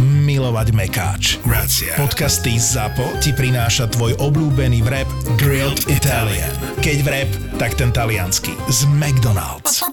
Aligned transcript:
milovať 0.00 0.68
mekáč. 0.72 1.22
Grazie. 1.42 1.92
Podcasty 1.98 2.56
ZAPO 2.56 3.20
ti 3.20 3.36
prináša 3.36 3.90
tvoj 3.92 4.16
obľúbený 4.20 4.80
vrep 4.86 5.08
Grilled 5.36 5.84
Italian. 5.90 6.52
Keď 6.80 6.96
vrep, 7.04 7.30
tak 7.60 7.76
ten 7.76 7.92
talianský. 7.92 8.56
Z 8.72 8.88
McDonald's. 8.88 9.84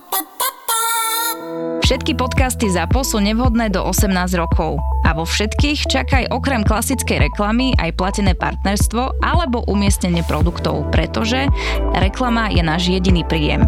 Všetky 1.90 2.14
podcasty 2.14 2.70
ZAPO 2.70 3.02
sú 3.02 3.18
nevhodné 3.18 3.74
do 3.74 3.82
18 3.82 4.14
rokov. 4.38 4.78
A 5.10 5.18
vo 5.18 5.26
všetkých 5.26 5.90
čakaj 5.90 6.30
okrem 6.30 6.62
klasickej 6.62 7.26
reklamy 7.26 7.74
aj 7.82 7.98
platené 7.98 8.38
partnerstvo 8.38 9.18
alebo 9.26 9.66
umiestnenie 9.66 10.22
produktov, 10.22 10.86
pretože 10.94 11.50
reklama 11.98 12.54
je 12.54 12.62
náš 12.62 12.94
jediný 12.94 13.26
príjem. 13.26 13.66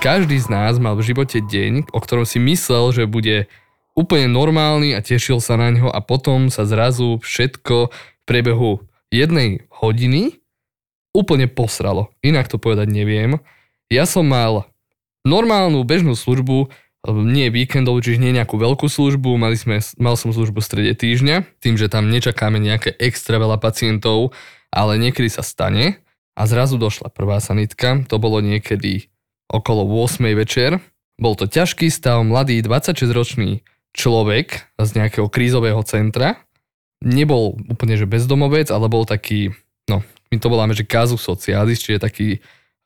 Každý 0.00 0.36
z 0.40 0.48
nás 0.48 0.80
mal 0.80 0.96
v 0.96 1.12
živote 1.12 1.44
deň, 1.44 1.92
o 1.92 2.00
ktorom 2.00 2.24
si 2.24 2.40
myslel, 2.40 2.88
že 2.92 3.04
bude 3.04 3.48
úplne 3.98 4.30
normálny 4.30 4.94
a 4.94 5.04
tešil 5.04 5.42
sa 5.42 5.58
na 5.58 5.70
ňo 5.74 5.90
a 5.90 6.00
potom 6.00 6.48
sa 6.48 6.64
zrazu 6.64 7.18
všetko 7.20 7.90
v 7.90 8.22
priebehu 8.24 8.84
jednej 9.10 9.66
hodiny 9.70 10.40
úplne 11.10 11.50
posralo. 11.50 12.14
Inak 12.22 12.46
to 12.46 12.62
povedať 12.62 12.86
neviem. 12.86 13.42
Ja 13.90 14.06
som 14.06 14.30
mal 14.30 14.70
normálnu 15.26 15.82
bežnú 15.82 16.14
službu, 16.14 16.70
nie 17.08 17.48
víkendov, 17.48 18.04
čiže 18.04 18.20
nie 18.20 18.36
nejakú 18.36 18.60
veľkú 18.60 18.86
službu, 18.86 19.40
mali 19.40 19.56
sme, 19.56 19.80
mal 19.96 20.20
som 20.20 20.30
službu 20.36 20.60
v 20.60 20.68
strede 20.68 20.92
týždňa, 20.92 21.58
tým, 21.58 21.80
že 21.80 21.88
tam 21.88 22.12
nečakáme 22.12 22.60
nejaké 22.60 22.92
extra 23.00 23.40
veľa 23.40 23.56
pacientov, 23.56 24.36
ale 24.68 25.00
niekedy 25.00 25.32
sa 25.32 25.40
stane 25.40 26.04
a 26.36 26.42
zrazu 26.44 26.76
došla 26.76 27.08
prvá 27.10 27.40
sanitka, 27.40 28.04
to 28.04 28.20
bolo 28.20 28.44
niekedy 28.44 29.08
okolo 29.48 29.82
8 29.88 30.22
večer, 30.36 30.78
bol 31.16 31.34
to 31.34 31.48
ťažký 31.48 31.88
stav, 31.88 32.20
mladý 32.22 32.60
26-ročný 32.62 33.64
človek 33.96 34.76
z 34.78 34.90
nejakého 34.96 35.26
krízového 35.26 35.82
centra, 35.82 36.38
nebol 37.00 37.56
úplne 37.66 37.96
že 37.96 38.06
bezdomovec, 38.06 38.68
ale 38.70 38.86
bol 38.86 39.08
taký, 39.08 39.56
no, 39.88 40.04
my 40.30 40.36
to 40.38 40.48
voláme, 40.52 40.76
že 40.76 40.86
kazu 40.86 41.16
socialis, 41.16 41.82
čiže 41.82 42.00
taký 42.00 42.28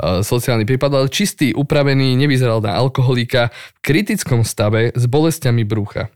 sociálny 0.03 0.67
prípad, 0.67 0.91
ale 0.91 1.07
čistý, 1.07 1.55
upravený, 1.55 2.19
nevyzeral 2.19 2.59
na 2.59 2.75
alkoholíka, 2.75 3.55
v 3.55 3.79
kritickom 3.79 4.43
stave 4.43 4.91
s 4.91 5.05
bolestiami 5.07 5.63
brucha. 5.63 6.11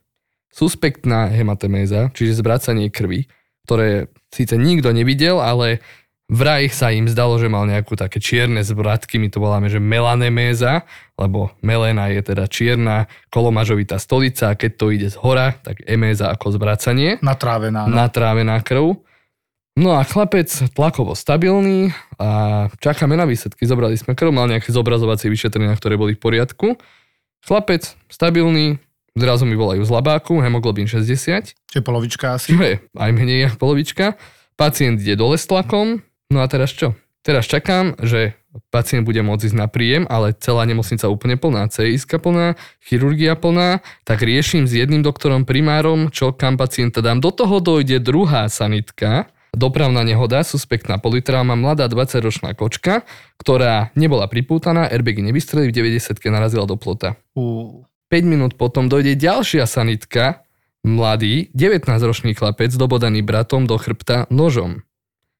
Suspektná 0.50 1.30
hemateméza, 1.30 2.10
čiže 2.10 2.42
zvracanie 2.42 2.90
krvi, 2.90 3.30
ktoré 3.68 4.10
síce 4.34 4.58
nikto 4.58 4.90
nevidel, 4.90 5.38
ale 5.38 5.78
vraj 6.28 6.68
sa 6.68 6.92
im 6.92 7.08
zdalo, 7.08 7.40
že 7.40 7.48
mal 7.48 7.64
nejakú 7.64 7.96
také 7.96 8.20
čierne 8.20 8.60
zvratky, 8.60 9.16
my 9.16 9.32
to 9.32 9.40
voláme, 9.40 9.72
že 9.72 9.80
melaneméza, 9.80 10.84
lebo 11.16 11.50
melena 11.64 12.12
je 12.12 12.20
teda 12.20 12.44
čierna 12.46 13.08
kolomažovitá 13.32 13.96
stolica 13.96 14.52
a 14.52 14.58
keď 14.58 14.70
to 14.76 14.86
ide 14.92 15.08
z 15.08 15.16
hora, 15.18 15.56
tak 15.64 15.80
eméza 15.88 16.28
ako 16.28 16.54
zvracanie. 16.60 17.16
Natrávená. 17.24 17.88
No. 17.88 17.96
Natrávená 17.96 18.60
krv. 18.60 19.00
No 19.78 19.94
a 19.94 20.02
chlapec 20.02 20.50
tlakovo 20.74 21.14
stabilný 21.14 21.94
a 22.18 22.66
čakáme 22.82 23.14
na 23.14 23.24
výsledky. 23.24 23.62
Zobrali 23.62 23.94
sme 23.94 24.18
krv, 24.18 24.34
mal 24.34 24.50
nejaké 24.50 24.74
zobrazovacie 24.74 25.30
vyšetrenia, 25.30 25.72
ktoré 25.78 25.94
boli 25.94 26.18
v 26.18 26.20
poriadku. 26.20 26.74
Chlapec 27.46 27.94
stabilný, 28.10 28.82
zrazu 29.14 29.46
mi 29.46 29.54
volajú 29.54 29.86
z 29.86 29.90
labáku, 29.94 30.42
hemoglobín 30.42 30.90
60. 30.90 31.54
Čiže 31.54 31.82
polovička 31.86 32.34
asi? 32.34 32.58
Čo 32.58 32.58
je, 32.58 32.76
aj 32.82 33.10
menej 33.14 33.54
polovička. 33.54 34.18
Pacient 34.58 34.98
ide 34.98 35.14
dole 35.14 35.38
s 35.38 35.46
tlakom, 35.46 36.02
no 36.32 36.44
a 36.44 36.46
teraz 36.48 36.72
čo? 36.72 36.96
Teraz 37.26 37.44
čakám, 37.44 37.98
že 38.00 38.38
pacient 38.72 39.04
bude 39.04 39.20
môcť 39.20 39.52
ísť 39.52 39.56
na 39.58 39.68
príjem, 39.68 40.08
ale 40.08 40.32
celá 40.32 40.64
nemocnica 40.64 41.10
úplne 41.10 41.36
plná, 41.36 41.68
CIS 41.68 42.08
plná, 42.08 42.56
chirurgia 42.80 43.36
plná, 43.36 43.84
tak 44.08 44.24
riešim 44.24 44.64
s 44.64 44.72
jedným 44.72 45.04
doktorom 45.04 45.44
primárom, 45.44 46.08
čo 46.08 46.32
kam 46.32 46.56
pacienta 46.56 47.04
dám. 47.04 47.20
Do 47.20 47.34
toho 47.34 47.60
dojde 47.60 48.00
druhá 48.00 48.48
sanitka, 48.48 49.28
Dopravná 49.56 50.04
nehoda, 50.04 50.44
suspektná 50.44 51.00
politrauma, 51.00 51.56
mladá 51.56 51.88
20-ročná 51.88 52.52
kočka, 52.52 53.08
ktorá 53.40 53.88
nebola 53.96 54.28
pripútaná, 54.28 54.92
airbagy 54.92 55.24
nevystreli, 55.24 55.72
v 55.72 55.96
90 55.96 56.20
narazila 56.28 56.68
do 56.68 56.76
plota. 56.76 57.16
Uh. 57.32 57.88
5 58.12 58.24
minút 58.24 58.52
potom 58.60 58.88
dojde 58.88 59.16
ďalšia 59.16 59.68
sanitka, 59.68 60.44
mladý, 60.84 61.48
19-ročný 61.52 62.36
chlapec, 62.36 62.72
dobodaný 62.72 63.20
bratom 63.24 63.68
do 63.68 63.76
chrbta 63.76 64.28
nožom. 64.28 64.84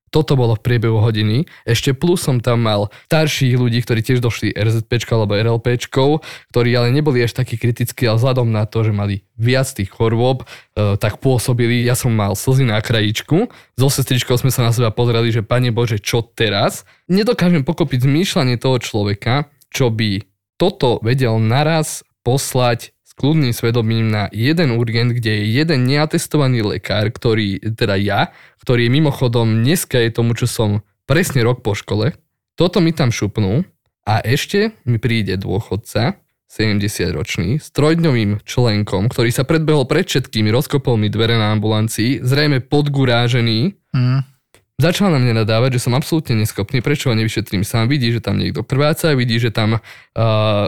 Toto 0.09 0.35
bolo 0.35 0.57
v 0.57 0.65
priebehu 0.65 0.99
hodiny. 1.01 1.47
Ešte 1.69 1.93
plus 1.93 2.25
som 2.25 2.41
tam 2.41 2.65
mal 2.65 2.89
starších 3.09 3.55
ľudí, 3.57 3.85
ktorí 3.85 4.01
tiež 4.05 4.19
došli 4.25 4.57
RZP 4.57 5.09
alebo 5.13 5.37
RLP, 5.37 5.89
ktorí 5.89 6.71
ale 6.75 6.91
neboli 6.91 7.23
až 7.23 7.37
takí 7.37 7.61
kritickí, 7.61 8.09
ale 8.09 8.19
vzhľadom 8.19 8.49
na 8.49 8.65
to, 8.65 8.83
že 8.83 8.93
mali 8.93 9.23
viac 9.39 9.71
tých 9.71 9.89
chorôb, 9.93 10.43
e, 10.43 10.99
tak 10.99 11.23
pôsobili. 11.23 11.87
Ja 11.87 11.95
som 11.95 12.13
mal 12.13 12.35
slzy 12.35 12.67
na 12.67 12.83
krajičku. 12.83 13.49
So 13.79 13.87
sestričkou 13.87 14.35
sme 14.35 14.51
sa 14.51 14.67
na 14.67 14.75
seba 14.75 14.91
pozreli, 14.91 15.31
že 15.31 15.47
pane 15.47 15.71
Bože, 15.71 16.03
čo 16.03 16.27
teraz? 16.27 16.83
Nedokážem 17.07 17.63
pokopiť 17.63 18.05
zmýšľanie 18.05 18.59
toho 18.59 18.83
človeka, 18.83 19.49
čo 19.71 19.89
by 19.95 20.27
toto 20.59 20.99
vedel 21.07 21.39
naraz 21.39 22.03
poslať 22.27 22.93
kľudným 23.19 23.51
svedomím 23.51 24.09
na 24.09 24.31
jeden 24.31 24.79
urgent, 24.79 25.11
kde 25.11 25.43
je 25.43 25.45
jeden 25.59 25.91
neatestovaný 25.91 26.63
lekár, 26.63 27.11
ktorý, 27.11 27.59
teda 27.75 27.99
ja, 27.99 28.31
ktorý 28.63 28.87
je 28.87 28.95
mimochodom 28.95 29.67
dneska 29.67 29.99
je 29.99 30.15
tomu, 30.15 30.39
čo 30.39 30.47
som 30.47 30.87
presne 31.05 31.43
rok 31.43 31.67
po 31.67 31.75
škole. 31.75 32.15
Toto 32.55 32.79
mi 32.79 32.95
tam 32.95 33.11
šupnú 33.11 33.67
a 34.07 34.23
ešte 34.23 34.79
mi 34.87 35.03
príde 35.03 35.35
dôchodca, 35.35 36.23
70-ročný, 36.49 37.61
s 37.61 37.69
trojdňovým 37.77 38.41
členkom, 38.41 39.13
ktorý 39.13 39.29
sa 39.29 39.45
predbehol 39.45 39.85
pred 39.85 40.09
všetkými, 40.09 40.49
rozkopol 40.49 40.97
mi 40.97 41.13
dvere 41.13 41.37
na 41.37 41.53
ambulancii, 41.53 42.25
zrejme 42.25 42.65
podgurážený. 42.65 43.77
Mm 43.93 44.38
Začal 44.79 45.11
na 45.11 45.19
mňa 45.19 45.43
nadávať, 45.43 45.75
že 45.75 45.91
som 45.91 45.99
absolútne 45.99 46.39
neschopný, 46.39 46.79
prečo 46.79 47.11
ho 47.11 47.19
nevyšetrím 47.19 47.67
sám. 47.67 47.91
Vidí, 47.91 48.15
že 48.15 48.23
tam 48.23 48.39
niekto 48.39 48.63
krváca, 48.63 49.11
vidí, 49.19 49.35
že 49.43 49.51
tam 49.51 49.75
uh, 49.75 49.81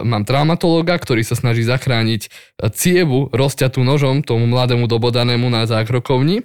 mám 0.03 0.27
traumatológa, 0.27 0.99
ktorý 0.99 1.23
sa 1.23 1.39
snaží 1.39 1.63
zachrániť 1.63 2.27
cievu 2.75 3.31
rozťatú 3.31 3.87
nožom 3.87 4.27
tomu 4.27 4.51
mladému 4.51 4.91
dobodanému 4.91 5.47
na 5.47 5.63
zákrokovni 5.63 6.43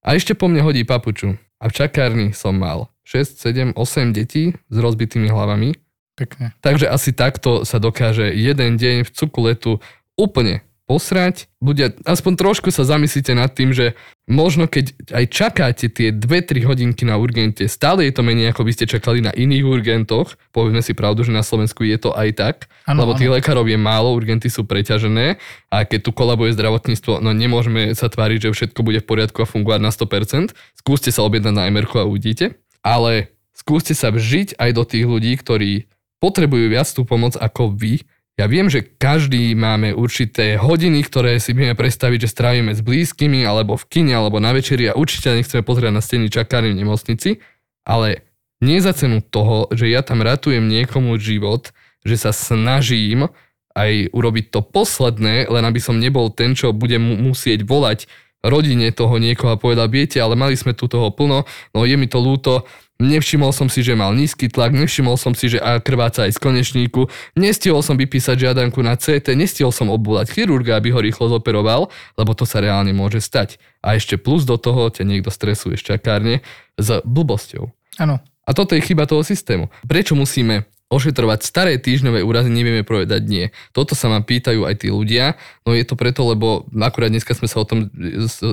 a 0.00 0.16
ešte 0.16 0.32
po 0.32 0.48
mne 0.48 0.64
hodí 0.64 0.88
papuču. 0.88 1.36
A 1.60 1.68
v 1.68 1.84
čakárni 1.84 2.32
som 2.32 2.56
mal 2.56 2.88
6, 3.04 3.44
7, 3.44 3.76
8 3.76 4.16
detí 4.16 4.56
s 4.72 4.76
rozbitými 4.80 5.28
hlavami. 5.28 5.76
Pekne. 6.16 6.56
Takže 6.64 6.88
asi 6.88 7.12
takto 7.12 7.68
sa 7.68 7.76
dokáže 7.76 8.32
jeden 8.32 8.80
deň 8.80 9.04
v 9.04 9.10
cukuletu 9.12 9.84
úplne 10.16 10.64
posrať, 10.86 11.46
bude, 11.62 11.94
aspoň 12.02 12.32
trošku 12.34 12.68
sa 12.74 12.82
zamyslíte 12.82 13.32
nad 13.38 13.48
tým, 13.54 13.70
že 13.70 13.94
možno 14.26 14.66
keď 14.66 14.92
aj 15.14 15.24
čakáte 15.30 15.86
tie 15.86 16.10
2-3 16.10 16.66
hodinky 16.66 17.06
na 17.06 17.16
urgente, 17.16 17.70
stále 17.70 18.04
je 18.06 18.12
to 18.12 18.26
menej 18.26 18.50
ako 18.50 18.66
by 18.66 18.72
ste 18.74 18.90
čakali 18.90 19.22
na 19.22 19.30
iných 19.30 19.62
urgentoch, 19.62 20.34
povieme 20.50 20.82
si 20.82 20.92
pravdu, 20.92 21.22
že 21.22 21.32
na 21.32 21.46
Slovensku 21.46 21.86
je 21.86 21.96
to 21.96 22.10
aj 22.12 22.28
tak, 22.34 22.56
ano, 22.84 23.06
lebo 23.06 23.14
tých 23.14 23.30
ano. 23.30 23.36
lekárov 23.38 23.66
je 23.70 23.78
málo, 23.78 24.12
urgenty 24.12 24.50
sú 24.50 24.66
preťažené 24.66 25.38
a 25.70 25.76
keď 25.86 26.00
tu 26.02 26.10
kolabuje 26.10 26.52
zdravotníctvo, 26.58 27.22
no 27.22 27.30
nemôžeme 27.30 27.94
sa 27.94 28.10
tváriť, 28.10 28.50
že 28.50 28.54
všetko 28.54 28.80
bude 28.82 29.00
v 29.00 29.06
poriadku 29.06 29.38
a 29.42 29.46
fungovať 29.46 29.80
na 29.80 29.94
100%. 29.94 30.52
Skúste 30.82 31.14
sa 31.14 31.22
objednať 31.22 31.54
na 31.54 31.70
MR 31.70 31.86
a 31.94 32.04
uvidíte, 32.04 32.58
ale 32.82 33.32
skúste 33.54 33.94
sa 33.94 34.10
vžiť 34.10 34.58
aj 34.58 34.70
do 34.74 34.82
tých 34.82 35.06
ľudí, 35.06 35.38
ktorí 35.38 35.86
potrebujú 36.22 36.70
viac 36.70 36.86
tú 36.86 37.02
pomoc 37.02 37.34
ako 37.34 37.74
vy, 37.74 38.06
ja 38.40 38.48
viem, 38.48 38.72
že 38.72 38.80
každý 38.80 39.52
máme 39.52 39.92
určité 39.92 40.56
hodiny, 40.56 41.04
ktoré 41.04 41.36
si 41.36 41.52
vieme 41.52 41.76
predstaviť, 41.76 42.24
že 42.24 42.32
strávime 42.32 42.72
s 42.72 42.80
blízkymi, 42.80 43.44
alebo 43.44 43.76
v 43.76 43.84
kine, 43.92 44.16
alebo 44.16 44.40
na 44.40 44.56
večeri 44.56 44.88
a 44.88 44.96
určite 44.96 45.36
nechceme 45.36 45.60
pozrieť 45.60 45.92
na 45.92 46.00
steny 46.00 46.32
čakárny 46.32 46.72
v 46.72 46.80
nemocnici, 46.80 47.44
ale 47.84 48.24
nie 48.64 48.80
za 48.80 48.96
cenu 48.96 49.20
toho, 49.20 49.68
že 49.74 49.90
ja 49.92 50.00
tam 50.00 50.24
ratujem 50.24 50.64
niekomu 50.64 51.20
život, 51.20 51.76
že 52.08 52.16
sa 52.16 52.32
snažím 52.32 53.28
aj 53.76 54.12
urobiť 54.16 54.48
to 54.48 54.60
posledné, 54.64 55.48
len 55.52 55.64
aby 55.68 55.80
som 55.80 56.00
nebol 56.00 56.32
ten, 56.32 56.56
čo 56.56 56.72
bude 56.72 56.96
musieť 57.00 57.68
volať 57.68 58.08
rodine 58.42 58.90
toho 58.90 59.16
niekoho 59.22 59.54
a 59.54 59.60
povedal, 59.60 59.86
viete, 59.86 60.18
ale 60.18 60.34
mali 60.34 60.58
sme 60.58 60.74
tu 60.74 60.90
toho 60.90 61.14
plno, 61.14 61.46
no 61.72 61.78
je 61.86 61.94
mi 61.94 62.10
to 62.10 62.18
lúto, 62.18 62.66
Nevšimol 63.02 63.50
som 63.50 63.66
si, 63.66 63.82
že 63.82 63.98
mal 63.98 64.14
nízky 64.14 64.46
tlak, 64.46 64.70
nevšimol 64.70 65.18
som 65.18 65.34
si, 65.34 65.50
že 65.50 65.58
krváca 65.82 66.30
aj 66.30 66.32
z 66.32 66.38
konečníku, 66.38 67.10
nestihol 67.34 67.82
som 67.82 67.98
vypísať 67.98 68.46
žiadanku 68.46 68.78
na 68.78 68.94
CT, 68.94 69.34
nestihol 69.34 69.74
som 69.74 69.90
obvolať 69.90 70.30
chirurga, 70.30 70.78
aby 70.78 70.94
ho 70.94 71.02
rýchlo 71.02 71.26
zoperoval, 71.26 71.90
lebo 72.14 72.32
to 72.38 72.46
sa 72.46 72.62
reálne 72.62 72.94
môže 72.94 73.18
stať. 73.18 73.58
A 73.82 73.98
ešte 73.98 74.14
plus 74.14 74.46
do 74.46 74.54
toho 74.54 74.86
ťa 74.86 75.02
niekto 75.02 75.34
stresuje 75.34 75.74
z 75.74 75.98
čakárne 75.98 76.46
s 76.78 77.02
blbosťou. 77.02 77.74
Áno. 77.98 78.22
A 78.42 78.50
toto 78.54 78.78
je 78.78 78.82
chyba 78.86 79.10
toho 79.10 79.26
systému. 79.26 79.70
Prečo 79.86 80.14
musíme 80.14 80.70
ošetrovať 80.92 81.40
staré 81.40 81.80
týždňové 81.80 82.20
úrazy, 82.20 82.52
nevieme 82.52 82.84
povedať 82.84 83.24
nie. 83.24 83.48
Toto 83.72 83.96
sa 83.96 84.12
ma 84.12 84.20
pýtajú 84.20 84.68
aj 84.68 84.84
tí 84.84 84.92
ľudia, 84.92 85.40
no 85.64 85.72
je 85.72 85.88
to 85.88 85.96
preto, 85.96 86.28
lebo 86.28 86.68
akurát 86.76 87.08
dneska 87.08 87.32
sme 87.32 87.48
sa 87.48 87.64
o 87.64 87.68
tom 87.68 87.88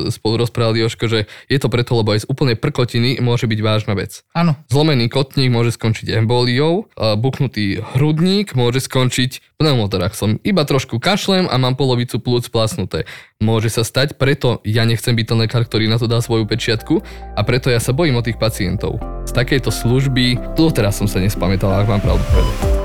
spolu 0.07 0.47
rozprávali, 0.47 0.79
Joško, 0.79 1.11
že 1.11 1.27
je 1.51 1.57
to 1.59 1.67
preto, 1.67 1.99
lebo 1.99 2.15
aj 2.15 2.23
z 2.23 2.29
úplnej 2.31 2.55
prkotiny 2.55 3.19
môže 3.19 3.43
byť 3.43 3.59
vážna 3.59 3.93
vec. 3.99 4.23
Áno. 4.31 4.55
Zlomený 4.71 5.11
kotník 5.11 5.51
môže 5.51 5.75
skončiť 5.75 6.15
emboliou, 6.15 6.87
buknutý 7.19 7.83
hrudník 7.93 8.55
môže 8.55 8.79
skončiť 8.79 9.59
pneumotoraxom. 9.59 10.39
Iba 10.39 10.63
trošku 10.63 11.03
kašlem 11.03 11.51
a 11.51 11.59
mám 11.59 11.75
polovicu 11.75 12.15
plúc 12.23 12.47
plasnuté. 12.47 13.03
Môže 13.43 13.67
sa 13.67 13.83
stať, 13.83 14.15
preto 14.15 14.63
ja 14.63 14.87
nechcem 14.87 15.11
byť 15.11 15.25
ten 15.27 15.39
lekár, 15.43 15.67
ktorý 15.67 15.91
na 15.91 15.99
to 15.99 16.07
dá 16.07 16.23
svoju 16.23 16.47
pečiatku 16.47 17.03
a 17.35 17.41
preto 17.43 17.67
ja 17.67 17.83
sa 17.83 17.91
bojím 17.91 18.19
o 18.19 18.23
tých 18.23 18.39
pacientov. 18.39 19.03
Z 19.27 19.35
takejto 19.35 19.67
služby, 19.67 20.55
to 20.55 20.71
teraz 20.71 20.95
som 20.95 21.11
sa 21.11 21.19
nespamätal, 21.19 21.75
ak 21.75 21.91
mám 21.91 21.99
pravdu 21.99 22.23
povedať. 22.29 22.79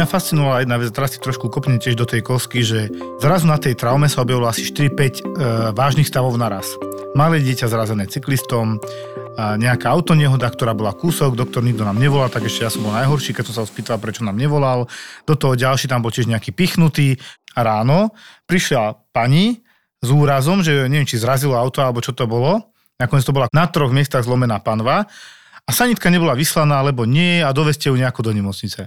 Mňa 0.00 0.08
fascinovala 0.08 0.64
jedna 0.64 0.80
vec, 0.80 0.96
teraz 0.96 1.12
si 1.12 1.20
trošku 1.20 1.52
kopne 1.52 1.76
tiež 1.76 1.92
do 1.92 2.08
tej 2.08 2.24
kosky, 2.24 2.64
že 2.64 2.88
zrazu 3.20 3.44
na 3.44 3.60
tej 3.60 3.76
traume 3.76 4.08
sa 4.08 4.24
objavilo 4.24 4.48
asi 4.48 4.64
4-5 4.64 4.96
e, 4.96 5.22
vážnych 5.76 6.08
stavov 6.08 6.40
naraz. 6.40 6.72
Malé 7.12 7.36
dieťa 7.44 7.68
zrazené 7.68 8.08
cyklistom, 8.08 8.80
nejaká 9.38 9.90
autonehoda, 9.92 10.50
ktorá 10.50 10.74
bola 10.74 10.96
kúsok, 10.96 11.38
doktor 11.38 11.62
nikto 11.62 11.86
nám 11.86 11.98
nevolal, 12.00 12.28
tak 12.28 12.44
ešte 12.48 12.66
ja 12.66 12.70
som 12.72 12.82
bol 12.84 12.94
najhorší, 12.94 13.34
keď 13.34 13.50
som 13.50 13.62
sa 13.62 13.68
spýtal, 13.68 14.00
prečo 14.02 14.26
nám 14.26 14.36
nevolal. 14.36 14.90
Do 15.24 15.34
toho 15.38 15.54
ďalší 15.54 15.86
tam 15.86 16.02
bol 16.02 16.12
tiež 16.12 16.26
nejaký 16.26 16.50
pichnutý. 16.50 17.16
A 17.58 17.66
ráno 17.66 18.14
prišla 18.46 19.10
pani 19.10 19.66
s 19.98 20.06
úrazom, 20.06 20.62
že 20.62 20.86
neviem, 20.86 21.02
či 21.02 21.18
zrazilo 21.18 21.58
auto 21.58 21.82
alebo 21.82 21.98
čo 21.98 22.14
to 22.14 22.30
bolo. 22.30 22.70
Nakoniec 22.94 23.26
to 23.26 23.34
bola 23.34 23.50
na 23.50 23.66
troch 23.66 23.90
miestach 23.90 24.22
zlomená 24.22 24.62
panva 24.62 25.10
a 25.66 25.70
sanitka 25.74 26.14
nebola 26.14 26.38
vyslaná, 26.38 26.78
alebo 26.78 27.02
nie 27.10 27.42
a 27.42 27.50
doveste 27.50 27.90
ju 27.90 27.98
nejako 27.98 28.30
do 28.30 28.32
nemocnice. 28.36 28.86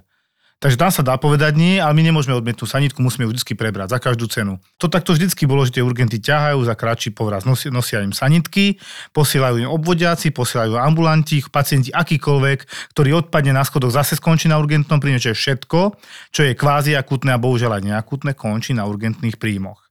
Takže 0.63 0.79
tam 0.79 0.95
sa 0.95 1.03
dá 1.03 1.19
povedať 1.19 1.59
nie, 1.59 1.75
ale 1.75 1.91
my 1.91 2.07
nemôžeme 2.07 2.31
odmietnúť 2.39 2.71
sanitku, 2.71 3.03
musíme 3.03 3.27
ju 3.27 3.35
vždy 3.35 3.51
prebrať 3.51 3.91
za 3.91 3.99
každú 3.99 4.31
cenu. 4.31 4.63
To 4.79 4.87
takto 4.87 5.11
vždycky 5.11 5.43
bolo, 5.43 5.67
že 5.67 5.75
tie 5.75 5.83
urgenty 5.83 6.23
ťahajú 6.23 6.63
za 6.63 6.71
kratší 6.71 7.11
povraz, 7.11 7.43
nosia, 7.43 7.67
nosia 7.67 7.99
im 7.99 8.15
sanitky, 8.15 8.79
posielajú 9.11 9.59
im 9.59 9.67
obvodiaci, 9.67 10.31
posielajú 10.31 10.79
ambulanti, 10.79 11.43
pacienti 11.51 11.91
akýkoľvek, 11.91 12.59
ktorý 12.95 13.27
odpadne 13.27 13.51
na 13.51 13.67
schodoch, 13.67 13.91
zase 13.91 14.15
skončí 14.15 14.47
na 14.47 14.55
urgentnom 14.55 15.03
príjme, 15.03 15.19
čo 15.19 15.35
je 15.35 15.37
všetko, 15.43 15.99
čo 16.31 16.41
je 16.47 16.55
kvázi 16.55 16.95
akutné 16.95 17.35
a 17.35 17.43
bohužiaľ 17.43 17.83
aj 17.83 17.83
neakutné, 17.83 18.31
končí 18.31 18.71
na 18.71 18.87
urgentných 18.87 19.35
príjmoch. 19.35 19.83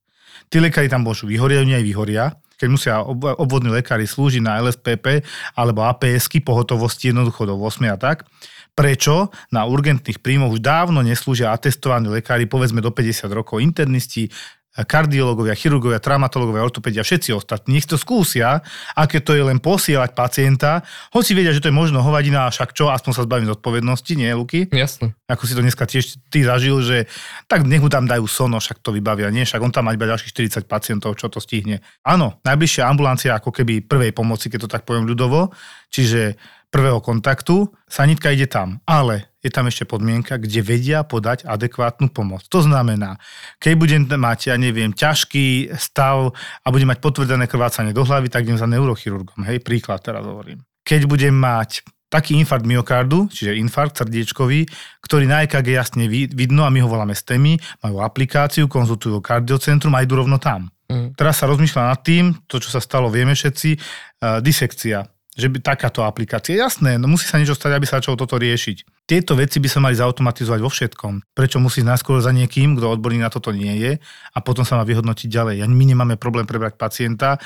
Tí 0.48 0.56
lekári 0.56 0.88
tam 0.88 1.04
môžu 1.04 1.28
vyhoriať, 1.28 1.68
oni 1.68 1.76
aj 1.76 1.84
vyhoria, 1.84 2.24
keď 2.56 2.68
musia 2.72 2.94
obvodní 3.36 3.68
lekári 3.74 4.08
slúžiť 4.08 4.40
na 4.40 4.56
LSPP 4.62 5.20
alebo 5.52 5.84
APSky, 5.84 6.40
pohotovosti 6.40 7.12
jednoducho 7.12 7.44
do 7.44 7.60
8 7.60 7.92
a 7.92 7.98
tak, 8.00 8.24
prečo 8.72 9.28
na 9.52 9.68
urgentných 9.68 10.20
príjmoch 10.20 10.56
už 10.56 10.64
dávno 10.64 11.04
neslúžia 11.04 11.52
atestovaní 11.52 12.08
lekári, 12.08 12.48
povedzme 12.48 12.80
do 12.80 12.90
50 12.90 13.28
rokov, 13.32 13.60
internisti, 13.60 14.32
kardiológovia, 14.72 15.52
chirurgovia, 15.52 16.00
traumatológovia, 16.00 16.64
ortopedia, 16.64 17.04
všetci 17.04 17.36
ostatní, 17.36 17.76
nech 17.76 17.84
to 17.84 18.00
skúsia, 18.00 18.64
aké 18.96 19.20
to 19.20 19.36
je 19.36 19.44
len 19.44 19.60
posielať 19.60 20.16
pacienta, 20.16 20.80
hoci 21.12 21.36
vedia, 21.36 21.52
že 21.52 21.60
to 21.60 21.68
je 21.68 21.76
možno 21.76 22.00
hovadina, 22.00 22.48
a 22.48 22.52
však 22.52 22.72
čo, 22.72 22.88
aspoň 22.88 23.12
sa 23.12 23.28
zbavím 23.28 23.52
zodpovednosti, 23.52 24.12
nie, 24.16 24.32
Luky? 24.32 24.72
Jasne. 24.72 25.12
Ako 25.28 25.44
si 25.44 25.52
to 25.52 25.60
dneska 25.60 25.84
tiež 25.84 26.16
ty 26.32 26.40
zažil, 26.40 26.80
že 26.80 27.04
tak 27.52 27.68
nech 27.68 27.84
mu 27.84 27.92
tam 27.92 28.08
dajú 28.08 28.24
sono, 28.24 28.56
však 28.56 28.80
to 28.80 28.96
vybavia, 28.96 29.28
nie, 29.28 29.44
však 29.44 29.60
on 29.60 29.76
tam 29.76 29.92
má 29.92 29.92
iba 29.92 30.08
ďalších 30.08 30.32
40 30.32 30.64
pacientov, 30.64 31.20
čo 31.20 31.28
to 31.28 31.36
stihne. 31.36 31.84
Áno, 32.00 32.40
najbližšia 32.40 32.88
ambulancia 32.88 33.36
ako 33.36 33.52
keby 33.52 33.84
prvej 33.84 34.16
pomoci, 34.16 34.48
keď 34.48 34.64
to 34.64 34.72
tak 34.72 34.88
poviem 34.88 35.04
ľudovo, 35.04 35.52
čiže 35.92 36.40
prvého 36.72 37.04
kontaktu, 37.04 37.68
sanitka 37.84 38.32
ide 38.32 38.48
tam. 38.48 38.80
Ale 38.88 39.28
je 39.44 39.52
tam 39.52 39.68
ešte 39.68 39.84
podmienka, 39.84 40.40
kde 40.40 40.64
vedia 40.64 41.04
podať 41.04 41.44
adekvátnu 41.44 42.08
pomoc. 42.08 42.48
To 42.48 42.64
znamená, 42.64 43.20
keď 43.60 43.72
budem 43.76 44.02
mať, 44.08 44.54
ja 44.54 44.56
neviem, 44.56 44.96
ťažký 44.96 45.76
stav 45.76 46.32
a 46.64 46.66
budem 46.72 46.88
mať 46.88 46.98
potvrdené 47.04 47.44
krvácanie 47.44 47.92
do 47.92 48.06
hlavy, 48.06 48.32
tak 48.32 48.48
idem 48.48 48.56
za 48.56 48.70
neurochirurgom. 48.70 49.44
Hej, 49.44 49.60
príklad 49.60 50.00
teraz 50.00 50.24
hovorím. 50.24 50.64
Keď 50.82 51.04
budem 51.04 51.36
mať 51.36 51.84
taký 52.08 52.36
infarkt 52.36 52.68
myokardu, 52.68 53.32
čiže 53.32 53.56
infarkt 53.56 53.96
srdiečkový, 53.96 54.68
ktorý 55.00 55.24
na 55.24 55.48
EKG 55.48 55.68
jasne 55.72 56.04
vidno 56.08 56.68
a 56.68 56.72
my 56.72 56.84
ho 56.84 56.88
voláme 56.88 57.16
STEMI, 57.16 57.56
majú 57.80 58.04
aplikáciu, 58.04 58.68
konzultujú 58.68 59.20
kardiocentrum 59.24 59.96
a 59.96 60.04
idú 60.04 60.20
rovno 60.20 60.36
tam. 60.36 60.68
Mm. 60.92 61.16
Teraz 61.16 61.40
sa 61.40 61.48
rozmýšľa 61.48 61.82
nad 61.88 62.00
tým, 62.04 62.36
to 62.44 62.60
čo 62.60 62.68
sa 62.68 62.84
stalo, 62.84 63.08
vieme 63.08 63.32
všetci, 63.32 63.70
uh, 63.72 64.44
disekcia 64.44 65.08
že 65.32 65.48
by 65.48 65.64
takáto 65.64 66.04
aplikácia. 66.04 66.60
Jasné, 66.60 67.00
no 67.00 67.08
musí 67.08 67.24
sa 67.24 67.40
niečo 67.40 67.56
stať, 67.56 67.72
aby 67.80 67.86
sa 67.88 67.98
začalo 68.04 68.20
toto 68.20 68.36
riešiť. 68.36 69.08
Tieto 69.08 69.32
veci 69.32 69.58
by 69.58 69.68
sa 69.68 69.80
mali 69.80 69.96
zautomatizovať 69.96 70.60
vo 70.60 70.68
všetkom. 70.68 71.32
Prečo 71.32 71.56
musí 71.56 71.80
najskôr 71.80 72.20
za 72.20 72.36
niekým, 72.36 72.76
kto 72.76 72.92
odborný 72.92 73.24
na 73.24 73.32
toto 73.32 73.48
nie 73.48 73.72
je 73.80 73.92
a 74.32 74.38
potom 74.44 74.62
sa 74.62 74.76
má 74.76 74.84
vyhodnotiť 74.84 75.28
ďalej. 75.32 75.56
My 75.72 75.84
nemáme 75.88 76.20
problém 76.20 76.44
prebrať 76.44 76.76
pacienta, 76.76 77.40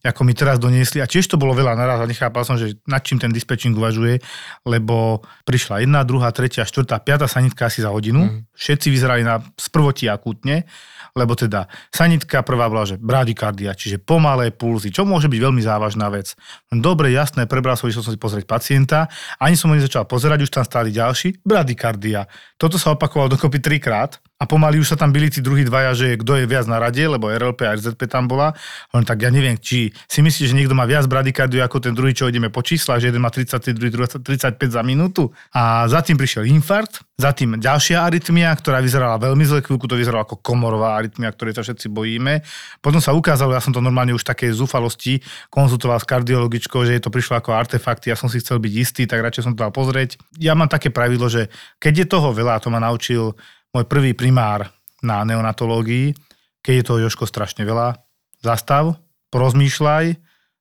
ako 0.00 0.24
mi 0.24 0.32
teraz 0.32 0.56
doniesli. 0.56 1.04
A 1.04 1.06
tiež 1.08 1.28
to 1.28 1.36
bolo 1.36 1.52
veľa 1.52 1.76
naraz 1.76 2.00
a 2.00 2.08
nechápal 2.08 2.44
som, 2.44 2.56
že 2.56 2.80
nad 2.88 3.04
čím 3.04 3.20
ten 3.20 3.32
dispečing 3.32 3.76
uvažuje, 3.76 4.20
lebo 4.64 5.20
prišla 5.44 5.84
jedna, 5.84 6.04
druhá, 6.04 6.32
tretia, 6.32 6.64
štvrtá, 6.64 7.00
piata 7.04 7.28
sanitka 7.28 7.68
asi 7.68 7.84
za 7.84 7.92
hodinu. 7.92 8.24
Mm. 8.24 8.38
Všetci 8.56 8.88
vyzerali 8.88 9.22
na 9.24 9.44
sprvoti 9.60 10.08
akútne 10.08 10.64
lebo 11.16 11.34
teda 11.34 11.66
sanitka 11.90 12.42
prvá 12.46 12.70
bola, 12.70 12.86
že 12.86 13.00
bradykardia, 13.00 13.74
čiže 13.74 13.98
pomalé 14.02 14.54
pulzy, 14.54 14.94
čo 14.94 15.02
môže 15.02 15.26
byť 15.26 15.40
veľmi 15.40 15.62
závažná 15.62 16.06
vec. 16.12 16.38
Dobre, 16.70 17.10
jasné, 17.10 17.50
prebral 17.50 17.74
som, 17.74 17.90
išiel 17.90 18.06
som 18.06 18.14
si 18.14 18.20
pozrieť 18.20 18.46
pacienta, 18.46 19.10
ani 19.42 19.58
som 19.58 19.70
ho 19.70 19.78
nezačal 19.78 20.06
pozerať, 20.06 20.46
už 20.46 20.54
tam 20.54 20.64
stáli 20.66 20.94
ďalší, 20.94 21.42
bradykardia. 21.42 22.30
Toto 22.54 22.78
sa 22.78 22.94
opakovalo 22.94 23.34
dokopy 23.34 23.58
trikrát 23.58 24.22
a 24.40 24.48
pomaly 24.48 24.80
už 24.80 24.88
sa 24.88 24.96
tam 24.96 25.12
byli 25.12 25.28
tí 25.28 25.44
druhí 25.44 25.68
dvaja, 25.68 25.92
že 25.92 26.16
kto 26.16 26.40
je 26.40 26.48
viac 26.48 26.64
na 26.64 26.80
rade, 26.80 27.04
lebo 27.04 27.28
RLP 27.28 27.60
a 27.68 27.76
RZP 27.76 28.08
tam 28.08 28.24
bola. 28.24 28.56
Len 28.96 29.04
tak 29.04 29.20
ja 29.20 29.28
neviem, 29.28 29.60
či 29.60 29.92
si 30.08 30.24
myslíš, 30.24 30.56
že 30.56 30.56
niekto 30.56 30.72
má 30.72 30.88
viac 30.88 31.04
bradykardiu 31.04 31.60
ako 31.60 31.76
ten 31.84 31.92
druhý, 31.92 32.16
čo 32.16 32.24
ideme 32.24 32.48
po 32.48 32.64
číslach, 32.64 33.04
že 33.04 33.12
jeden 33.12 33.20
má 33.20 33.28
30, 33.28 33.76
druhý 33.76 33.92
35 33.92 34.56
za 34.56 34.80
minútu. 34.80 35.28
A 35.52 35.84
za 35.92 36.00
tým 36.00 36.16
prišiel 36.16 36.48
infarkt, 36.48 37.04
za 37.20 37.36
tým 37.36 37.60
ďalšia 37.60 38.00
arytmia, 38.00 38.48
ktorá 38.56 38.80
vyzerala 38.80 39.20
veľmi 39.20 39.44
zle, 39.44 39.60
chvíľku 39.60 39.84
to 39.84 40.00
vyzeralo 40.00 40.24
ako 40.24 40.40
komorová 40.40 40.96
arytmia, 40.96 41.28
ktorej 41.28 41.60
sa 41.60 41.62
všetci 41.62 41.92
bojíme. 41.92 42.40
Potom 42.80 43.04
sa 43.04 43.12
ukázalo, 43.12 43.52
ja 43.52 43.60
som 43.60 43.76
to 43.76 43.84
normálne 43.84 44.16
už 44.16 44.24
také 44.24 44.48
zúfalosti 44.56 45.20
konzultoval 45.52 46.00
s 46.00 46.08
kardiologičkou, 46.08 46.80
že 46.88 46.96
je 46.96 47.02
to 47.04 47.12
prišlo 47.12 47.36
ako 47.36 47.52
artefakty, 47.52 48.08
ja 48.08 48.16
som 48.16 48.32
si 48.32 48.40
chcel 48.40 48.56
byť 48.56 48.72
istý, 48.72 49.04
tak 49.04 49.20
radšej 49.20 49.44
som 49.44 49.52
to 49.52 49.68
dal 49.68 49.72
pozrieť. 49.74 50.16
Ja 50.40 50.56
mám 50.56 50.72
také 50.72 50.88
pravidlo, 50.88 51.28
že 51.28 51.52
keď 51.76 51.92
je 51.92 52.06
toho 52.08 52.32
veľa, 52.32 52.64
to 52.64 52.72
ma 52.72 52.80
naučil 52.80 53.36
môj 53.70 53.84
prvý 53.86 54.12
primár 54.14 54.70
na 55.00 55.22
neonatológii, 55.24 56.12
keď 56.60 56.72
je 56.76 56.86
toho 56.86 57.02
Joško 57.06 57.24
strašne 57.24 57.64
veľa, 57.64 57.96
zastav, 58.44 58.98
porozmýšľaj, 59.32 60.18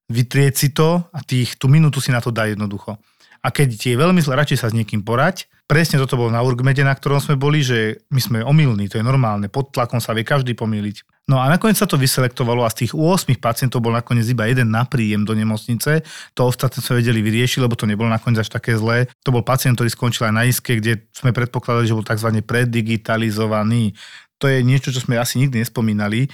vytrieť 0.09 0.53
si 0.55 0.69
to 0.71 1.03
a 1.11 1.19
tých, 1.21 1.59
tú 1.59 1.69
minútu 1.69 2.01
si 2.01 2.09
na 2.09 2.23
to 2.23 2.33
daj 2.33 2.57
jednoducho. 2.57 2.97
A 3.39 3.47
keď 3.55 3.67
ti 3.75 3.87
je 3.95 4.01
veľmi 4.01 4.19
zle, 4.19 4.35
radšej 4.35 4.59
sa 4.59 4.67
s 4.67 4.75
niekým 4.75 4.99
porať. 5.05 5.47
Presne 5.69 6.01
toto 6.01 6.17
bolo 6.17 6.33
na 6.33 6.43
Urgmede, 6.43 6.81
na 6.81 6.97
ktorom 6.97 7.21
sme 7.21 7.39
boli, 7.39 7.61
že 7.61 8.03
my 8.09 8.19
sme 8.19 8.39
omylní, 8.41 8.89
to 8.89 8.97
je 8.99 9.05
normálne, 9.05 9.47
pod 9.47 9.69
tlakom 9.69 10.01
sa 10.01 10.17
vie 10.17 10.25
každý 10.25 10.57
pomýliť. 10.57 11.05
No 11.29 11.37
a 11.37 11.45
nakoniec 11.45 11.77
sa 11.77 11.85
to 11.85 11.93
vyselektovalo 11.93 12.65
a 12.65 12.73
z 12.73 12.85
tých 12.85 12.93
8 12.97 13.37
pacientov 13.37 13.85
bol 13.85 13.93
nakoniec 13.93 14.25
iba 14.25 14.49
jeden 14.49 14.73
na 14.73 14.81
príjem 14.89 15.21
do 15.21 15.37
nemocnice. 15.37 16.01
To 16.33 16.49
ostatné 16.49 16.81
sa 16.81 16.97
vedeli 16.97 17.21
vyriešiť, 17.21 17.61
lebo 17.61 17.77
to 17.77 17.85
nebolo 17.85 18.09
nakoniec 18.09 18.41
až 18.41 18.49
také 18.49 18.73
zlé. 18.73 19.05
To 19.21 19.29
bol 19.29 19.45
pacient, 19.45 19.77
ktorý 19.77 19.93
skončil 19.93 20.25
aj 20.25 20.33
na 20.33 20.43
iske, 20.49 20.81
kde 20.81 21.05
sme 21.13 21.29
predpokladali, 21.29 21.85
že 21.85 21.93
bol 21.93 22.01
tzv. 22.01 22.33
predigitalizovaný. 22.41 23.93
To 24.41 24.49
je 24.49 24.65
niečo, 24.65 24.89
čo 24.89 25.05
sme 25.05 25.21
asi 25.21 25.37
nikdy 25.37 25.61
nespomínali. 25.61 26.25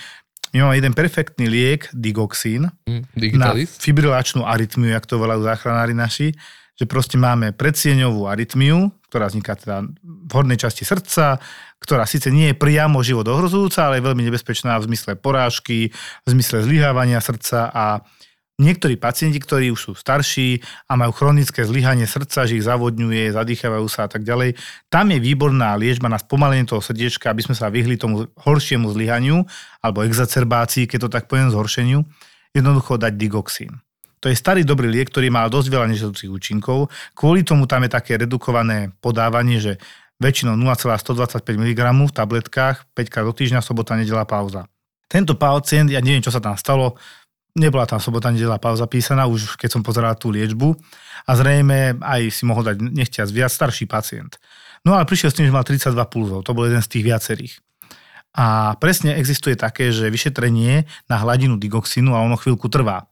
My 0.55 0.63
máme 0.63 0.79
jeden 0.79 0.95
perfektný 0.95 1.51
liek, 1.51 1.91
digoxín, 1.91 2.71
mm, 2.87 3.35
na 3.35 3.51
fibrilačnú 3.51 4.47
arytmiu, 4.47 4.95
jak 4.95 5.03
to 5.03 5.19
volajú 5.19 5.43
záchranári 5.43 5.91
naši 5.91 6.31
že 6.75 6.85
proste 6.85 7.15
máme 7.15 7.55
predsieňovú 7.55 8.27
arytmiu, 8.27 8.91
ktorá 9.07 9.31
vzniká 9.31 9.55
teda 9.55 9.87
v 10.03 10.31
hornej 10.35 10.59
časti 10.59 10.83
srdca, 10.83 11.39
ktorá 11.79 12.03
síce 12.03 12.27
nie 12.31 12.51
je 12.51 12.59
priamo 12.59 12.99
život 12.99 13.23
ohrozujúca, 13.31 13.87
ale 13.87 14.03
je 14.03 14.07
veľmi 14.11 14.23
nebezpečná 14.27 14.75
v 14.83 14.91
zmysle 14.91 15.15
porážky, 15.15 15.95
v 16.23 16.27
zmysle 16.27 16.67
zlyhávania 16.67 17.23
srdca 17.23 17.71
a 17.71 18.03
niektorí 18.59 18.95
pacienti, 18.95 19.39
ktorí 19.39 19.71
už 19.71 19.79
sú 19.79 19.91
starší 19.95 20.63
a 20.87 20.95
majú 20.95 21.11
chronické 21.15 21.67
zlyhanie 21.67 22.07
srdca, 22.07 22.47
že 22.47 22.59
ich 22.59 22.67
zavodňuje, 22.67 23.35
zadýchavajú 23.35 23.87
sa 23.91 24.07
a 24.07 24.09
tak 24.11 24.23
ďalej, 24.23 24.55
tam 24.87 25.11
je 25.11 25.19
výborná 25.19 25.75
liečba 25.75 26.07
na 26.07 26.19
spomalenie 26.19 26.67
toho 26.67 26.79
srdiečka, 26.79 27.31
aby 27.31 27.43
sme 27.43 27.55
sa 27.55 27.71
vyhli 27.71 27.99
tomu 27.99 28.27
horšiemu 28.39 28.91
zlyhaniu 28.91 29.43
alebo 29.83 30.03
exacerbácii, 30.07 30.87
keď 30.87 31.07
to 31.07 31.09
tak 31.11 31.27
poviem, 31.27 31.51
zhoršeniu, 31.51 32.07
jednoducho 32.55 32.95
dať 32.95 33.13
digoxín. 33.19 33.84
To 34.25 34.33
je 34.33 34.41
starý 34.41 34.65
dobrý 34.65 34.89
liek, 34.89 35.13
ktorý 35.13 35.29
má 35.29 35.45
dosť 35.45 35.69
veľa 35.69 35.85
nežiaducich 35.85 36.33
účinkov. 36.33 36.89
Kvôli 37.13 37.45
tomu 37.45 37.69
tam 37.69 37.85
je 37.85 37.93
také 37.93 38.17
redukované 38.17 38.89
podávanie, 38.97 39.61
že 39.61 39.77
väčšinou 40.17 40.57
0,125 40.57 41.45
mg 41.45 41.81
v 41.93 42.09
tabletkách, 42.09 42.89
5 42.97 43.13
krát 43.13 43.21
do 43.21 43.37
týždňa, 43.37 43.61
sobota, 43.61 43.93
nedela, 43.93 44.25
pauza. 44.25 44.65
Tento 45.05 45.37
pacient, 45.37 45.93
ja 45.93 46.01
neviem, 46.01 46.25
čo 46.25 46.33
sa 46.33 46.41
tam 46.41 46.57
stalo, 46.57 46.97
nebola 47.53 47.85
tam 47.85 48.01
sobota, 48.01 48.33
nedela, 48.33 48.57
pauza 48.57 48.89
písaná, 48.89 49.29
už 49.29 49.61
keď 49.61 49.77
som 49.77 49.85
pozeral 49.85 50.17
tú 50.17 50.33
liečbu 50.33 50.73
a 51.29 51.31
zrejme 51.37 52.01
aj 52.01 52.21
si 52.33 52.49
mohol 52.49 52.65
dať 52.65 52.81
nechťac 52.81 53.29
viac 53.29 53.53
starší 53.53 53.85
pacient. 53.85 54.41
No 54.81 54.97
ale 54.97 55.05
prišiel 55.05 55.29
s 55.29 55.37
tým, 55.37 55.45
že 55.45 55.53
mal 55.53 55.61
32 55.61 55.93
pulzov, 56.09 56.41
to 56.41 56.57
bol 56.57 56.65
jeden 56.65 56.81
z 56.81 56.89
tých 56.89 57.05
viacerých. 57.05 57.53
A 58.33 58.73
presne 58.81 59.21
existuje 59.21 59.53
také, 59.53 59.93
že 59.93 60.09
vyšetrenie 60.09 60.89
na 61.05 61.21
hladinu 61.21 61.61
digoxínu 61.61 62.17
a 62.17 62.25
ono 62.25 62.41
chvíľku 62.41 62.73
trvá. 62.73 63.05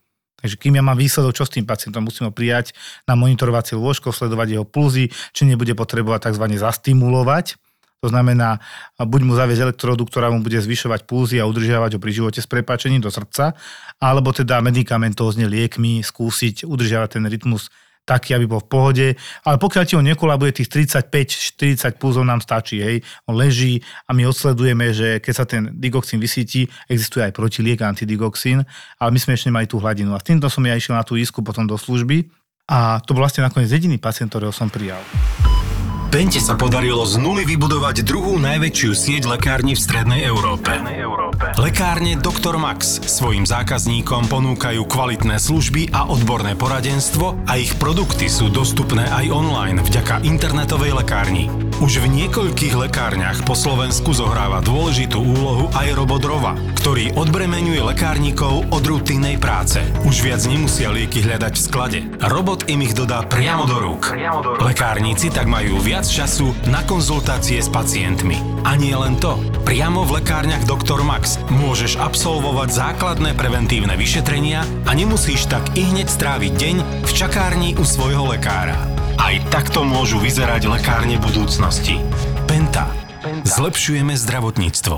Takže 0.44 0.60
kým 0.60 0.76
ja 0.76 0.84
mám 0.84 1.00
výsledok, 1.00 1.32
čo 1.32 1.48
s 1.48 1.56
tým 1.56 1.64
pacientom, 1.64 2.04
musím 2.04 2.28
ho 2.28 2.36
prijať 2.36 2.76
na 3.08 3.16
monitorovacie 3.16 3.80
lôžko, 3.80 4.12
sledovať 4.12 4.60
jeho 4.60 4.68
pulzy, 4.68 5.08
či 5.32 5.48
nebude 5.48 5.72
potrebovať 5.72 6.36
tzv. 6.36 6.46
zastimulovať. 6.60 7.56
To 8.04 8.12
znamená, 8.12 8.60
buď 9.00 9.22
mu 9.24 9.32
zaviesť 9.40 9.72
elektrodu, 9.72 10.04
ktorá 10.04 10.28
mu 10.28 10.44
bude 10.44 10.60
zvyšovať 10.60 11.08
pulzy 11.08 11.40
a 11.40 11.48
udržiavať 11.48 11.96
ho 11.96 12.00
pri 12.04 12.12
živote 12.12 12.44
s 12.44 12.52
prepáčením 12.52 13.00
do 13.00 13.08
srdca, 13.08 13.56
alebo 14.04 14.36
teda 14.36 14.60
medikamentózne 14.60 15.48
liekmi 15.48 16.04
skúsiť 16.04 16.68
udržiavať 16.68 17.10
ten 17.16 17.24
rytmus 17.24 17.72
taký, 18.04 18.36
aby 18.36 18.46
bol 18.48 18.62
v 18.64 18.70
pohode. 18.70 19.08
Ale 19.44 19.56
pokiaľ 19.60 19.84
ti 19.88 19.96
ho 19.96 20.04
nekolabuje 20.04 20.64
tých 20.64 20.70
35-40 21.08 22.00
pulzov 22.00 22.28
nám 22.28 22.44
stačí, 22.44 22.80
hej. 22.80 23.04
On 23.28 23.36
leží 23.36 23.80
a 24.08 24.12
my 24.12 24.28
odsledujeme, 24.28 24.92
že 24.92 25.24
keď 25.24 25.34
sa 25.34 25.46
ten 25.48 25.72
digoxín 25.76 26.20
vysíti, 26.20 26.68
existuje 26.88 27.24
aj 27.26 27.34
protiliek 27.36 27.80
antidigoxín, 27.80 28.64
ale 29.00 29.10
my 29.12 29.20
sme 29.20 29.36
ešte 29.36 29.50
nemali 29.50 29.68
tú 29.68 29.80
hladinu. 29.80 30.14
A 30.16 30.22
s 30.22 30.28
týmto 30.28 30.52
som 30.52 30.64
ja 30.68 30.76
išiel 30.76 30.96
na 30.96 31.08
tú 31.08 31.16
isku 31.16 31.42
potom 31.42 31.66
do 31.66 31.80
služby 31.80 32.28
a 32.70 33.04
to 33.04 33.12
bol 33.12 33.24
vlastne 33.24 33.44
nakoniec 33.44 33.72
jediný 33.72 34.00
pacient, 34.00 34.32
ktorého 34.32 34.56
som 34.56 34.72
prijal. 34.72 35.02
Pente 36.14 36.38
sa 36.38 36.54
podarilo 36.54 37.02
z 37.10 37.18
nuly 37.18 37.42
vybudovať 37.42 38.06
druhú 38.06 38.38
najväčšiu 38.38 38.92
sieť 38.94 39.26
lekární 39.26 39.74
v 39.74 39.82
Strednej 39.82 40.22
Európe. 40.30 40.70
Lekárne 41.58 42.14
Dr. 42.22 42.62
Max 42.62 43.02
svojim 43.02 43.50
zákazníkom 43.50 44.30
ponúkajú 44.30 44.86
kvalitné 44.86 45.42
služby 45.42 45.90
a 45.90 46.06
odborné 46.06 46.54
poradenstvo 46.54 47.50
a 47.50 47.58
ich 47.58 47.74
produkty 47.82 48.30
sú 48.30 48.54
dostupné 48.54 49.10
aj 49.10 49.26
online 49.34 49.82
vďaka 49.82 50.22
internetovej 50.22 50.94
lekárni. 50.94 51.50
Už 51.82 52.06
v 52.06 52.06
niekoľkých 52.06 52.78
lekárniach 52.78 53.42
po 53.42 53.58
Slovensku 53.58 54.14
zohráva 54.14 54.62
dôležitú 54.62 55.18
úlohu 55.18 55.74
aj 55.74 55.98
robot 55.98 56.22
Rova, 56.30 56.54
ktorý 56.78 57.18
odbremenuje 57.18 57.82
lekárnikov 57.82 58.70
od 58.70 58.84
rutinnej 58.86 59.42
práce. 59.42 59.82
Už 60.06 60.22
viac 60.22 60.46
nemusia 60.46 60.94
lieky 60.94 61.26
hľadať 61.26 61.54
v 61.58 61.64
sklade. 61.66 62.00
Robot 62.22 62.70
im 62.70 62.86
ich 62.86 62.94
dodá 62.94 63.26
priamo 63.26 63.66
do 63.66 63.82
rúk. 63.82 64.14
Lekárnici 64.62 65.34
tak 65.34 65.50
majú 65.50 65.82
viac 65.82 66.03
času 66.10 66.52
na 66.68 66.84
konzultácie 66.84 67.62
s 67.62 67.72
pacientmi. 67.72 68.40
A 68.64 68.76
nie 68.76 68.96
len 68.96 69.20
to. 69.20 69.40
Priamo 69.64 70.04
v 70.04 70.20
lekárniach 70.20 70.68
Dr. 70.68 71.04
Max 71.04 71.40
môžeš 71.48 72.00
absolvovať 72.00 72.70
základné 72.72 73.36
preventívne 73.36 73.96
vyšetrenia 73.96 74.68
a 74.88 74.92
nemusíš 74.92 75.48
tak 75.48 75.76
i 75.80 75.88
hneď 75.88 76.08
stráviť 76.12 76.54
deň 76.56 76.76
v 77.04 77.12
čakárni 77.12 77.76
u 77.80 77.84
svojho 77.88 78.28
lekára. 78.32 78.76
Aj 79.16 79.36
takto 79.54 79.86
môžu 79.86 80.20
vyzerať 80.20 80.68
lekárne 80.68 81.22
budúcnosti. 81.22 82.02
Penta. 82.50 82.90
Zlepšujeme 83.48 84.18
zdravotníctvo. 84.20 84.96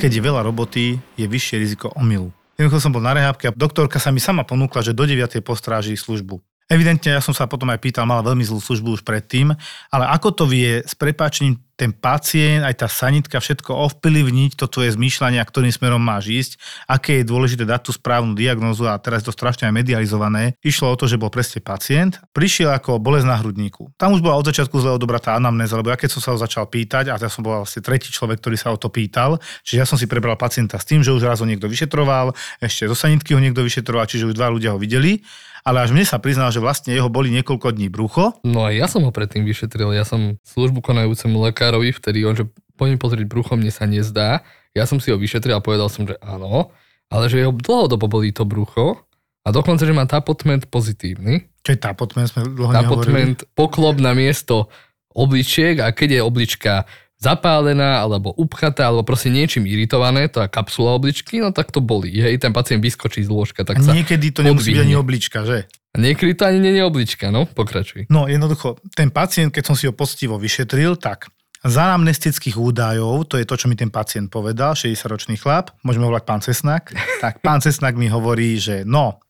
Keď 0.00 0.10
je 0.16 0.22
veľa 0.24 0.40
roboty, 0.48 0.96
je 1.20 1.26
vyššie 1.28 1.60
riziko 1.60 1.92
omylu. 1.92 2.32
Jednoducho 2.60 2.84
som 2.84 2.92
bol 2.92 3.00
na 3.00 3.16
rehábke 3.16 3.48
a 3.48 3.56
doktorka 3.56 3.96
sa 3.96 4.12
mi 4.12 4.20
sama 4.20 4.44
ponúkla, 4.44 4.84
že 4.84 4.92
do 4.92 5.08
9. 5.08 5.40
postráži 5.40 5.96
službu. 5.96 6.44
Evidentne 6.68 7.16
ja 7.16 7.24
som 7.24 7.32
sa 7.32 7.48
potom 7.48 7.72
aj 7.72 7.80
pýtal, 7.80 8.04
mala 8.04 8.20
veľmi 8.20 8.44
zlú 8.44 8.60
službu 8.60 9.00
už 9.00 9.02
predtým, 9.02 9.56
ale 9.88 10.04
ako 10.12 10.28
to 10.28 10.44
vie 10.44 10.84
s 10.84 10.92
prepáčením 10.92 11.56
ten 11.80 11.96
pacient, 11.96 12.60
aj 12.60 12.84
tá 12.84 12.88
sanitka, 12.92 13.40
všetko 13.40 13.72
ovplyvniť 13.72 14.60
to 14.60 14.68
tvoje 14.68 14.92
zmýšľanie, 15.00 15.40
ktorým 15.40 15.72
smerom 15.72 16.04
máš 16.04 16.28
ísť, 16.28 16.52
aké 16.84 17.24
je 17.24 17.30
dôležité 17.32 17.64
dať 17.64 17.88
tú 17.88 17.96
správnu 17.96 18.36
diagnózu 18.36 18.84
a 18.84 19.00
teraz 19.00 19.24
je 19.24 19.32
to 19.32 19.34
strašne 19.34 19.64
aj 19.64 19.72
medializované. 19.72 20.60
Išlo 20.60 20.92
o 20.92 20.98
to, 21.00 21.08
že 21.08 21.16
bol 21.16 21.32
presne 21.32 21.64
pacient, 21.64 22.20
prišiel 22.36 22.76
ako 22.76 23.00
bolesť 23.00 23.26
na 23.32 23.40
hrudníku. 23.40 23.88
Tam 23.96 24.12
už 24.12 24.20
bola 24.20 24.36
od 24.36 24.44
začiatku 24.44 24.76
zle 24.76 24.92
odobratá 24.92 25.40
anamnéza, 25.40 25.80
lebo 25.80 25.88
ja 25.88 25.96
keď 25.96 26.12
som 26.12 26.20
sa 26.20 26.30
ho 26.36 26.38
začal 26.38 26.68
pýtať, 26.68 27.08
a 27.08 27.16
ja 27.16 27.30
som 27.32 27.40
bol 27.40 27.64
vlastne 27.64 27.80
tretí 27.80 28.12
človek, 28.12 28.44
ktorý 28.44 28.56
sa 28.60 28.68
o 28.70 28.76
to 28.76 28.92
pýtal, 28.92 29.40
čiže 29.64 29.78
ja 29.80 29.86
som 29.88 29.96
si 29.96 30.04
prebral 30.04 30.36
pacienta 30.36 30.76
s 30.76 30.84
tým, 30.84 31.00
že 31.00 31.16
už 31.16 31.24
raz 31.24 31.40
ho 31.40 31.48
niekto 31.48 31.64
vyšetroval, 31.64 32.36
ešte 32.60 32.84
zo 32.84 32.96
sanitky 32.98 33.32
ho 33.32 33.40
niekto 33.40 33.64
vyšetroval, 33.64 34.04
čiže 34.04 34.28
už 34.28 34.36
dva 34.36 34.52
ľudia 34.52 34.76
ho 34.76 34.78
videli 34.78 35.24
ale 35.70 35.86
až 35.86 35.94
mne 35.94 36.02
sa 36.02 36.18
priznal, 36.18 36.50
že 36.50 36.58
vlastne 36.58 36.90
jeho 36.90 37.06
boli 37.06 37.30
niekoľko 37.30 37.70
dní 37.70 37.86
brucho. 37.86 38.34
No 38.42 38.66
a 38.66 38.74
ja 38.74 38.90
som 38.90 39.06
ho 39.06 39.14
predtým 39.14 39.46
vyšetril, 39.46 39.94
ja 39.94 40.02
som 40.02 40.34
službu 40.42 40.82
konajúcemu 40.82 41.38
lekárovi, 41.46 41.94
vtedy 41.94 42.26
on, 42.26 42.34
že 42.34 42.50
poďme 42.74 42.98
pozrieť 42.98 43.30
brucho, 43.30 43.54
mne 43.54 43.70
sa 43.70 43.86
nezdá. 43.86 44.42
Ja 44.74 44.90
som 44.90 44.98
si 44.98 45.14
ho 45.14 45.16
vyšetril 45.16 45.54
a 45.54 45.62
povedal 45.62 45.86
som, 45.86 46.10
že 46.10 46.18
áno, 46.18 46.74
ale 47.06 47.30
že 47.30 47.38
jeho 47.38 47.54
dlhodobo 47.54 48.10
bolí 48.10 48.34
to 48.34 48.42
brucho 48.42 49.06
a 49.46 49.54
dokonca, 49.54 49.86
že 49.86 49.94
má 49.94 50.10
tapotment 50.10 50.66
pozitívny. 50.66 51.46
Čo 51.62 51.70
je 51.70 51.78
tapotment, 51.78 52.26
sme 52.26 52.50
dlho 52.50 52.74
Tapotment, 52.74 53.38
poklop 53.54 54.02
na 54.02 54.10
miesto 54.10 54.66
obličiek 55.14 55.78
a 55.86 55.94
keď 55.94 56.18
je 56.18 56.20
oblička 56.26 56.72
zapálená 57.20 58.00
alebo 58.00 58.32
upchatá 58.32 58.88
alebo 58.88 59.04
proste 59.04 59.28
niečím 59.28 59.68
iritované, 59.68 60.26
tá 60.32 60.48
kapsula 60.48 60.96
obličky, 60.96 61.38
no 61.38 61.52
tak 61.52 61.68
to 61.68 61.84
boli. 61.84 62.08
Hej, 62.16 62.40
ten 62.40 62.50
pacient 62.56 62.80
vyskočí 62.80 63.20
z 63.22 63.30
lôžka. 63.30 63.62
Tak 63.62 63.76
a 63.76 63.92
niekedy 63.92 64.32
to 64.32 64.40
nemusí 64.40 64.72
byť 64.72 64.80
ani 64.80 64.94
oblička, 64.96 65.44
že? 65.44 65.68
A 65.92 65.96
niekedy 66.00 66.32
to 66.32 66.48
ani 66.48 66.58
nie 66.64 66.72
je 66.80 66.82
oblička, 66.82 67.28
no, 67.28 67.44
pokračuj. 67.44 68.08
No 68.08 68.24
jednoducho, 68.24 68.80
ten 68.96 69.12
pacient, 69.12 69.52
keď 69.52 69.64
som 69.68 69.76
si 69.76 69.84
ho 69.84 69.92
poctivo 69.92 70.40
vyšetril, 70.40 70.96
tak 70.96 71.28
z 71.60 71.76
anamnestických 71.76 72.56
údajov, 72.56 73.28
to 73.28 73.36
je 73.36 73.44
to, 73.44 73.52
čo 73.52 73.68
mi 73.68 73.76
ten 73.76 73.92
pacient 73.92 74.32
povedal, 74.32 74.72
60-ročný 74.72 75.36
chlap, 75.36 75.76
môžeme 75.84 76.08
volať 76.08 76.24
pán 76.24 76.40
Cesnak, 76.40 76.88
tak 77.24 77.44
pán 77.44 77.60
Cesnak 77.60 78.00
mi 78.00 78.08
hovorí, 78.08 78.56
že 78.56 78.88
no, 78.88 79.20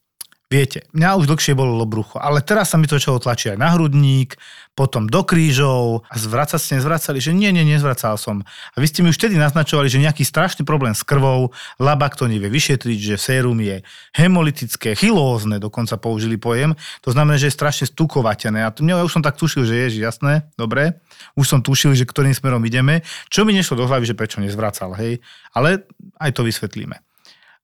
Viete, 0.51 0.83
mňa 0.91 1.15
už 1.15 1.31
dlhšie 1.31 1.55
bolo 1.55 1.79
brucho, 1.87 2.19
ale 2.19 2.43
teraz 2.43 2.75
sa 2.75 2.77
mi 2.77 2.91
to 2.91 2.99
začalo 2.99 3.23
tlačiť 3.23 3.55
aj 3.55 3.59
na 3.63 3.71
hrudník, 3.71 4.35
potom 4.75 5.07
do 5.07 5.23
krížov 5.23 6.03
a 6.11 6.19
zvracať 6.19 6.59
ste 6.59 6.73
nezvracali, 6.83 7.23
že 7.23 7.31
nie, 7.31 7.55
nie, 7.55 7.63
nezvracal 7.63 8.19
som. 8.19 8.43
A 8.75 8.77
vy 8.83 8.91
ste 8.91 9.07
mi 9.07 9.15
už 9.15 9.19
vtedy 9.23 9.39
naznačovali, 9.39 9.87
že 9.87 10.03
nejaký 10.03 10.27
strašný 10.27 10.67
problém 10.67 10.91
s 10.91 11.07
krvou, 11.07 11.55
labak 11.79 12.19
to 12.19 12.27
nevie 12.27 12.51
vyšetriť, 12.51 12.99
že 12.99 13.15
sérum 13.15 13.63
je 13.63 13.87
hemolytické, 14.19 14.99
chylózne, 14.99 15.63
dokonca 15.63 15.95
použili 16.03 16.35
pojem, 16.35 16.75
to 16.99 17.15
znamená, 17.15 17.39
že 17.39 17.47
je 17.47 17.55
strašne 17.55 17.87
stukovatené. 17.87 18.67
A 18.67 18.75
to, 18.75 18.83
ja 18.83 19.07
už 19.07 19.15
som 19.15 19.23
tak 19.23 19.39
tušil, 19.39 19.63
že 19.63 19.87
je, 19.87 19.87
že 19.95 19.99
jasné, 20.03 20.51
dobre, 20.59 20.99
už 21.39 21.47
som 21.47 21.63
tušil, 21.63 21.95
že 21.95 22.03
ktorým 22.03 22.35
smerom 22.35 22.67
ideme, 22.67 23.07
čo 23.31 23.47
mi 23.47 23.55
nešlo 23.55 23.79
do 23.79 23.87
hlavy, 23.87 24.03
že 24.03 24.19
prečo 24.19 24.43
nezvracal, 24.43 24.99
hej, 24.99 25.23
ale 25.55 25.87
aj 26.19 26.35
to 26.35 26.43
vysvetlíme. 26.43 26.99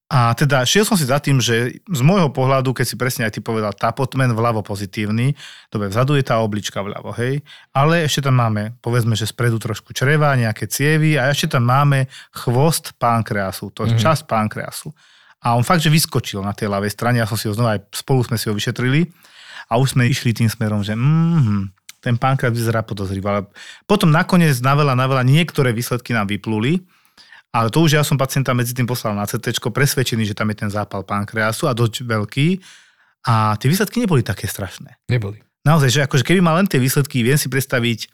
A 0.06 0.38
teda 0.38 0.62
šiel 0.62 0.86
som 0.86 0.94
si 0.94 1.02
za 1.02 1.18
tým, 1.18 1.42
že 1.42 1.82
z 1.82 2.00
môjho 2.06 2.30
pohľadu, 2.30 2.70
keď 2.70 2.86
si 2.86 2.94
presne 2.94 3.26
aj 3.26 3.34
ty 3.34 3.40
povedal, 3.42 3.74
tapotmen 3.74 4.30
vľavo 4.38 4.62
pozitívny, 4.62 5.34
dobre, 5.66 5.90
vzadu 5.90 6.14
je 6.14 6.22
tá 6.22 6.38
oblička 6.38 6.78
vľavo, 6.78 7.10
hej, 7.18 7.42
ale 7.74 8.06
ešte 8.06 8.30
tam 8.30 8.38
máme, 8.38 8.78
povedzme, 8.78 9.18
že 9.18 9.26
spredu 9.26 9.58
trošku 9.58 9.90
čreva, 9.90 10.38
nejaké 10.38 10.70
cievy 10.70 11.18
a 11.18 11.26
ešte 11.34 11.58
tam 11.58 11.66
máme 11.66 12.06
chvost 12.30 12.94
pankreasu, 13.02 13.74
to 13.74 13.82
je 13.82 13.98
mm-hmm. 13.98 14.06
časť 14.06 14.22
pankreasu. 14.30 14.94
A 15.42 15.58
on 15.58 15.66
fakt, 15.66 15.82
že 15.82 15.90
vyskočil 15.90 16.38
na 16.38 16.54
tej 16.54 16.70
ľavej 16.70 16.94
strane, 16.94 17.18
ja 17.18 17.26
som 17.26 17.34
si 17.34 17.50
ho 17.50 17.54
znova 17.58 17.74
aj 17.74 17.90
spolu 17.90 18.22
sme 18.22 18.38
si 18.38 18.46
ho 18.46 18.54
vyšetrili 18.54 19.10
a 19.66 19.74
už 19.74 19.98
sme 19.98 20.06
išli 20.06 20.30
tým 20.30 20.46
smerom, 20.46 20.86
že 20.86 20.94
mm, 20.94 21.74
ten 21.98 22.14
pankreas 22.14 22.54
vyzerá 22.54 22.86
podozrivo. 22.86 23.26
Ale 23.26 23.40
potom 23.90 24.14
nakoniec 24.14 24.54
na 24.62 24.78
veľa, 24.78 24.94
na 24.94 25.10
veľa 25.10 25.26
niektoré 25.26 25.74
výsledky 25.74 26.14
nám 26.14 26.30
vypluli, 26.30 26.86
ale 27.56 27.72
to 27.72 27.80
už 27.80 27.96
ja 27.96 28.02
som 28.04 28.20
pacienta 28.20 28.52
medzi 28.52 28.76
tým 28.76 28.84
poslal 28.84 29.16
na 29.16 29.24
CT, 29.24 29.56
presvedčený, 29.56 30.28
že 30.28 30.36
tam 30.36 30.52
je 30.52 30.60
ten 30.60 30.68
zápal 30.68 31.00
pankreasu 31.08 31.64
a 31.64 31.72
dosť 31.72 32.04
veľký. 32.04 32.60
A 33.26 33.56
tie 33.56 33.72
výsledky 33.72 34.04
neboli 34.04 34.20
také 34.20 34.44
strašné. 34.44 35.00
Neboli. 35.08 35.40
Naozaj, 35.64 35.88
že 35.90 36.00
akože 36.04 36.22
keby 36.22 36.44
mal 36.44 36.60
len 36.60 36.68
tie 36.68 36.78
výsledky, 36.78 37.24
viem 37.24 37.34
si 37.34 37.50
predstaviť 37.50 38.06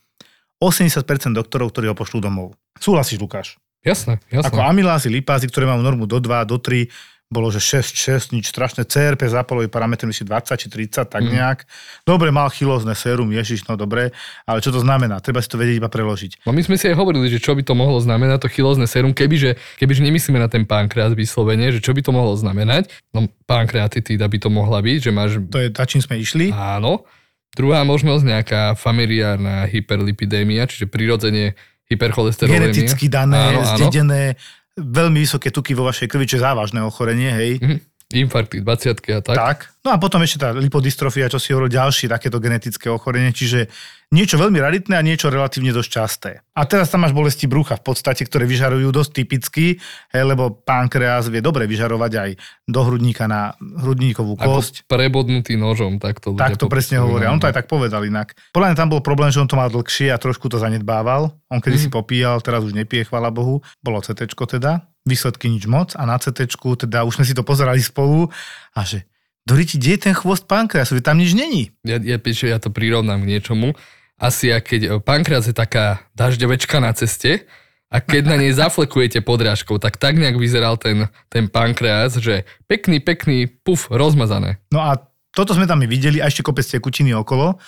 80% 0.63 1.35
doktorov, 1.35 1.75
ktorí 1.75 1.91
ho 1.91 1.97
pošlú 1.99 2.23
domov. 2.23 2.55
Súhlasíš, 2.79 3.19
Lukáš? 3.21 3.59
Jasné, 3.83 4.23
jasné. 4.31 4.47
Ako 4.47 4.63
amylázy, 4.63 5.11
lipázy, 5.11 5.51
ktoré 5.51 5.67
mám 5.67 5.83
normu 5.83 6.07
do 6.07 6.23
2, 6.23 6.47
do 6.47 6.57
3, 6.57 6.87
bolo, 7.33 7.49
že 7.49 7.65
6, 7.65 7.97
6, 7.97 8.37
nič 8.37 8.53
strašné. 8.53 8.85
CRP 8.85 9.25
zápalový 9.25 9.73
parametr 9.73 10.05
myslím 10.05 10.29
20 10.29 10.61
či 10.61 10.69
30, 10.69 11.09
tak 11.09 11.23
mm. 11.25 11.33
nejak. 11.33 11.59
Dobre, 12.05 12.29
mal 12.29 12.53
chylózne 12.53 12.93
sérum, 12.93 13.33
ježiš, 13.33 13.65
no 13.67 13.81
dobre, 13.81 14.13
ale 14.45 14.61
čo 14.61 14.69
to 14.69 14.85
znamená? 14.85 15.25
Treba 15.25 15.41
si 15.41 15.49
to 15.49 15.57
vedieť 15.57 15.81
iba 15.81 15.89
preložiť. 15.89 16.45
No 16.45 16.53
my 16.53 16.61
sme 16.61 16.77
si 16.77 16.93
aj 16.93 16.97
hovorili, 17.01 17.33
že 17.33 17.41
čo 17.41 17.57
by 17.57 17.65
to 17.65 17.73
mohlo 17.73 17.97
znamenať, 17.99 18.45
to 18.45 18.53
chylózne 18.53 18.85
sérum, 18.85 19.17
kebyže, 19.17 19.57
kebyže 19.81 20.05
nemyslíme 20.05 20.37
na 20.37 20.53
ten 20.53 20.69
pankreas 20.69 21.17
vyslovene, 21.17 21.73
že 21.73 21.81
čo 21.81 21.97
by 21.97 22.05
to 22.05 22.13
mohlo 22.13 22.37
znamenať. 22.37 22.93
No 23.17 23.27
pankreatitída 23.49 24.29
by 24.29 24.39
to 24.39 24.49
mohla 24.53 24.85
byť, 24.85 24.99
že 25.01 25.11
máš... 25.11 25.41
To 25.49 25.59
je 25.59 25.73
tá, 25.73 25.89
čím 25.89 26.05
sme 26.05 26.21
išli. 26.21 26.53
Áno. 26.53 27.09
Druhá 27.53 27.85
možnosť, 27.85 28.25
nejaká 28.25 28.63
familiárna 28.81 29.69
hyperlipidémia, 29.69 30.65
čiže 30.65 30.89
prirodzene 30.89 31.53
hypercholesterolémia. 31.93 32.73
geneticky 32.73 33.13
dané, 33.13 33.53
Áno, 33.53 33.61
áno. 33.61 33.77
zdedené, 33.77 34.41
veľmi 34.77 35.19
vysoké 35.21 35.53
tuky 35.53 35.77
vo 35.77 35.85
vašej 35.85 36.09
krvi, 36.09 36.25
čo 36.25 36.41
je 36.41 36.47
závažné 36.47 36.81
ochorenie, 36.81 37.31
hej. 37.33 37.53
Mhm. 37.61 37.77
Infarkty, 38.13 38.61
20 38.61 39.01
a 39.17 39.21
tak. 39.25 39.37
Tak. 39.37 39.59
No 39.83 39.91
a 39.91 39.99
potom 39.99 40.23
ešte 40.23 40.39
tá 40.39 40.55
lipodistrofia, 40.55 41.27
čo 41.27 41.43
si 41.43 41.51
hovoril, 41.51 41.67
ďalšie 41.67 42.07
takéto 42.07 42.39
genetické 42.39 42.87
ochorenie, 42.87 43.35
čiže 43.35 43.67
niečo 44.15 44.39
veľmi 44.39 44.63
raritné 44.63 44.95
a 44.95 45.03
niečo 45.03 45.27
relatívne 45.27 45.75
dosť 45.75 45.91
časté. 45.91 46.31
A 46.55 46.63
teraz 46.69 46.87
tam 46.93 47.03
máš 47.03 47.11
bolesti 47.11 47.51
brucha 47.51 47.75
v 47.75 47.91
podstate, 47.91 48.23
ktoré 48.23 48.47
vyžarujú 48.47 48.95
dosť 48.95 49.11
typicky, 49.11 49.83
hej, 50.15 50.23
lebo 50.23 50.55
pankreas 50.55 51.27
vie 51.33 51.43
dobre 51.43 51.67
vyžarovať 51.67 52.13
aj 52.15 52.31
do 52.71 52.81
hrudníka 52.87 53.27
na 53.27 53.57
hrudníkovú 53.59 54.39
kosť. 54.39 54.87
Ako 54.87 54.91
prebodnutý 54.93 55.59
nožom, 55.59 55.99
tak 55.99 56.23
to 56.23 56.37
ľudia 56.37 56.47
Tak 56.47 56.63
to 56.63 56.71
presne 56.71 57.03
hovoria. 57.03 57.35
On 57.35 57.41
to 57.43 57.51
aj 57.51 57.57
tak 57.59 57.67
povedal 57.67 58.07
inak. 58.07 58.39
Podľa 58.55 58.71
mňa 58.71 58.79
tam 58.79 58.93
bol 58.93 59.03
problém, 59.03 59.35
že 59.35 59.43
on 59.43 59.51
to 59.51 59.59
mal 59.59 59.67
dlhšie 59.73 60.15
a 60.15 60.21
trošku 60.21 60.47
to 60.47 60.63
zanedbával. 60.63 61.35
On 61.51 61.59
kedy 61.59 61.77
si 61.81 61.89
Mhm. 61.91 61.95
popíjal, 61.97 62.39
teraz 62.45 62.63
už 62.63 62.77
nepije, 62.77 63.11
chvala 63.11 63.35
Bohu. 63.35 63.65
Bolo 63.83 63.99
CT 63.99 64.31
teda, 64.47 64.92
výsledky 65.03 65.51
nič 65.51 65.67
moc 65.67 65.95
a 65.99 66.03
na 66.07 66.19
CT 66.19 66.47
teda 66.87 67.03
už 67.03 67.19
sme 67.19 67.25
si 67.27 67.35
to 67.35 67.43
pozerali 67.43 67.83
spolu 67.83 68.31
a 68.75 68.81
že 68.87 69.07
Doriti, 69.43 69.75
kde 69.75 69.99
je 69.99 70.01
ten 70.07 70.15
chvost 70.15 70.47
pankreasu? 70.47 71.03
Tam 71.03 71.19
nič 71.19 71.35
není. 71.35 71.75
Ja, 71.83 71.99
ja, 71.99 72.15
ja 72.23 72.59
to 72.63 72.71
prirovnám 72.71 73.27
k 73.27 73.31
niečomu. 73.35 73.75
Asi 74.15 74.55
ak 74.55 74.71
keď 74.71 74.81
e, 74.87 74.89
pankreas 75.03 75.51
je 75.51 75.57
taká 75.57 76.07
dažďovečka 76.15 76.79
na 76.79 76.95
ceste 76.95 77.51
a 77.91 77.99
keď 77.99 78.23
na 78.31 78.37
nej 78.39 78.55
zaflekujete 78.55 79.19
podrážkou, 79.19 79.83
tak 79.83 79.99
tak 79.99 80.15
nejak 80.15 80.39
vyzeral 80.39 80.79
ten, 80.79 81.11
ten 81.27 81.51
pankreas, 81.51 82.23
že 82.23 82.47
pekný, 82.71 83.03
pekný, 83.03 83.51
puf, 83.51 83.91
rozmazané. 83.91 84.63
No 84.71 84.79
a 84.79 84.95
toto 85.35 85.59
sme 85.59 85.67
tam 85.67 85.83
i 85.83 85.91
videli 85.91 86.23
a 86.23 86.31
ešte 86.31 86.47
kopec 86.47 86.63
tekutiny 86.63 87.11
okolo. 87.19 87.59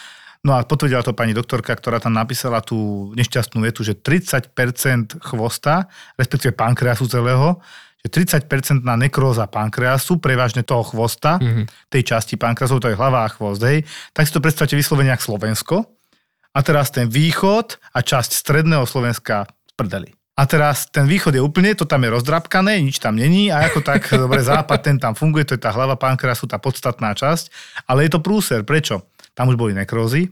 No 0.45 0.53
a 0.53 0.63
potvrdila 0.63 1.01
to 1.01 1.17
pani 1.17 1.33
doktorka, 1.33 1.73
ktorá 1.73 1.97
tam 1.99 2.13
napísala 2.13 2.61
tú 2.61 3.11
nešťastnú 3.17 3.65
vetu, 3.65 3.81
že 3.81 3.97
30% 3.97 4.53
chvosta, 5.25 5.89
respektíve 6.21 6.53
pankreasu 6.53 7.09
celého, 7.09 7.65
že 8.05 8.13
30% 8.13 8.85
na 8.85 9.01
nekróza 9.01 9.49
pankreasu, 9.49 10.21
prevažne 10.21 10.61
toho 10.61 10.85
chvosta, 10.85 11.41
Mhm. 11.41 11.65
tej 11.89 12.03
časti 12.05 12.37
pankreasu, 12.37 12.77
to 12.77 12.93
je 12.93 12.99
hlava 13.01 13.25
a 13.25 13.33
chvost, 13.33 13.65
hej, 13.65 13.89
tak 14.13 14.29
si 14.29 14.33
to 14.37 14.45
predstavte 14.45 14.77
vyslovene 14.77 15.17
ako 15.17 15.25
Slovensko. 15.35 15.77
A 16.55 16.63
teraz 16.63 16.93
ten 16.93 17.09
východ 17.09 17.81
a 17.97 17.99
časť 18.05 18.31
stredného 18.37 18.85
Slovenska 18.87 19.49
prdeli. 19.75 20.13
A 20.35 20.51
teraz 20.51 20.91
ten 20.91 21.07
východ 21.07 21.35
je 21.35 21.43
úplne, 21.43 21.73
to 21.79 21.87
tam 21.87 22.03
je 22.05 22.11
rozdrapkané, 22.11 22.83
nič 22.83 22.99
tam 22.99 23.15
není 23.17 23.49
a 23.55 23.65
ako 23.71 23.81
tak 23.81 24.07
dobre 24.23 24.45
západ, 24.45 24.79
ten 24.83 25.01
tam 25.01 25.17
funguje, 25.17 25.49
to 25.49 25.55
je 25.57 25.63
tá 25.63 25.73
hlava 25.73 25.97
pankreasu, 25.97 26.45
tá 26.47 26.61
podstatná 26.61 27.15
časť, 27.17 27.49
ale 27.89 28.05
je 28.07 28.11
to 28.13 28.21
prúser. 28.21 28.61
Prečo? 28.67 29.03
Tam 29.35 29.51
už 29.51 29.59
boli 29.59 29.75
nekrózy, 29.75 30.31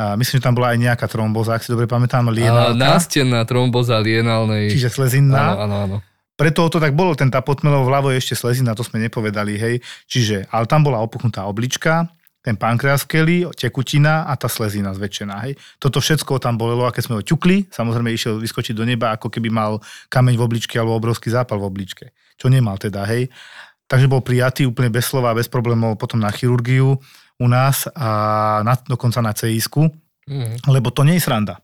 a 0.00 0.16
myslím, 0.16 0.40
že 0.40 0.44
tam 0.48 0.56
bola 0.56 0.72
aj 0.72 0.80
nejaká 0.80 1.06
tromboza, 1.12 1.60
ak 1.60 1.60
si 1.60 1.68
dobre 1.68 1.84
pamätám, 1.84 2.32
lienálka, 2.32 2.72
nástenná 2.72 3.44
tromboza 3.44 4.00
lienálnej. 4.00 4.72
čiže 4.72 4.88
slezinná. 4.88 5.52
Áno, 5.52 5.56
áno, 5.60 5.76
áno. 5.84 5.96
Preto 6.40 6.72
to 6.72 6.80
tak 6.80 6.96
bolo, 6.96 7.12
ten 7.12 7.28
tá 7.28 7.44
potmelov 7.44 7.84
vľavo 7.84 8.08
je 8.16 8.16
ešte 8.16 8.32
slezina, 8.32 8.72
to 8.72 8.80
sme 8.80 8.96
nepovedali, 8.96 9.60
hej. 9.60 9.84
Čiže, 10.08 10.48
ale 10.48 10.64
tam 10.64 10.80
bola 10.80 11.04
opuchnutá 11.04 11.44
oblička, 11.44 12.08
ten 12.40 12.56
pankreas 12.56 13.04
keli, 13.04 13.44
tekutina 13.52 14.24
a 14.24 14.32
tá 14.40 14.48
slezina 14.48 14.96
zväčšená, 14.96 15.36
hej. 15.44 15.60
Toto 15.76 16.00
všetko 16.00 16.40
tam 16.40 16.56
bolelo 16.56 16.88
a 16.88 16.94
keď 16.96 17.02
sme 17.04 17.14
ho 17.20 17.22
ťukli, 17.22 17.68
samozrejme 17.68 18.08
išiel 18.08 18.40
vyskočiť 18.40 18.72
do 18.72 18.88
neba, 18.88 19.12
ako 19.12 19.28
keby 19.28 19.52
mal 19.52 19.84
kameň 20.08 20.40
v 20.40 20.44
obličke 20.48 20.80
alebo 20.80 20.96
obrovský 20.96 21.28
zápal 21.28 21.60
v 21.60 21.68
obličke, 21.68 22.16
čo 22.40 22.48
nemal 22.48 22.80
teda, 22.80 23.04
hej. 23.04 23.28
Takže 23.84 24.08
bol 24.08 24.24
prijatý 24.24 24.64
úplne 24.64 24.88
bez 24.88 25.12
slova, 25.12 25.36
bez 25.36 25.44
problémov 25.44 26.00
potom 26.00 26.16
na 26.16 26.32
chirurgiu 26.32 26.96
u 27.40 27.46
nás 27.48 27.88
a 27.96 28.08
na, 28.62 28.76
dokonca 28.76 29.18
na 29.20 29.32
CISku, 29.32 29.88
Mhm. 30.30 30.70
lebo 30.70 30.92
to 30.94 31.02
nie 31.02 31.18
je 31.18 31.26
sranda. 31.26 31.58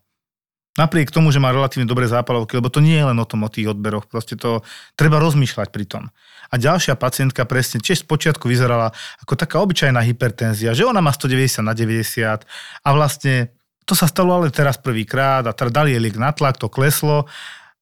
Napriek 0.77 1.09
tomu, 1.09 1.33
že 1.33 1.41
má 1.41 1.49
relatívne 1.49 1.89
dobré 1.89 2.05
zápalovky, 2.05 2.53
lebo 2.59 2.69
to 2.69 2.85
nie 2.85 3.01
je 3.01 3.05
len 3.09 3.17
o 3.17 3.25
tom, 3.25 3.47
o 3.47 3.53
tých 3.53 3.73
odberoch, 3.73 4.05
proste 4.13 4.37
to 4.37 4.61
treba 4.93 5.17
rozmýšľať 5.17 5.69
pri 5.73 5.85
tom. 5.89 6.05
A 6.53 6.61
ďalšia 6.61 7.01
pacientka 7.01 7.49
presne 7.49 7.81
tiež 7.81 8.05
z 8.05 8.07
počiatku 8.07 8.45
vyzerala 8.45 8.93
ako 9.25 9.41
taká 9.41 9.57
obyčajná 9.65 10.05
hypertenzia, 10.05 10.77
že 10.77 10.85
ona 10.85 11.01
má 11.01 11.17
190 11.17 11.65
na 11.65 11.73
90 11.73 12.45
a 12.85 12.89
vlastne 12.93 13.55
to 13.89 13.95
sa 13.97 14.05
stalo 14.05 14.37
ale 14.37 14.53
teraz 14.53 14.77
prvýkrát 14.77 15.47
a 15.47 15.55
teda 15.57 15.71
dali 15.81 15.95
jej 15.97 16.03
liek 16.03 16.19
na 16.21 16.35
tlak, 16.35 16.61
to 16.61 16.69
kleslo 16.69 17.25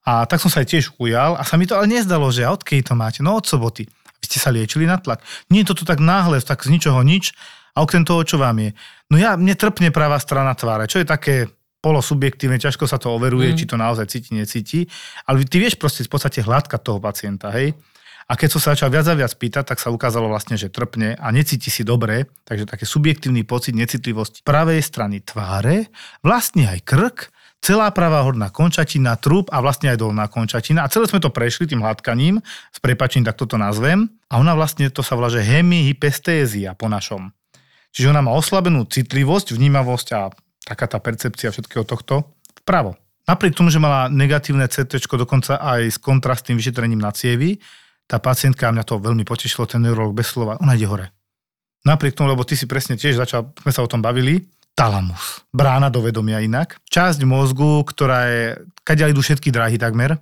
a 0.07 0.23
tak 0.29 0.38
som 0.38 0.53
sa 0.53 0.62
aj 0.62 0.69
tiež 0.71 0.85
ujal 1.01 1.35
a 1.35 1.42
sa 1.42 1.57
mi 1.59 1.66
to 1.66 1.75
ale 1.75 1.88
nezdalo, 1.90 2.31
že 2.31 2.45
a 2.47 2.53
odkedy 2.55 2.85
to 2.85 2.95
máte? 2.95 3.25
No 3.25 3.35
od 3.40 3.49
soboty. 3.49 3.88
Vy 4.21 4.25
ste 4.29 4.38
sa 4.38 4.53
liečili 4.55 4.87
na 4.87 5.01
tlak. 5.03 5.19
Nie 5.51 5.64
je 5.66 5.75
to 5.75 5.81
tu 5.81 5.85
tak 5.85 5.99
náhle, 5.99 6.38
tak 6.45 6.62
z 6.62 6.71
ničoho 6.71 7.01
nič 7.03 7.33
a 7.75 7.83
okrem 7.83 8.07
toho, 8.07 8.23
čo 8.23 8.39
vám 8.39 8.63
je. 8.63 8.71
No 9.11 9.19
ja, 9.19 9.35
mne 9.35 9.59
trpne 9.59 9.91
pravá 9.91 10.17
strana 10.23 10.55
tváre, 10.55 10.87
čo 10.87 11.03
je 11.03 11.07
také 11.07 11.51
polosubjektívne, 11.85 12.57
ťažko 12.57 12.89
sa 12.89 12.97
to 12.97 13.13
overuje, 13.13 13.53
Mm. 13.53 13.59
či 13.61 13.65
to 13.69 13.77
naozaj 13.77 14.09
cíti, 14.09 14.33
necíti, 14.33 14.81
ale 15.29 15.45
ty 15.45 15.61
vieš 15.61 15.77
proste 15.77 16.01
v 16.07 16.11
podstate 16.17 16.41
hľadkať 16.41 16.81
toho 16.81 16.97
pacienta, 16.97 17.53
hej. 17.53 17.77
A 18.25 18.41
keď 18.41 18.57
som 18.57 18.61
sa 18.65 18.73
začal 18.73 18.89
viac 18.89 19.05
a 19.05 19.13
viac 19.13 19.37
pýtať, 19.37 19.69
tak 19.69 19.85
sa 19.85 19.93
ukázalo 19.93 20.33
vlastne, 20.33 20.57
že 20.57 20.73
trpne 20.73 21.21
a 21.21 21.29
necíti 21.29 21.69
si 21.69 21.85
dobre, 21.85 22.25
takže 22.49 22.65
taký 22.65 22.89
subjektívny 22.89 23.45
pocit 23.45 23.77
necitlivosti 23.77 24.41
pravej 24.41 24.81
strany 24.81 25.21
tváre, 25.21 25.93
vlastne 26.25 26.73
aj 26.73 26.89
krk, 26.89 27.29
celá 27.61 27.93
pravá 27.93 28.25
horná 28.25 28.49
končatina, 28.49 29.21
trup 29.21 29.53
a 29.53 29.61
vlastne 29.61 29.93
aj 29.93 30.01
dolná 30.01 30.25
končatina. 30.33 30.85
A 30.85 30.93
celé 30.93 31.05
sme 31.05 31.21
to 31.21 31.29
prešli 31.29 31.69
tým 31.69 31.85
hladkaním, 31.85 32.41
s 32.73 32.79
prepačením, 32.81 33.29
tak 33.29 33.37
toto 33.37 33.61
nazvem. 33.61 34.09
A 34.33 34.41
ona 34.41 34.57
vlastne, 34.57 34.89
to 34.89 35.05
sa 35.05 35.21
volá, 35.21 35.29
že 35.29 35.45
hemihypestézia 35.45 36.73
po 36.73 36.89
našom. 36.89 37.29
Čiže 37.95 38.11
ona 38.11 38.27
má 38.27 38.35
oslabenú 38.35 38.85
citlivosť, 38.91 39.55
vnímavosť 39.55 40.09
a 40.19 40.35
taká 40.67 40.91
tá 40.91 40.99
percepcia 40.99 41.55
všetkého 41.55 41.87
tohto 41.87 42.35
vpravo. 42.67 42.99
Napriek 43.25 43.57
tomu, 43.57 43.71
že 43.71 43.81
mala 43.81 44.11
negatívne 44.11 44.67
CT, 44.69 44.99
dokonca 45.01 45.57
aj 45.57 45.95
s 45.95 45.99
kontrastným 46.03 46.59
vyšetrením 46.61 47.01
na 47.01 47.15
cievy, 47.15 47.63
tá 48.05 48.21
pacientka, 48.21 48.69
mňa 48.69 48.85
to 48.85 49.01
veľmi 49.01 49.25
potešilo, 49.25 49.65
ten 49.65 49.81
neurolog 49.81 50.13
bez 50.13 50.29
slova, 50.29 50.61
ona 50.61 50.77
ide 50.77 50.85
hore. 50.85 51.09
Napriek 51.89 52.19
tomu, 52.19 52.29
lebo 52.33 52.45
ty 52.45 52.53
si 52.53 52.69
presne 52.69 53.01
tiež 53.01 53.17
začal, 53.17 53.49
sme 53.65 53.73
sa 53.73 53.81
o 53.81 53.89
tom 53.89 54.05
bavili, 54.05 54.45
talamus, 54.77 55.47
brána 55.55 55.89
do 55.89 56.05
vedomia 56.05 56.43
inak. 56.43 56.77
Časť 56.91 57.25
mozgu, 57.25 57.87
ktorá 57.87 58.29
je, 58.29 58.45
kadeľ 58.85 59.15
idú 59.15 59.23
všetky 59.25 59.49
dráhy 59.49 59.81
takmer, 59.81 60.19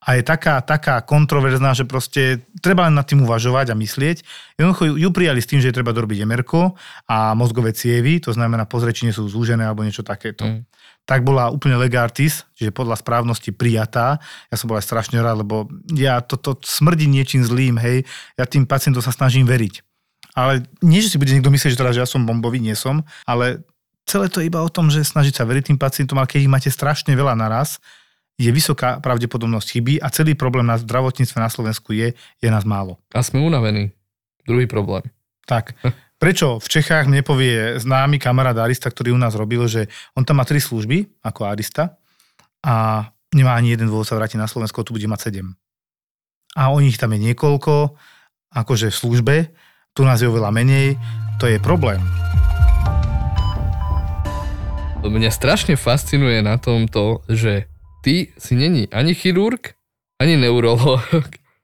a 0.00 0.16
je 0.16 0.22
taká, 0.24 0.64
taká 0.64 1.04
kontroverzná, 1.04 1.76
že 1.76 1.84
proste 1.84 2.40
treba 2.64 2.88
len 2.88 2.96
nad 2.96 3.04
tým 3.04 3.20
uvažovať 3.20 3.72
a 3.72 3.76
myslieť. 3.76 4.24
Jednoducho 4.56 4.96
ju, 4.96 5.08
prijali 5.12 5.44
s 5.44 5.48
tým, 5.48 5.60
že 5.60 5.68
je 5.68 5.76
treba 5.76 5.92
dorobiť 5.92 6.24
emerko 6.24 6.72
a 7.04 7.36
mozgové 7.36 7.76
cievy, 7.76 8.16
to 8.16 8.32
znamená 8.32 8.64
pozrečine 8.64 9.12
sú 9.12 9.28
zúžené 9.28 9.68
alebo 9.68 9.84
niečo 9.84 10.00
takéto. 10.00 10.48
Mm. 10.48 10.64
Tak 11.04 11.20
bola 11.20 11.52
úplne 11.52 11.76
legartis, 11.76 12.48
čiže 12.56 12.72
podľa 12.72 12.96
správnosti 12.96 13.52
prijatá. 13.52 14.16
Ja 14.48 14.56
som 14.56 14.72
bol 14.72 14.80
aj 14.80 14.88
strašne 14.88 15.20
rád, 15.20 15.44
lebo 15.44 15.68
ja 15.92 16.24
toto 16.24 16.56
to 16.56 16.64
smrdí 16.64 17.04
niečím 17.04 17.44
zlým, 17.44 17.76
hej. 17.76 18.08
Ja 18.40 18.48
tým 18.48 18.64
pacientom 18.64 19.04
sa 19.04 19.12
snažím 19.12 19.44
veriť. 19.44 19.84
Ale 20.32 20.64
nie, 20.80 21.02
že 21.02 21.12
si 21.12 21.20
bude 21.20 21.34
niekto 21.34 21.50
myslieť, 21.50 21.74
že, 21.74 21.80
teda, 21.80 21.92
že 21.92 22.02
ja 22.04 22.08
som 22.08 22.24
bombový, 22.24 22.62
nie 22.62 22.78
som, 22.78 23.02
ale 23.26 23.66
celé 24.06 24.30
to 24.30 24.40
je 24.40 24.48
iba 24.48 24.62
o 24.62 24.70
tom, 24.70 24.88
že 24.88 25.02
snažiť 25.02 25.34
sa 25.34 25.44
veriť 25.44 25.74
tým 25.74 25.78
pacientom, 25.80 26.16
ale 26.16 26.30
keď 26.30 26.40
ich 26.46 26.52
máte 26.52 26.70
strašne 26.70 27.12
veľa 27.12 27.34
naraz, 27.34 27.82
je 28.40 28.48
vysoká 28.48 29.04
pravdepodobnosť 29.04 29.68
chyby 29.76 29.94
a 30.00 30.08
celý 30.08 30.32
problém 30.32 30.64
na 30.64 30.80
zdravotníctve 30.80 31.36
na 31.36 31.52
Slovensku 31.52 31.92
je, 31.92 32.16
je 32.16 32.48
nás 32.48 32.64
málo. 32.64 32.96
A 33.12 33.20
sme 33.20 33.44
unavení. 33.44 33.92
Druhý 34.48 34.64
problém. 34.64 35.04
Tak. 35.44 35.76
Prečo 36.20 36.56
v 36.60 36.68
Čechách 36.68 37.08
mne 37.08 37.20
povie 37.20 37.76
známy 37.80 38.16
kamarát 38.16 38.56
Arista, 38.56 38.88
ktorý 38.88 39.12
u 39.12 39.20
nás 39.20 39.36
robil, 39.36 39.64
že 39.68 39.92
on 40.16 40.24
tam 40.24 40.40
má 40.40 40.44
tri 40.48 40.60
služby 40.60 41.20
ako 41.20 41.48
Arista 41.48 42.00
a 42.64 43.08
nemá 43.32 43.56
ani 43.56 43.72
jeden 43.72 43.88
dôvod 43.88 44.08
sa 44.08 44.16
vrátiť 44.16 44.36
na 44.36 44.48
Slovensko, 44.48 44.84
tu 44.84 44.96
bude 44.96 45.08
mať 45.08 45.32
sedem. 45.32 45.56
A 46.56 46.72
o 46.72 46.80
nich 46.80 47.00
tam 47.00 47.16
je 47.16 47.24
niekoľko, 47.24 47.96
akože 48.52 48.92
v 48.92 49.00
službe, 49.00 49.36
tu 49.96 50.04
nás 50.04 50.20
je 50.20 50.28
oveľa 50.28 50.52
menej, 50.52 51.00
to 51.40 51.48
je 51.48 51.56
problém. 51.56 52.04
Mňa 55.00 55.32
strašne 55.32 55.80
fascinuje 55.80 56.44
na 56.44 56.60
tomto, 56.60 57.24
že 57.32 57.69
ty 58.02 58.32
si 58.36 58.54
není 58.56 58.88
ani 58.92 59.14
chirurg, 59.14 59.74
ani 60.20 60.36
neurolog 60.36 61.04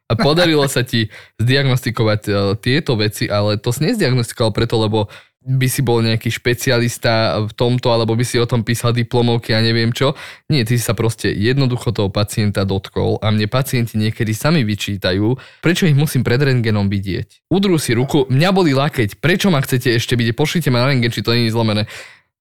a 0.07 0.13
podarilo 0.15 0.65
sa 0.71 0.87
ti 0.87 1.11
zdiagnostikovať 1.43 2.21
e, 2.27 2.33
tieto 2.63 2.95
veci, 2.95 3.27
ale 3.27 3.59
to 3.59 3.75
si 3.75 3.83
nezdiagnostikoval 3.85 4.55
preto, 4.55 4.79
lebo 4.79 5.11
by 5.47 5.67
si 5.71 5.79
bol 5.79 6.03
nejaký 6.03 6.27
špecialista 6.27 7.39
v 7.47 7.55
tomto, 7.55 7.95
alebo 7.95 8.19
by 8.19 8.27
si 8.27 8.35
o 8.43 8.51
tom 8.51 8.67
písal 8.67 8.91
diplomovky 8.91 9.55
a 9.55 9.63
neviem 9.63 9.95
čo. 9.95 10.19
Nie, 10.51 10.67
ty 10.67 10.75
si 10.75 10.83
sa 10.83 10.91
proste 10.91 11.31
jednoducho 11.31 11.95
toho 11.95 12.11
pacienta 12.11 12.67
dotkol 12.67 13.23
a 13.23 13.31
mne 13.31 13.47
pacienti 13.47 13.95
niekedy 13.95 14.35
sami 14.35 14.67
vyčítajú, 14.67 15.39
prečo 15.63 15.87
ich 15.87 15.95
musím 15.95 16.27
pred 16.27 16.43
rentgenom 16.43 16.91
vidieť. 16.91 17.47
Udrú 17.47 17.79
si 17.79 17.95
ruku, 17.95 18.27
mňa 18.27 18.51
boli 18.51 18.75
lakeť, 18.75 19.23
prečo 19.23 19.55
ma 19.55 19.63
chcete 19.63 19.95
ešte 19.95 20.19
vidieť, 20.19 20.35
pošlite 20.35 20.69
ma 20.75 20.83
na 20.83 20.91
rentgen, 20.91 21.15
či 21.15 21.23
to 21.23 21.31
nie 21.31 21.47
je 21.47 21.55
zlomené. 21.55 21.87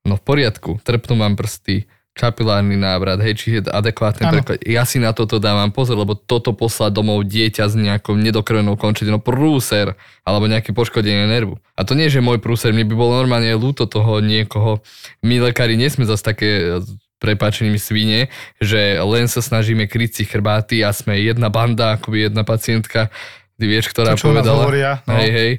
No 0.01 0.17
v 0.17 0.25
poriadku, 0.25 0.81
trpnú 0.81 1.13
mám 1.13 1.37
prsty, 1.37 1.85
kapilárny 2.15 2.79
návrat, 2.79 3.19
hej, 3.19 3.35
či 3.35 3.47
je 3.59 3.67
adekvátne 3.67 4.31
Áno. 4.31 4.39
preklad. 4.39 4.63
Ja 4.63 4.87
si 4.87 5.03
na 5.03 5.11
toto 5.11 5.35
dávam 5.35 5.67
pozor, 5.69 5.99
lebo 5.99 6.15
toto 6.15 6.55
poslať 6.55 6.95
domov 6.95 7.27
dieťa 7.27 7.67
s 7.67 7.75
nejakou 7.75 8.15
nedokrvenou 8.15 8.79
končetinou, 8.79 9.19
prúser, 9.19 9.99
alebo 10.23 10.47
nejaké 10.47 10.71
poškodenie 10.71 11.27
nervu. 11.27 11.59
A 11.75 11.83
to 11.83 11.91
nie, 11.91 12.07
že 12.07 12.23
môj 12.23 12.39
prúser, 12.39 12.71
mne 12.71 12.87
by 12.87 12.95
bolo 12.95 13.19
normálne 13.19 13.51
ľúto 13.59 13.83
toho 13.83 14.23
niekoho. 14.23 14.79
My 15.27 15.43
lekári 15.43 15.75
nie 15.75 15.91
sme 15.91 16.07
zase 16.07 16.23
také 16.23 16.79
prepáčením 17.19 17.75
svine, 17.75 18.31
že 18.63 18.95
len 19.03 19.27
sa 19.27 19.43
snažíme 19.43 19.83
kryť 19.83 20.11
si 20.15 20.23
chrbáty 20.23 20.87
a 20.87 20.95
sme 20.95 21.19
jedna 21.19 21.51
banda, 21.51 21.99
akoby 21.99 22.31
jedna 22.31 22.47
pacientka, 22.47 23.11
ty 23.59 23.67
vieš, 23.67 23.91
ktorá 23.91 24.15
To, 24.15 24.23
čo 24.23 24.31
povedala. 24.31 24.63
hovoria, 24.63 24.91
no. 25.03 25.19
Hej, 25.19 25.29
hej. 25.35 25.51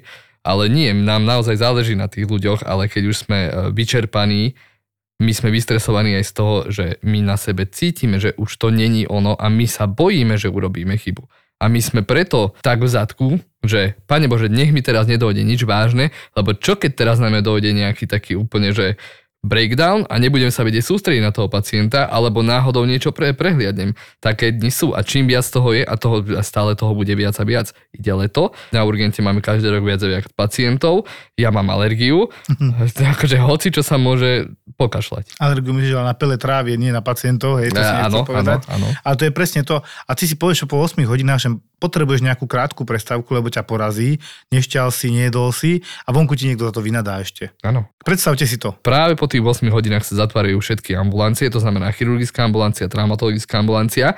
Ale 0.47 0.71
nie, 0.71 0.95
nám 0.95 1.27
naozaj 1.27 1.59
záleží 1.59 1.99
na 1.99 2.07
tých 2.07 2.31
ľuďoch, 2.31 2.63
ale 2.65 2.87
keď 2.87 3.03
už 3.11 3.17
sme 3.27 3.39
e, 3.45 3.51
vyčerpaní, 3.75 4.55
my 5.17 5.33
sme 5.33 5.49
vystresovaní 5.49 6.13
aj 6.21 6.25
z 6.29 6.33
toho, 6.33 6.57
že 6.69 6.85
my 7.01 7.25
na 7.25 7.41
sebe 7.41 7.65
cítime, 7.65 8.21
že 8.21 8.37
už 8.37 8.51
to 8.61 8.69
není 8.69 9.09
ono 9.09 9.33
a 9.33 9.49
my 9.49 9.65
sa 9.65 9.89
bojíme, 9.89 10.37
že 10.37 10.53
urobíme 10.53 10.93
chybu. 10.97 11.25
A 11.57 11.73
my 11.73 11.81
sme 11.81 12.05
preto 12.05 12.53
tak 12.61 12.85
v 12.85 12.89
zadku, 12.93 13.29
že 13.65 13.97
Pane 14.05 14.29
Bože, 14.29 14.53
nech 14.53 14.77
mi 14.77 14.85
teraz 14.85 15.09
nedojde 15.09 15.41
nič 15.41 15.65
vážne, 15.65 16.13
lebo 16.37 16.53
čo 16.53 16.77
keď 16.77 16.93
teraz 16.93 17.17
nám 17.17 17.41
dojde 17.41 17.73
nejaký 17.73 18.05
taký 18.05 18.37
úplne, 18.37 18.77
že 18.77 19.01
breakdown 19.47 20.03
a 20.11 20.19
nebudem 20.19 20.51
sa 20.51 20.67
vedieť 20.67 20.83
sústrediť 20.83 21.23
na 21.23 21.31
toho 21.31 21.47
pacienta, 21.47 22.11
alebo 22.11 22.43
náhodou 22.43 22.83
niečo 22.83 23.15
pre, 23.15 23.31
prehliadnem. 23.31 23.95
Také 24.19 24.51
dni 24.51 24.75
sú 24.75 24.91
a 24.93 25.07
čím 25.07 25.31
viac 25.31 25.47
toho 25.47 25.71
je 25.71 25.87
a 25.87 25.95
toho, 25.95 26.27
a 26.35 26.43
stále 26.43 26.75
toho 26.75 26.93
bude 26.99 27.15
viac 27.15 27.39
a 27.39 27.45
viac. 27.47 27.71
Ide 27.95 28.13
leto, 28.19 28.51
na 28.75 28.83
urgente 28.83 29.23
máme 29.23 29.39
každý 29.39 29.71
rok 29.71 29.87
viac 29.87 30.03
a 30.03 30.09
viac 30.11 30.27
pacientov, 30.35 31.07
ja 31.39 31.55
mám 31.55 31.71
alergiu, 31.71 32.27
akože 33.15 33.39
hoci 33.39 33.71
čo 33.71 33.87
sa 33.87 33.95
môže 33.97 34.51
pokašľať. 34.75 35.39
Alergiu 35.39 35.71
myslíš 35.71 35.95
na 35.95 36.19
pele 36.19 36.35
trávie, 36.37 36.75
nie 36.75 36.91
na 36.91 37.01
pacientov, 37.01 37.63
hej, 37.63 37.71
to 37.71 37.79
si 37.79 37.87
Á, 37.87 38.11
nechcel 38.11 38.27
áno, 38.27 38.43
áno, 38.43 38.53
áno. 38.67 38.87
Ale 39.07 39.15
to 39.15 39.25
je 39.31 39.33
presne 39.33 39.63
to. 39.63 39.79
A 39.81 40.13
ty 40.19 40.27
si 40.27 40.35
povieš, 40.35 40.67
že 40.67 40.67
po 40.67 40.83
8 40.83 40.99
hodinách, 41.07 41.41
že 41.47 41.49
potrebuješ 41.77 42.25
nejakú 42.25 42.49
krátku 42.49 42.89
prestávku, 42.89 43.29
lebo 43.37 43.53
ťa 43.53 43.65
porazí, 43.69 44.19
nešťal 44.49 44.89
si, 44.89 45.13
nejedol 45.13 45.53
si 45.53 45.85
a 46.05 46.13
vonku 46.13 46.33
ti 46.35 46.49
niekto 46.49 46.65
za 46.69 46.73
to 46.73 46.81
vynadá 46.81 47.21
ešte. 47.21 47.53
Áno. 47.61 47.89
Predstavte 48.01 48.49
si 48.49 48.57
to. 48.57 48.73
Práve 48.81 49.19
po 49.19 49.29
tých 49.29 49.45
8 49.45 49.67
hodinách 49.69 50.09
sa 50.09 50.27
zatvárajú 50.27 50.57
všetky 50.63 50.97
ambulancie, 50.97 51.53
to 51.53 51.61
znamená 51.61 51.93
chirurgická 51.93 52.47
ambulancia, 52.49 52.89
traumatologická 52.89 53.61
ambulancia. 53.61 54.17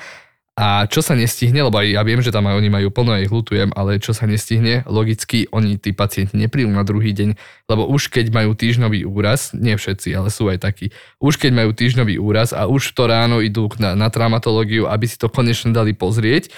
A 0.58 0.90
čo 0.90 1.06
sa 1.06 1.14
nestihne, 1.14 1.62
lebo 1.62 1.78
aj 1.78 1.86
ja 1.86 2.02
viem, 2.02 2.18
že 2.18 2.34
tam 2.34 2.50
aj 2.50 2.58
oni 2.58 2.66
majú 2.66 2.90
plno, 2.90 3.14
aj 3.14 3.30
ich 3.30 3.34
ale 3.78 4.02
čo 4.02 4.10
sa 4.10 4.26
nestihne, 4.26 4.82
logicky 4.90 5.46
oni, 5.54 5.78
tí 5.78 5.94
pacienti 5.94 6.34
neprídu 6.34 6.74
na 6.74 6.82
druhý 6.82 7.14
deň, 7.14 7.38
lebo 7.70 7.86
už 7.86 8.10
keď 8.10 8.34
majú 8.34 8.58
týždňový 8.58 9.06
úraz, 9.06 9.54
nie 9.54 9.78
všetci, 9.78 10.10
ale 10.18 10.34
sú 10.34 10.50
aj 10.50 10.58
takí, 10.66 10.90
už 11.22 11.38
keď 11.38 11.62
majú 11.62 11.70
týždňový 11.70 12.18
úraz 12.18 12.50
a 12.50 12.66
už 12.66 12.90
to 12.90 13.06
ráno 13.06 13.38
idú 13.38 13.70
na, 13.78 13.94
na 13.94 14.10
traumatológiu, 14.10 14.90
aby 14.90 15.06
si 15.06 15.14
to 15.14 15.30
konečne 15.30 15.70
dali 15.70 15.94
pozrieť, 15.94 16.50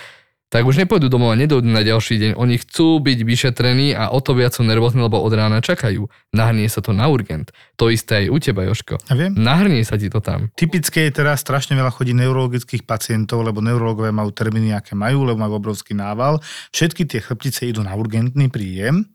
tak 0.51 0.67
už 0.67 0.83
nepôjdu 0.83 1.07
domov 1.07 1.31
a 1.31 1.39
nedojdu 1.39 1.71
na 1.71 1.87
ďalší 1.87 2.19
deň. 2.19 2.31
Oni 2.35 2.59
chcú 2.59 2.99
byť 2.99 3.19
vyšetrení 3.23 3.95
a 3.95 4.11
o 4.11 4.19
to 4.19 4.35
viac 4.35 4.51
sú 4.51 4.67
nervózni, 4.67 4.99
lebo 4.99 5.23
od 5.23 5.31
rána 5.31 5.63
čakajú. 5.63 6.11
Nahrnie 6.35 6.67
sa 6.67 6.83
to 6.83 6.91
na 6.91 7.07
urgent. 7.07 7.55
To 7.79 7.87
isté 7.87 8.27
aj 8.27 8.35
u 8.35 8.37
teba, 8.43 8.67
Joško. 8.67 8.99
Ja 9.07 9.15
viem. 9.15 9.39
Nahrnie 9.39 9.87
sa 9.87 9.95
ti 9.95 10.11
to 10.11 10.19
tam. 10.19 10.51
Typické 10.59 11.07
je 11.07 11.23
teraz 11.23 11.47
strašne 11.47 11.79
veľa 11.79 11.95
chodí 11.95 12.11
neurologických 12.19 12.83
pacientov, 12.83 13.47
lebo 13.47 13.63
neurologové 13.63 14.11
majú 14.11 14.35
termíny, 14.35 14.75
aké 14.75 14.99
majú, 14.99 15.23
lebo 15.23 15.39
majú 15.39 15.63
obrovský 15.63 15.95
nával. 15.95 16.43
Všetky 16.75 17.07
tie 17.07 17.23
chrbtice 17.23 17.71
idú 17.71 17.87
na 17.87 17.95
urgentný 17.95 18.51
príjem. 18.51 19.07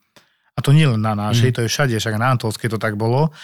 A 0.56 0.64
to 0.64 0.72
nie 0.72 0.88
len 0.88 1.04
na 1.04 1.20
našej, 1.20 1.52
mm. 1.52 1.56
to 1.60 1.60
je 1.68 1.70
všade, 1.70 1.96
však 2.00 2.16
na 2.16 2.32
Antolskej 2.32 2.72
to 2.72 2.80
tak 2.80 2.96
bolo. 2.96 3.36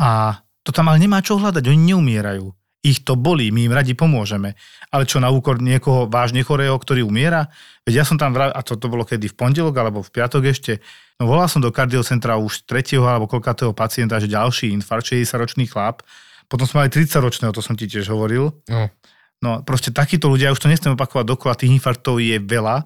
A 0.00 0.40
to 0.64 0.72
tam 0.72 0.88
ale 0.88 0.96
nemá 0.96 1.20
čo 1.20 1.36
hľadať, 1.36 1.60
oni 1.68 1.92
neumierajú. 1.92 2.48
Ich 2.84 3.00
to 3.00 3.16
bolí, 3.16 3.48
my 3.48 3.64
im 3.64 3.72
radi 3.72 3.96
pomôžeme. 3.96 4.52
Ale 4.92 5.08
čo 5.08 5.16
na 5.16 5.32
úkor 5.32 5.56
niekoho 5.56 6.04
vážne 6.04 6.44
chorého, 6.44 6.76
ktorý 6.76 7.00
umiera? 7.00 7.48
Veď 7.88 8.00
ja 8.00 8.04
som 8.04 8.20
tam, 8.20 8.36
a 8.36 8.60
to, 8.60 8.76
to 8.76 8.92
bolo 8.92 9.08
kedy 9.08 9.32
v 9.32 9.36
pondelok 9.40 9.72
alebo 9.80 10.04
v 10.04 10.12
piatok 10.12 10.44
ešte, 10.52 10.84
no 11.16 11.24
volal 11.24 11.48
som 11.48 11.64
do 11.64 11.72
kardiocentra 11.72 12.36
už 12.36 12.68
tretieho 12.68 13.08
alebo 13.08 13.24
koľkatého 13.24 13.72
pacienta, 13.72 14.20
že 14.20 14.28
ďalší 14.28 14.68
infarkt, 14.76 15.16
60-ročný 15.16 15.64
chlap. 15.64 16.04
Potom 16.44 16.68
sme 16.68 16.84
mali 16.84 16.92
30-ročného, 16.92 17.56
to 17.56 17.64
som 17.64 17.72
ti 17.72 17.88
tiež 17.88 18.12
hovoril. 18.12 18.52
No. 18.68 18.92
No 19.40 19.64
proste 19.64 19.88
takíto 19.88 20.28
ľudia, 20.28 20.52
už 20.52 20.60
to 20.60 20.68
nechcem 20.68 20.92
opakovať 20.92 21.24
dokola, 21.24 21.56
tých 21.56 21.72
infarktov 21.72 22.20
je 22.20 22.36
veľa 22.36 22.84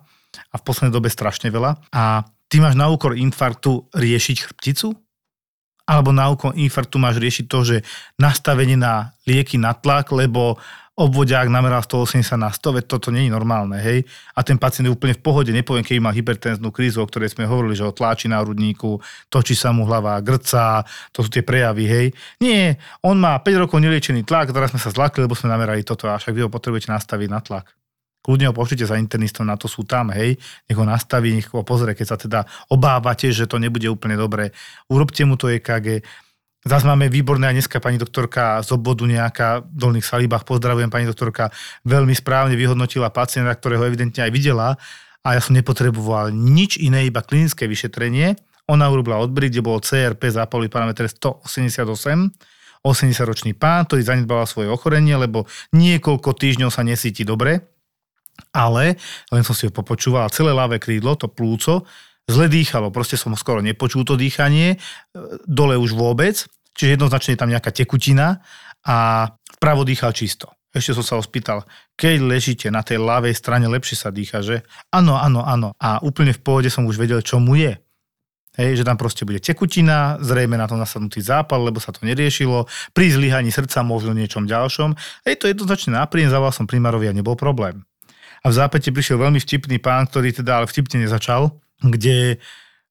a 0.51 0.55
v 0.55 0.63
poslednej 0.63 0.95
dobe 0.95 1.11
strašne 1.11 1.51
veľa. 1.51 1.75
A 1.91 2.23
ty 2.47 2.63
máš 2.63 2.79
na 2.79 2.87
úkor 2.87 3.19
infarktu 3.19 3.91
riešiť 3.95 4.37
chrbticu? 4.47 4.95
Alebo 5.89 6.13
na 6.13 6.29
úkor 6.29 6.53
infarktu 6.53 7.01
máš 7.01 7.17
riešiť 7.17 7.49
to, 7.49 7.65
že 7.65 7.77
nastavenie 8.21 8.77
na 8.77 9.17
lieky 9.25 9.57
na 9.57 9.73
tlak, 9.73 10.13
lebo 10.13 10.61
obvodiak 10.99 11.47
nameral 11.47 11.79
180 11.79 12.35
na 12.35 12.51
100, 12.51 12.83
veď 12.83 12.85
toto 12.91 13.15
nie 13.15 13.31
je 13.31 13.33
normálne, 13.33 13.79
hej. 13.79 14.03
A 14.35 14.43
ten 14.43 14.59
pacient 14.59 14.91
je 14.91 14.91
úplne 14.91 15.15
v 15.15 15.23
pohode, 15.23 15.55
nepoviem, 15.55 15.87
keď 15.87 16.03
má 16.03 16.11
hypertenznú 16.11 16.75
krízu, 16.75 16.99
o 16.99 17.07
ktorej 17.07 17.31
sme 17.31 17.47
hovorili, 17.47 17.79
že 17.79 17.87
ho 17.87 17.95
tláči 17.95 18.27
na 18.27 18.43
hrudníku, 18.43 18.99
točí 19.31 19.55
sa 19.55 19.71
mu 19.71 19.87
hlava, 19.87 20.19
grca, 20.19 20.83
to 21.15 21.23
sú 21.23 21.31
tie 21.31 21.47
prejavy, 21.47 21.87
hej. 21.87 22.07
Nie, 22.43 22.83
on 23.07 23.15
má 23.15 23.39
5 23.39 23.63
rokov 23.63 23.79
neliečený 23.79 24.27
tlak, 24.27 24.51
teraz 24.51 24.75
sme 24.75 24.83
sa 24.83 24.91
zlakli, 24.91 25.23
lebo 25.23 25.39
sme 25.39 25.55
namerali 25.55 25.87
toto, 25.87 26.11
a 26.11 26.19
však 26.19 26.35
vy 26.35 26.43
ho 26.43 26.51
potrebujete 26.51 26.91
nastaviť 26.91 27.29
na 27.31 27.39
tlak. 27.47 27.78
Kľudne 28.25 28.51
ho 28.51 28.55
pošlite 28.55 28.85
za 28.85 28.99
internistom, 28.99 29.49
na 29.49 29.57
to 29.57 29.71
sú 29.71 29.87
tam, 29.89 30.13
hej, 30.13 30.37
nech 30.69 30.79
ho 30.79 30.85
nastaví, 30.85 31.33
nech 31.33 31.49
ho 31.55 31.65
pozrie, 31.65 31.97
keď 31.97 32.07
sa 32.07 32.17
teda 32.19 32.41
obávate, 32.69 33.31
že 33.33 33.49
to 33.49 33.57
nebude 33.57 33.87
úplne 33.89 34.19
dobré. 34.19 34.53
Urobte 34.91 35.25
mu 35.25 35.39
to 35.39 35.49
EKG, 35.49 36.03
Zas 36.67 36.83
máme 36.83 37.07
výborné 37.07 37.49
aj 37.49 37.55
dneska 37.55 37.79
pani 37.79 38.03
doktorka 38.03 38.59
z 38.67 38.75
obvodu 38.75 39.07
nejaká 39.07 39.63
v 39.63 39.79
Dolných 39.79 40.03
Salibách, 40.03 40.43
pozdravujem 40.43 40.91
pani 40.91 41.07
doktorka, 41.07 41.55
veľmi 41.87 42.11
správne 42.11 42.59
vyhodnotila 42.59 43.15
pacienta, 43.15 43.55
ktorého 43.55 43.87
evidentne 43.87 44.27
aj 44.27 44.33
videla 44.35 44.75
a 45.23 45.29
ja 45.39 45.41
som 45.41 45.55
nepotreboval 45.55 46.35
nič 46.35 46.83
iné, 46.83 47.07
iba 47.07 47.23
klinické 47.23 47.71
vyšetrenie. 47.71 48.35
Ona 48.69 48.91
urobila 48.91 49.23
odbry, 49.23 49.49
kde 49.49 49.63
bolo 49.63 49.79
CRP 49.79 50.35
zápalový 50.35 50.67
parameter 50.67 51.07
188, 51.07 51.87
80-ročný 52.83 53.55
pán, 53.55 53.87
ktorý 53.87 54.03
zanedbal 54.03 54.43
svoje 54.45 54.67
ochorenie, 54.67 55.15
lebo 55.15 55.47
niekoľko 55.73 56.35
týždňov 56.35 56.75
sa 56.75 56.83
nesíti 56.83 57.23
dobre, 57.23 57.78
ale 58.55 58.99
len 59.31 59.43
som 59.45 59.55
si 59.55 59.67
ho 59.69 59.73
popočúval, 59.73 60.33
celé 60.33 60.55
ľavé 60.55 60.79
krídlo, 60.81 61.15
to 61.19 61.31
plúco, 61.31 61.87
zle 62.29 62.47
dýchalo, 62.47 62.93
proste 62.93 63.17
som 63.17 63.33
skoro 63.35 63.65
nepočul 63.65 64.05
to 64.05 64.15
dýchanie, 64.15 64.77
e, 64.77 64.79
dole 65.49 65.75
už 65.81 65.97
vôbec, 65.97 66.45
čiže 66.77 66.95
jednoznačne 67.01 67.35
je 67.35 67.41
tam 67.41 67.51
nejaká 67.51 67.73
tekutina 67.73 68.45
a 68.85 69.29
vpravo 69.59 69.83
dýchal 69.83 70.13
čisto. 70.13 70.53
Ešte 70.69 71.01
som 71.01 71.05
sa 71.05 71.15
ho 71.17 71.23
spýtal, 71.25 71.65
keď 71.97 72.21
ležíte 72.21 72.69
na 72.69 72.85
tej 72.85 73.01
ľavej 73.01 73.33
strane, 73.33 73.65
lepšie 73.67 73.97
sa 73.97 74.13
dýcha, 74.13 74.45
že? 74.45 74.61
Áno, 74.93 75.17
áno, 75.17 75.41
áno. 75.41 75.73
A 75.81 75.99
úplne 76.05 76.37
v 76.37 76.45
pohode 76.45 76.69
som 76.69 76.85
už 76.85 77.01
vedel, 77.01 77.25
čo 77.25 77.41
mu 77.41 77.57
je. 77.57 77.73
Hej, 78.59 78.83
že 78.83 78.87
tam 78.87 78.99
proste 78.99 79.23
bude 79.23 79.39
tekutina, 79.39 80.19
zrejme 80.19 80.59
na 80.59 80.67
to 80.67 80.75
nasadnutý 80.75 81.23
zápal, 81.23 81.63
lebo 81.63 81.79
sa 81.79 81.95
to 81.95 82.03
neriešilo. 82.03 82.67
Pri 82.91 83.07
zlyhaní 83.15 83.55
srdca 83.55 83.87
možno 83.87 84.13
niečom 84.13 84.51
ďalšom. 84.51 84.99
Hej, 85.25 85.41
to 85.41 85.47
jednoznačne 85.47 85.95
nápríjem, 85.95 86.29
zavolal 86.29 86.53
som 86.53 86.67
primárovi 86.67 87.07
a 87.07 87.17
nebol 87.17 87.39
problém. 87.39 87.87
A 88.43 88.47
v 88.51 88.55
zápäte 88.55 88.95
prišiel 88.95 89.19
veľmi 89.19 89.43
vtipný 89.43 89.83
pán, 89.83 90.07
ktorý 90.07 90.31
teda 90.31 90.63
ale 90.63 90.67
vtipne 90.71 91.03
nezačal, 91.03 91.51
kde 91.83 92.39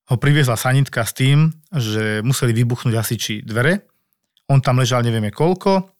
ho 0.07 0.15
priviezla 0.15 0.55
sanitka 0.55 1.03
s 1.03 1.11
tým, 1.11 1.51
že 1.71 2.23
museli 2.23 2.55
vybuchnúť 2.55 2.95
hasiči 2.95 3.35
dvere. 3.43 3.83
On 4.47 4.63
tam 4.63 4.79
ležal 4.79 5.03
nevieme 5.03 5.31
koľko. 5.31 5.91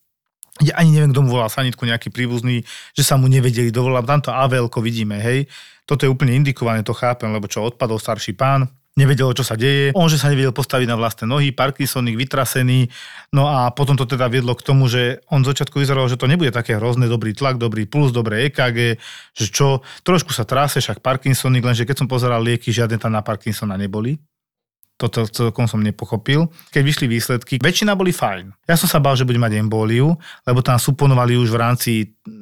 Ja 0.64 0.80
ani 0.80 0.96
neviem, 0.96 1.12
kto 1.14 1.22
mu 1.22 1.38
volal 1.38 1.52
sanitku, 1.52 1.86
nejaký 1.86 2.10
príbuzný, 2.10 2.64
že 2.96 3.04
sa 3.04 3.20
mu 3.20 3.28
nevedeli 3.30 3.70
dovolať. 3.70 4.04
Tamto 4.08 4.32
avel 4.34 4.72
vidíme, 4.82 5.20
hej. 5.20 5.46
Toto 5.86 6.08
je 6.08 6.10
úplne 6.10 6.34
indikované, 6.34 6.82
to 6.82 6.96
chápem, 6.96 7.30
lebo 7.30 7.46
čo 7.52 7.68
odpadol 7.68 8.00
starší 8.00 8.34
pán, 8.34 8.68
nevedel, 8.98 9.30
čo 9.38 9.46
sa 9.46 9.54
deje. 9.54 9.94
On, 9.94 10.10
že 10.10 10.18
sa 10.18 10.34
nevedel 10.34 10.52
postaviť 10.52 10.90
na 10.90 10.98
vlastné 10.98 11.30
nohy, 11.30 11.54
Parkinsonik 11.54 12.18
vytrasený. 12.18 12.90
No 13.32 13.46
a 13.46 13.70
potom 13.70 13.94
to 13.94 14.10
teda 14.10 14.26
viedlo 14.28 14.58
k 14.58 14.66
tomu, 14.66 14.90
že 14.90 15.22
on 15.30 15.46
začiatku 15.46 15.78
vyzeral, 15.78 16.10
že 16.10 16.18
to 16.18 16.26
nebude 16.26 16.50
také 16.50 16.76
hrozné, 16.76 17.06
dobrý 17.06 17.38
tlak, 17.38 17.62
dobrý 17.62 17.86
puls, 17.86 18.10
dobré 18.10 18.50
EKG, 18.50 18.98
že 19.38 19.46
čo, 19.54 19.86
trošku 20.02 20.34
sa 20.34 20.44
tráse, 20.44 20.82
však 20.82 21.06
Parkinsonik, 21.06 21.62
lenže 21.62 21.86
keď 21.86 22.04
som 22.04 22.08
pozeral 22.10 22.42
lieky, 22.42 22.74
žiadne 22.74 22.98
tam 22.98 23.14
na 23.14 23.22
Parkinsona 23.22 23.78
neboli. 23.78 24.18
Toto 24.98 25.30
celkom 25.30 25.70
som 25.70 25.78
nepochopil. 25.78 26.50
Keď 26.74 26.82
vyšli 26.82 27.06
výsledky, 27.06 27.62
väčšina 27.62 27.94
boli 27.94 28.10
fajn. 28.10 28.66
Ja 28.66 28.74
som 28.74 28.90
sa 28.90 28.98
bál, 28.98 29.14
že 29.14 29.30
bude 29.30 29.38
mať 29.38 29.62
embóliu, 29.62 30.18
lebo 30.42 30.66
tam 30.66 30.82
suponovali 30.82 31.38
už 31.38 31.54
v 31.54 31.62
rámci 31.62 31.92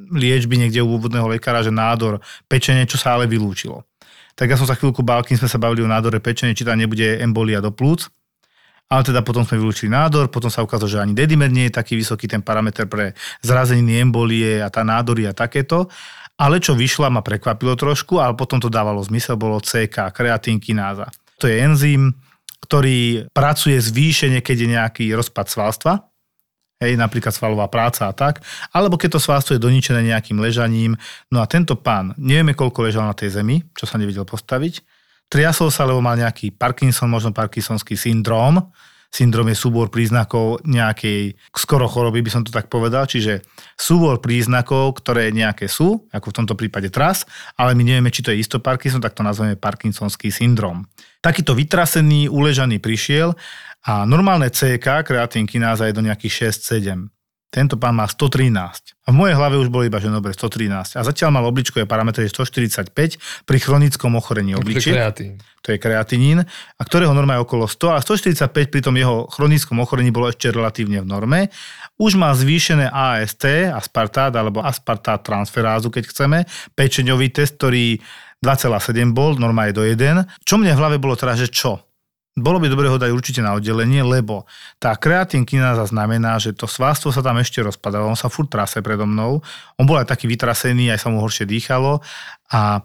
liečby 0.08 0.56
niekde 0.56 0.80
u 0.80 0.96
úvodného 0.96 1.28
lekára, 1.28 1.60
že 1.60 1.68
nádor 1.68 2.24
pečenie, 2.48 2.88
čo 2.88 2.96
sa 2.96 3.12
ale 3.12 3.28
vylúčilo 3.28 3.84
tak 4.36 4.52
ja 4.52 4.60
som 4.60 4.68
sa 4.68 4.76
chvíľku 4.76 5.00
bál, 5.00 5.24
kým 5.24 5.40
sme 5.40 5.48
sa 5.48 5.56
bavili 5.56 5.80
o 5.80 5.88
nádore 5.88 6.20
pečenie, 6.20 6.52
či 6.52 6.68
tam 6.68 6.76
nebude 6.76 7.16
embolia 7.24 7.64
do 7.64 7.72
plúc. 7.72 8.12
Ale 8.86 9.02
teda 9.02 9.24
potom 9.26 9.42
sme 9.42 9.58
vylúčili 9.58 9.90
nádor, 9.90 10.30
potom 10.30 10.46
sa 10.46 10.62
ukázalo, 10.62 10.86
že 10.86 11.02
ani 11.02 11.16
dedimer 11.16 11.50
nie 11.50 11.66
je 11.66 11.80
taký 11.80 11.98
vysoký 11.98 12.30
ten 12.30 12.38
parameter 12.44 12.86
pre 12.86 13.18
zrazeniny 13.42 13.98
embolie 13.98 14.62
a 14.62 14.70
tá 14.70 14.86
nádory 14.86 15.26
a 15.26 15.34
takéto. 15.34 15.90
Ale 16.36 16.62
čo 16.62 16.76
vyšla 16.76 17.10
ma 17.10 17.24
prekvapilo 17.24 17.74
trošku, 17.74 18.20
ale 18.22 18.38
potom 18.38 18.62
to 18.62 18.70
dávalo 18.70 19.02
zmysel, 19.02 19.40
bolo 19.40 19.58
CK, 19.58 20.14
kreatinkináza. 20.14 21.10
To 21.42 21.50
je 21.50 21.56
enzym, 21.56 22.14
ktorý 22.62 23.26
pracuje 23.32 23.80
zvýšene, 23.80 24.44
keď 24.44 24.56
je 24.60 24.68
nejaký 24.68 25.04
rozpad 25.16 25.46
svalstva, 25.48 25.92
hej, 26.80 26.92
napríklad 26.96 27.32
svalová 27.32 27.66
práca 27.72 28.08
a 28.08 28.12
tak, 28.12 28.44
alebo 28.72 29.00
keď 29.00 29.16
to 29.16 29.20
svalstvo 29.20 29.56
je 29.56 29.64
doničené 29.64 30.04
nejakým 30.04 30.36
ležaním. 30.36 30.96
No 31.32 31.40
a 31.40 31.48
tento 31.48 31.76
pán, 31.76 32.12
nevieme 32.20 32.52
koľko 32.52 32.84
ležal 32.84 33.04
na 33.08 33.16
tej 33.16 33.32
zemi, 33.32 33.64
čo 33.72 33.88
sa 33.88 33.96
nevedel 33.96 34.28
postaviť, 34.28 34.84
triasol 35.32 35.72
sa, 35.72 35.88
lebo 35.88 36.04
mal 36.04 36.20
nejaký 36.20 36.52
Parkinson, 36.54 37.08
možno 37.08 37.32
Parkinsonský 37.32 37.96
syndrom, 37.96 38.72
Syndrom 39.16 39.48
je 39.48 39.56
súbor 39.56 39.88
príznakov 39.88 40.60
nejakej 40.68 41.40
skoro 41.56 41.88
choroby, 41.88 42.20
by 42.20 42.28
som 42.28 42.44
to 42.44 42.52
tak 42.52 42.68
povedal, 42.68 43.08
čiže 43.08 43.40
súbor 43.72 44.20
príznakov, 44.20 45.00
ktoré 45.00 45.32
nejaké 45.32 45.72
sú, 45.72 46.04
ako 46.12 46.28
v 46.28 46.36
tomto 46.36 46.52
prípade 46.52 46.92
tras, 46.92 47.24
ale 47.56 47.72
my 47.72 47.80
nevieme, 47.80 48.12
či 48.12 48.20
to 48.20 48.28
je 48.28 48.44
isto 48.44 48.60
Parkinson, 48.60 49.00
tak 49.00 49.16
to 49.16 49.24
nazveme 49.24 49.56
Parkinsonský 49.56 50.28
syndrom. 50.28 50.84
Takýto 51.24 51.56
vytrasený, 51.56 52.28
uležaný 52.28 52.76
prišiel 52.76 53.32
a 53.88 54.04
normálne 54.04 54.52
CK, 54.52 54.84
kreatín 55.08 55.48
kináza 55.48 55.88
je 55.88 55.96
do 55.96 56.04
nejakých 56.04 56.52
6-7. 56.52 57.15
Tento 57.56 57.80
pán 57.80 57.96
má 57.96 58.04
113. 58.04 58.52
A 58.52 59.08
v 59.08 59.16
mojej 59.16 59.32
hlave 59.32 59.56
už 59.56 59.72
bolo 59.72 59.88
iba, 59.88 59.96
že 59.96 60.12
dobre, 60.12 60.36
113. 60.36 61.00
A 61.00 61.00
zatiaľ 61.00 61.40
mal 61.40 61.44
obličkové 61.48 61.88
parametre 61.88 62.28
145 62.28 62.92
pri 63.48 63.56
chronickom 63.56 64.12
ochorení 64.12 64.52
obličiek. 64.52 64.92
To 65.64 65.72
je 65.72 65.80
kreatinín, 65.80 66.44
a 66.76 66.82
ktorého 66.84 67.16
norma 67.16 67.40
je 67.40 67.48
okolo 67.48 67.64
100 67.64 67.96
a 67.96 67.98
145 68.04 68.68
pri 68.68 68.80
tom 68.84 68.92
jeho 68.92 69.24
chronickom 69.32 69.80
ochorení 69.80 70.12
bolo 70.12 70.28
ešte 70.28 70.52
relatívne 70.52 71.00
v 71.00 71.08
norme. 71.08 71.40
Už 71.96 72.20
má 72.20 72.36
zvýšené 72.36 72.92
AST, 72.92 73.72
aspartát 73.72 74.36
alebo 74.36 74.60
aspartát 74.60 75.24
transferázu, 75.24 75.88
keď 75.88 76.12
chceme, 76.12 76.38
pečeňový 76.76 77.32
test, 77.32 77.56
ktorý 77.56 77.96
2,7 78.44 79.16
bol, 79.16 79.40
norma 79.40 79.72
je 79.72 79.80
do 79.80 79.82
1. 79.82 80.44
Čo 80.44 80.60
mne 80.60 80.76
v 80.76 80.80
hlave 80.84 80.96
bolo 81.00 81.16
teda, 81.16 81.32
že 81.40 81.48
čo? 81.48 81.85
Bolo 82.36 82.60
by 82.60 82.68
dobre 82.68 82.92
ho 82.92 83.00
dať 83.00 83.10
určite 83.16 83.40
na 83.40 83.56
oddelenie, 83.56 84.04
lebo 84.04 84.44
tá 84.76 84.92
kreatín 84.92 85.48
kináza 85.48 85.88
znamená, 85.88 86.36
že 86.36 86.52
to 86.52 86.68
svalstvo 86.68 87.08
sa 87.08 87.24
tam 87.24 87.40
ešte 87.40 87.64
rozpadalo, 87.64 88.12
on 88.12 88.18
sa 88.18 88.28
furt 88.28 88.52
trase 88.52 88.84
predo 88.84 89.08
mnou, 89.08 89.40
on 89.80 89.84
bol 89.88 89.96
aj 89.96 90.12
taký 90.12 90.28
vytrasený, 90.28 90.92
aj 90.92 91.00
sa 91.00 91.08
mu 91.08 91.24
horšie 91.24 91.48
dýchalo 91.48 92.04
a 92.52 92.84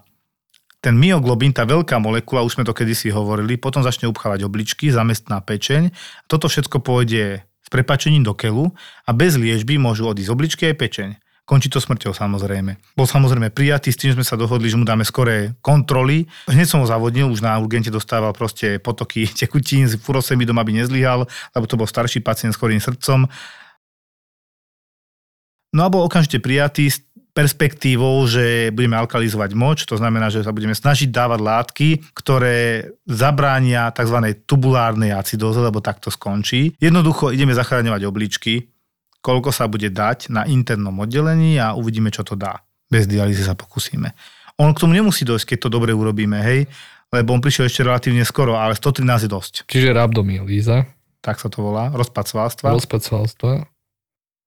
ten 0.81 0.97
myoglobín, 0.97 1.53
tá 1.53 1.61
veľká 1.61 2.01
molekula, 2.01 2.41
už 2.41 2.57
sme 2.57 2.65
to 2.65 2.73
kedysi 2.73 3.13
hovorili, 3.13 3.53
potom 3.59 3.85
začne 3.85 4.09
upchávať 4.09 4.49
obličky, 4.49 4.89
zamestná 4.89 5.37
pečeň. 5.37 5.93
Toto 6.25 6.49
všetko 6.49 6.81
pôjde 6.81 7.45
s 7.45 7.69
prepačením 7.69 8.25
do 8.25 8.33
kelu 8.33 8.73
a 9.05 9.09
bez 9.13 9.37
liežby 9.37 9.77
môžu 9.77 10.09
odísť 10.09 10.33
obličky 10.33 10.63
aj 10.73 10.75
pečeň. 10.81 11.09
Končí 11.41 11.67
to 11.67 11.81
smrťou 11.81 12.13
samozrejme. 12.13 12.77
Bol 12.95 13.07
samozrejme 13.09 13.51
prijatý, 13.51 13.89
s 13.91 13.99
tým 13.99 14.13
sme 14.15 14.23
sa 14.23 14.37
dohodli, 14.37 14.69
že 14.69 14.77
mu 14.77 14.85
dáme 14.85 15.01
skoré 15.03 15.57
kontroly. 15.59 16.29
Hneď 16.47 16.67
som 16.69 16.79
ho 16.79 16.87
zavodnil, 16.87 17.27
už 17.27 17.43
na 17.43 17.57
urgente 17.57 17.89
dostával 17.89 18.31
proste 18.31 18.77
potoky 18.77 19.27
tekutín 19.39 19.89
z 19.89 19.97
furosemidom, 19.99 20.55
aby 20.61 20.77
nezlyhal, 20.79 21.25
lebo 21.27 21.65
to 21.65 21.75
bol 21.75 21.89
starší 21.89 22.21
pacient 22.21 22.53
s 22.53 22.59
chorým 22.61 22.79
srdcom. 22.79 23.25
No 25.71 25.81
a 25.87 25.91
bol 25.91 26.03
okamžite 26.03 26.43
prijatý 26.43 26.91
s 26.91 26.99
perspektívou, 27.31 28.27
že 28.27 28.75
budeme 28.75 28.99
alkalizovať 28.99 29.51
moč, 29.55 29.87
to 29.87 29.95
znamená, 29.95 30.27
že 30.27 30.43
sa 30.43 30.51
budeme 30.51 30.75
snažiť 30.75 31.07
dávať 31.07 31.39
látky, 31.39 31.89
ktoré 32.11 32.91
zabránia 33.07 33.87
tzv. 33.95 34.35
tubulárnej 34.43 35.15
acidóze, 35.15 35.63
lebo 35.63 35.79
takto 35.79 36.11
skončí. 36.11 36.75
Jednoducho 36.75 37.31
ideme 37.31 37.55
zachráňovať 37.55 38.03
obličky, 38.03 38.67
koľko 39.21 39.53
sa 39.53 39.69
bude 39.69 39.87
dať 39.87 40.33
na 40.33 40.43
internom 40.49 40.97
oddelení 41.01 41.61
a 41.61 41.77
uvidíme, 41.77 42.09
čo 42.09 42.25
to 42.25 42.33
dá. 42.35 42.61
Bez 42.91 43.07
dialýzy 43.07 43.45
sa 43.45 43.55
pokúsime. 43.55 44.11
On 44.59 44.73
k 44.75 44.81
tomu 44.83 44.93
nemusí 44.93 45.23
dojsť, 45.23 45.55
keď 45.55 45.57
to 45.63 45.69
dobre 45.71 45.95
urobíme, 45.95 46.37
hej, 46.43 46.67
lebo 47.09 47.33
on 47.33 47.41
prišiel 47.41 47.65
ešte 47.71 47.81
relatívne 47.87 48.21
skoro, 48.27 48.59
ale 48.59 48.75
113 48.75 49.25
je 49.25 49.29
dosť. 49.31 49.53
Čiže 49.65 49.95
rabdomyolíza, 49.95 50.85
Tak 51.21 51.37
sa 51.37 51.47
to 51.53 51.61
volá, 51.61 51.93
rozpad 51.93 52.25
svalstva. 52.27 52.67
rozpad 52.73 53.01
svalstva. 53.01 53.51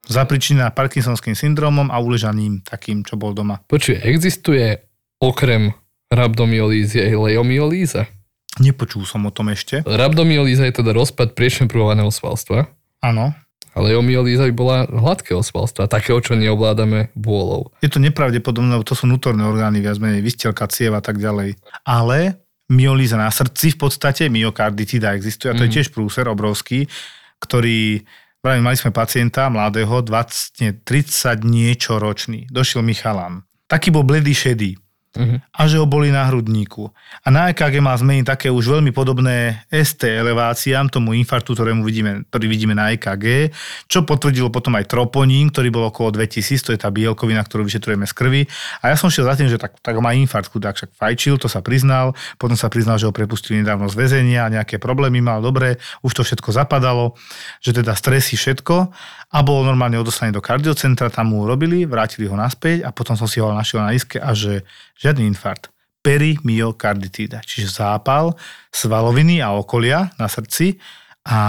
Zapričinená 0.04 0.68
Parkinsonským 0.74 1.32
syndromom 1.32 1.88
a 1.88 1.96
uležaním 1.96 2.60
takým, 2.60 3.00
čo 3.06 3.16
bol 3.16 3.32
doma. 3.32 3.64
Počuj, 3.64 4.04
existuje 4.04 4.84
okrem 5.16 5.72
rabdomyolízy 6.12 7.00
aj 7.00 7.12
leomyolíza? 7.32 8.04
Nepočul 8.60 9.08
som 9.08 9.24
o 9.26 9.32
tom 9.32 9.50
ešte. 9.50 9.80
Rabdomyolíza 9.82 10.68
je 10.68 10.78
teda 10.78 10.92
rozpad 10.94 11.32
priešemprovaného 11.34 12.12
svalstva. 12.12 12.68
Áno. 13.00 13.32
A 13.74 13.82
leomyolíza 13.82 14.46
by 14.46 14.54
bola 14.54 14.76
hladkého 14.86 15.42
svalstva, 15.42 15.90
takého, 15.90 16.22
čo 16.22 16.38
neovládame 16.38 17.10
vôľou. 17.18 17.74
Je 17.82 17.90
to 17.90 17.98
nepravdepodobné, 17.98 18.78
to 18.86 18.94
sú 18.94 19.10
vnútorné 19.10 19.42
orgány, 19.42 19.82
viac 19.82 19.98
menej 19.98 20.22
vystelka, 20.22 20.70
cieva 20.70 21.02
a 21.02 21.04
tak 21.04 21.18
ďalej. 21.18 21.58
Ale 21.82 22.38
myolíza 22.70 23.18
na 23.18 23.28
srdci 23.34 23.74
v 23.74 23.78
podstate, 23.82 24.30
myokarditida 24.30 25.18
existuje 25.18 25.50
a 25.50 25.58
to 25.58 25.66
je 25.66 25.70
Mhm. 25.70 25.76
tiež 25.76 25.88
prúser 25.90 26.30
obrovský, 26.30 26.86
ktorý, 27.42 28.00
mali 28.46 28.76
sme 28.78 28.94
pacienta 28.94 29.50
mladého, 29.50 30.00
20, 30.00 30.80
30 30.86 31.42
niečo 31.42 31.98
ročný, 31.98 32.46
došiel 32.48 32.86
Michalan. 32.86 33.42
Taký 33.66 33.90
bol 33.90 34.04
bledý 34.06 34.32
šedý 34.32 34.78
Mhm. 35.14 35.36
a 35.54 35.60
že 35.70 35.78
ho 35.78 35.86
boli 35.86 36.10
na 36.10 36.26
hrudníku. 36.26 36.90
A 37.22 37.30
na 37.30 37.54
EKG 37.54 37.78
má 37.78 37.94
zmeniť 37.94 38.26
také 38.26 38.48
už 38.50 38.66
veľmi 38.66 38.90
podobné 38.90 39.62
ST 39.70 40.10
eleváciám, 40.10 40.90
tomu 40.90 41.14
infarktu, 41.14 41.54
ktorému 41.54 41.86
vidíme, 41.86 42.26
ktorý 42.26 42.46
vidíme 42.50 42.74
na 42.74 42.90
EKG, 42.90 43.54
čo 43.86 44.02
potvrdilo 44.02 44.50
potom 44.50 44.74
aj 44.74 44.90
troponín, 44.90 45.54
ktorý 45.54 45.70
bol 45.70 45.86
okolo 45.86 46.10
2000, 46.18 46.66
to 46.66 46.74
je 46.74 46.80
tá 46.82 46.90
bielkovina, 46.90 47.46
ktorú 47.46 47.62
vyšetrujeme 47.62 48.02
z 48.10 48.14
krvi. 48.14 48.42
A 48.82 48.90
ja 48.90 48.96
som 48.98 49.06
šiel 49.06 49.30
za 49.30 49.38
tým, 49.38 49.46
že 49.46 49.54
tak, 49.54 49.78
tak 49.78 49.94
má 50.02 50.10
infarkt, 50.18 50.50
chudák 50.50 50.74
však 50.74 50.98
fajčil, 50.98 51.38
to 51.38 51.46
sa 51.46 51.62
priznal, 51.62 52.18
potom 52.34 52.58
sa 52.58 52.66
priznal, 52.66 52.98
že 52.98 53.06
ho 53.06 53.14
prepustili 53.14 53.62
nedávno 53.62 53.86
z 53.86 53.94
väzenia, 53.94 54.50
nejaké 54.50 54.82
problémy 54.82 55.22
mal, 55.22 55.38
dobre, 55.38 55.78
už 56.02 56.10
to 56.10 56.22
všetko 56.26 56.50
zapadalo, 56.50 57.14
že 57.62 57.70
teda 57.70 57.94
stresy 57.94 58.34
všetko 58.34 58.90
a 59.34 59.42
bol 59.42 59.66
normálne 59.66 59.98
odoslaný 59.98 60.30
do 60.30 60.38
kardiocentra, 60.38 61.10
tam 61.10 61.34
mu 61.34 61.42
urobili, 61.42 61.82
vrátili 61.82 62.30
ho 62.30 62.38
naspäť 62.38 62.86
a 62.86 62.94
potom 62.94 63.18
som 63.18 63.26
si 63.26 63.42
ho 63.42 63.50
našiel 63.50 63.82
na 63.82 63.90
iske 63.90 64.22
a 64.22 64.30
že 64.30 64.62
žiadny 65.02 65.26
infarkt. 65.26 65.74
Perimyokarditída, 66.06 67.42
čiže 67.42 67.82
zápal 67.82 68.38
svaloviny 68.70 69.42
a 69.42 69.56
okolia 69.56 70.14
na 70.20 70.30
srdci 70.30 70.78
a, 71.26 71.40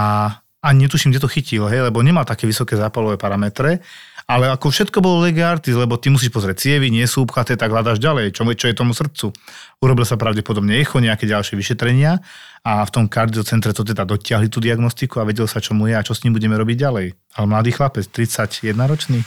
a 0.42 0.68
netuším, 0.74 1.14
kde 1.14 1.22
to 1.22 1.30
chytil, 1.30 1.70
hej, 1.70 1.86
lebo 1.86 2.02
nemá 2.02 2.26
také 2.26 2.48
vysoké 2.48 2.74
zápalové 2.74 3.20
parametre, 3.20 3.78
ale 4.26 4.50
ako 4.50 4.74
všetko 4.74 4.98
bolo 4.98 5.22
lege 5.22 5.38
artis, 5.38 5.78
lebo 5.78 5.94
ty 5.94 6.10
musíš 6.10 6.34
pozrieť 6.34 6.58
cievy, 6.58 6.90
nie 6.90 7.06
sú 7.06 7.22
upchaté, 7.22 7.54
tak 7.54 7.70
hľadaš 7.70 8.02
ďalej, 8.02 8.34
čo, 8.34 8.42
čo 8.42 8.66
je 8.66 8.74
tomu 8.74 8.90
srdcu. 8.90 9.30
Urobil 9.78 10.02
sa 10.02 10.18
pravdepodobne 10.18 10.74
echo, 10.82 10.98
nejaké 10.98 11.30
ďalšie 11.30 11.54
vyšetrenia 11.54 12.18
a 12.66 12.82
v 12.82 12.90
tom 12.90 13.06
kardiocentre 13.06 13.70
to 13.70 13.86
teda 13.86 14.02
dotiahli 14.02 14.50
tú 14.50 14.58
diagnostiku 14.58 15.22
a 15.22 15.28
vedel 15.30 15.46
sa, 15.46 15.62
čo 15.62 15.78
mu 15.78 15.86
je 15.86 15.94
a 15.94 16.02
čo 16.02 16.10
s 16.10 16.26
ním 16.26 16.34
budeme 16.34 16.58
robiť 16.58 16.76
ďalej. 16.76 17.06
Ale 17.38 17.46
mladý 17.46 17.70
chlapec, 17.70 18.10
31 18.10 18.74
ročný. 18.90 19.22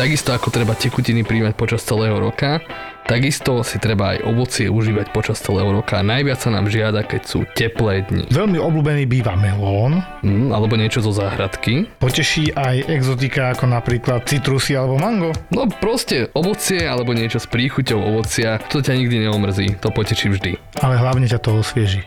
Takisto 0.00 0.32
ako 0.32 0.48
treba 0.48 0.72
tekutiny 0.72 1.20
príjmať 1.20 1.52
počas 1.60 1.84
celého 1.84 2.16
roka, 2.16 2.64
takisto 3.10 3.66
si 3.66 3.82
treba 3.82 4.14
aj 4.14 4.22
ovocie 4.22 4.70
užívať 4.70 5.10
počas 5.10 5.42
celého 5.42 5.66
roka. 5.66 5.98
Najviac 5.98 6.38
sa 6.38 6.54
nám 6.54 6.70
žiada, 6.70 7.02
keď 7.02 7.22
sú 7.26 7.42
teplé 7.58 8.06
dni. 8.06 8.30
Veľmi 8.30 8.62
obľúbený 8.62 9.10
býva 9.10 9.34
melón, 9.34 9.98
Mm, 10.22 10.52
alebo 10.52 10.76
niečo 10.78 11.02
zo 11.02 11.10
záhradky. 11.10 11.88
poteší 11.98 12.52
aj 12.54 12.92
exotika 12.92 13.50
ako 13.50 13.66
napríklad 13.66 14.22
citrusy 14.28 14.76
alebo 14.76 15.00
mango. 15.00 15.32
No 15.50 15.64
proste 15.66 16.28
ovocie 16.36 16.86
alebo 16.86 17.10
niečo 17.16 17.40
s 17.40 17.48
príchuťou 17.48 17.98
ovocia, 17.98 18.60
to 18.70 18.78
ťa 18.78 18.94
nikdy 18.94 19.26
neomrzí, 19.26 19.80
to 19.80 19.88
poteší 19.90 20.30
vždy. 20.30 20.52
Ale 20.78 21.00
hlavne 21.00 21.26
ťa 21.26 21.40
to 21.40 21.56
osvieži. 21.56 22.04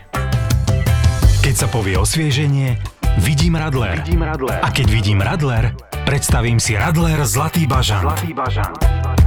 Keď 1.44 1.56
sa 1.58 1.68
povie 1.68 2.00
osvieženie, 2.00 2.80
vidím 3.18 3.56
Radler. 3.56 4.02
Vidím 4.06 4.22
Radler. 4.22 4.60
A 4.64 4.70
keď 4.72 4.88
vidím 4.90 5.20
Radler, 5.22 5.76
predstavím 6.06 6.58
si 6.60 6.74
Radler 6.78 7.22
Zlatý 7.26 7.68
bažant. 7.68 8.02
Zlatý 8.02 8.34
bažant. 8.34 8.78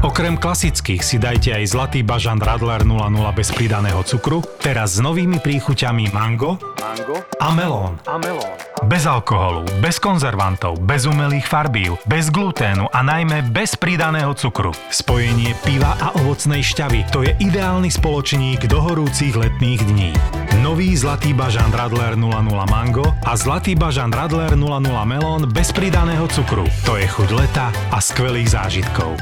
Okrem 0.05 0.37
klasických 0.37 1.01
si 1.01 1.17
dajte 1.17 1.57
aj 1.57 1.65
Zlatý 1.73 2.01
bažant 2.05 2.39
Radler 2.39 2.85
00 2.85 3.17
bez 3.33 3.49
pridaného 3.49 4.05
cukru, 4.05 4.45
teraz 4.61 4.97
s 4.97 5.01
novými 5.01 5.41
príchuťami 5.41 6.13
mango, 6.13 6.61
mango 6.77 7.17
a 7.41 7.49
melón. 7.51 7.97
A 8.05 8.21
melón. 8.21 8.55
Bez 8.85 9.09
alkoholu, 9.09 9.65
bez 9.81 9.97
konzervantov, 9.97 10.79
bez 10.85 11.09
umelých 11.09 11.49
farbív, 11.49 11.97
bez 12.05 12.29
gluténu 12.29 12.93
a 12.93 13.01
najmä 13.01 13.49
bez 13.49 13.73
pridaného 13.73 14.37
cukru. 14.37 14.77
Spojenie 14.93 15.57
piva 15.65 15.97
a 15.97 16.13
ovocnej 16.21 16.61
šťavy 16.61 17.09
to 17.09 17.25
je 17.25 17.33
ideálny 17.41 17.89
spoločník 17.89 18.69
do 18.69 18.85
horúcich 18.85 19.33
letných 19.33 19.81
dní. 19.81 20.13
Nový 20.61 20.93
Zlatý 20.93 21.33
bažant 21.33 21.73
Radler 21.73 22.21
00 22.21 22.37
Mango 22.69 23.17
a 23.25 23.33
Zlatý 23.33 23.76
bažant 23.77 24.09
Radler 24.09 24.57
00 24.57 24.81
Melón 25.05 25.45
bez 25.53 25.69
pridaného 25.69 26.25
cukru. 26.33 26.65
To 26.89 26.97
je 26.97 27.05
chuť 27.05 27.29
leta 27.37 27.69
a 27.93 28.01
skvelých 28.01 28.49
zážitkov. 28.57 29.13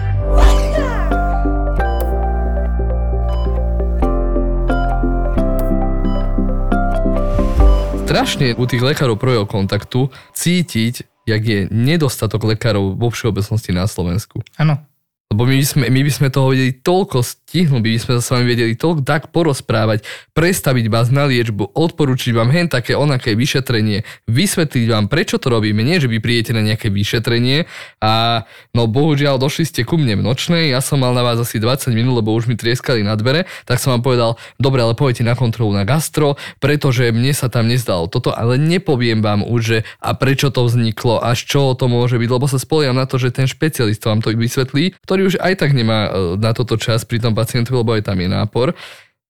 Strašne 8.06 8.54
u 8.54 8.64
tých 8.70 8.78
lekárov 8.78 9.18
prvého 9.18 9.42
kontaktu 9.42 10.14
cítiť, 10.38 11.26
jak 11.26 11.42
je 11.42 11.66
nedostatok 11.74 12.46
lekárov 12.46 12.94
vo 12.94 13.10
všeobecnosti 13.10 13.74
na 13.74 13.90
Slovensku. 13.90 14.38
Áno. 14.54 14.93
Lebo 15.34 15.50
my 15.50 15.58
by 15.58 15.66
sme, 15.66 15.84
my 15.90 16.00
by 16.06 16.12
sme 16.14 16.28
toho 16.30 16.54
vedeli 16.54 16.70
toľko 16.70 17.26
stihnúť, 17.26 17.82
by 17.82 17.98
sme 17.98 18.12
sa 18.18 18.22
s 18.22 18.30
vami 18.30 18.46
vedeli 18.46 18.78
toľko 18.78 19.02
tak 19.02 19.34
porozprávať, 19.34 20.06
prestaviť 20.30 20.86
vás 20.86 21.10
na 21.10 21.26
liečbu, 21.26 21.74
odporučiť 21.74 22.30
vám 22.30 22.54
hen 22.54 22.70
také 22.70 22.94
onaké 22.94 23.34
vyšetrenie, 23.34 24.06
vysvetliť 24.30 24.86
vám, 24.86 25.10
prečo 25.10 25.42
to 25.42 25.50
robíme, 25.50 25.82
nie 25.82 25.98
že 25.98 26.06
vy 26.06 26.22
príjete 26.22 26.54
na 26.54 26.62
nejaké 26.62 26.86
vyšetrenie 26.86 27.66
a 27.98 28.46
no 28.78 28.86
bohužiaľ 28.86 29.42
došli 29.42 29.66
ste 29.66 29.82
ku 29.82 29.98
mne 29.98 30.22
v 30.22 30.22
nočnej, 30.22 30.70
ja 30.70 30.78
som 30.78 31.02
mal 31.02 31.10
na 31.10 31.26
vás 31.26 31.42
asi 31.42 31.58
20 31.58 31.90
minút, 31.90 32.22
lebo 32.22 32.30
už 32.30 32.46
mi 32.46 32.54
trieskali 32.54 33.02
na 33.02 33.18
dvere, 33.18 33.50
tak 33.66 33.82
som 33.82 33.90
vám 33.98 34.06
povedal, 34.06 34.30
dobre, 34.62 34.86
ale 34.86 34.94
pojďte 34.94 35.26
na 35.26 35.34
kontrolu 35.34 35.74
na 35.74 35.82
gastro, 35.82 36.38
pretože 36.62 37.10
mne 37.10 37.34
sa 37.34 37.50
tam 37.50 37.66
nezdalo 37.66 38.06
toto, 38.06 38.30
ale 38.30 38.54
nepoviem 38.54 39.18
vám 39.18 39.42
už, 39.42 39.60
že 39.66 39.78
a 39.98 40.14
prečo 40.14 40.54
to 40.54 40.62
vzniklo, 40.62 41.18
až 41.18 41.42
čo 41.42 41.74
to 41.74 41.90
môže 41.90 42.22
byť, 42.22 42.30
lebo 42.30 42.46
sa 42.46 42.62
spoliam 42.62 42.94
na 42.94 43.10
to, 43.10 43.18
že 43.18 43.34
ten 43.34 43.50
špecialista 43.50 44.14
vám 44.14 44.22
to 44.22 44.30
vysvetlí, 44.30 44.94
ktorý 45.02 45.23
už 45.26 45.40
aj 45.40 45.54
tak 45.60 45.70
nemá 45.72 46.08
e, 46.08 46.10
na 46.36 46.52
toto 46.52 46.76
čas 46.76 47.04
pri 47.08 47.20
tom 47.20 47.32
pacientovi, 47.32 47.80
lebo 47.80 47.96
aj 47.96 48.06
tam 48.06 48.18
je 48.20 48.28
nápor. 48.28 48.76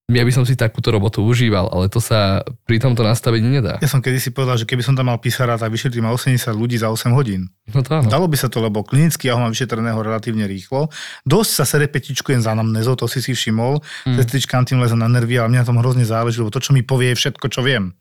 Ja 0.05 0.21
by 0.21 0.29
som 0.29 0.45
si 0.45 0.53
takúto 0.53 0.93
robotu 0.93 1.25
užíval, 1.25 1.65
ale 1.73 1.89
to 1.89 1.97
sa 1.97 2.45
pri 2.69 2.77
tomto 2.77 3.01
nastavení 3.01 3.49
nedá. 3.49 3.81
Ja 3.81 3.89
som 3.89 4.05
kedy 4.05 4.21
si 4.21 4.29
povedal, 4.29 4.61
že 4.61 4.69
keby 4.69 4.85
som 4.85 4.93
tam 4.93 5.09
mal 5.09 5.17
písara, 5.17 5.57
tak 5.57 5.73
vyšetrím 5.73 6.05
ma 6.05 6.13
80 6.13 6.45
ľudí 6.53 6.77
za 6.77 6.93
8 6.93 7.09
hodín. 7.17 7.49
No 7.73 7.81
to 7.81 7.89
áno. 7.89 8.05
Dalo 8.05 8.29
by 8.29 8.37
sa 8.37 8.45
to, 8.45 8.61
lebo 8.61 8.85
klinicky 8.85 9.25
ja 9.25 9.33
ho 9.33 9.41
mám 9.41 9.49
vyšetreného 9.49 9.97
relatívne 9.97 10.45
rýchlo. 10.45 10.93
Dosť 11.25 11.51
sa 11.57 11.65
sere 11.65 11.89
petičkujem 11.89 12.37
za 12.37 12.53
anamnézou, 12.53 12.93
to 12.93 13.09
si 13.09 13.17
si 13.17 13.33
všimol. 13.33 13.81
Mm. 14.05 14.21
Sestrička 14.21 14.61
tým 14.61 14.77
leze 14.77 14.93
na 14.93 15.09
nervy, 15.09 15.41
ale 15.41 15.49
mňa 15.49 15.65
na 15.65 15.69
tom 15.73 15.81
hrozne 15.81 16.05
záleží, 16.05 16.37
lebo 16.37 16.53
to, 16.53 16.61
čo 16.61 16.77
mi 16.77 16.85
povie, 16.85 17.17
je 17.17 17.25
všetko, 17.25 17.49
čo 17.49 17.65
viem. 17.65 17.97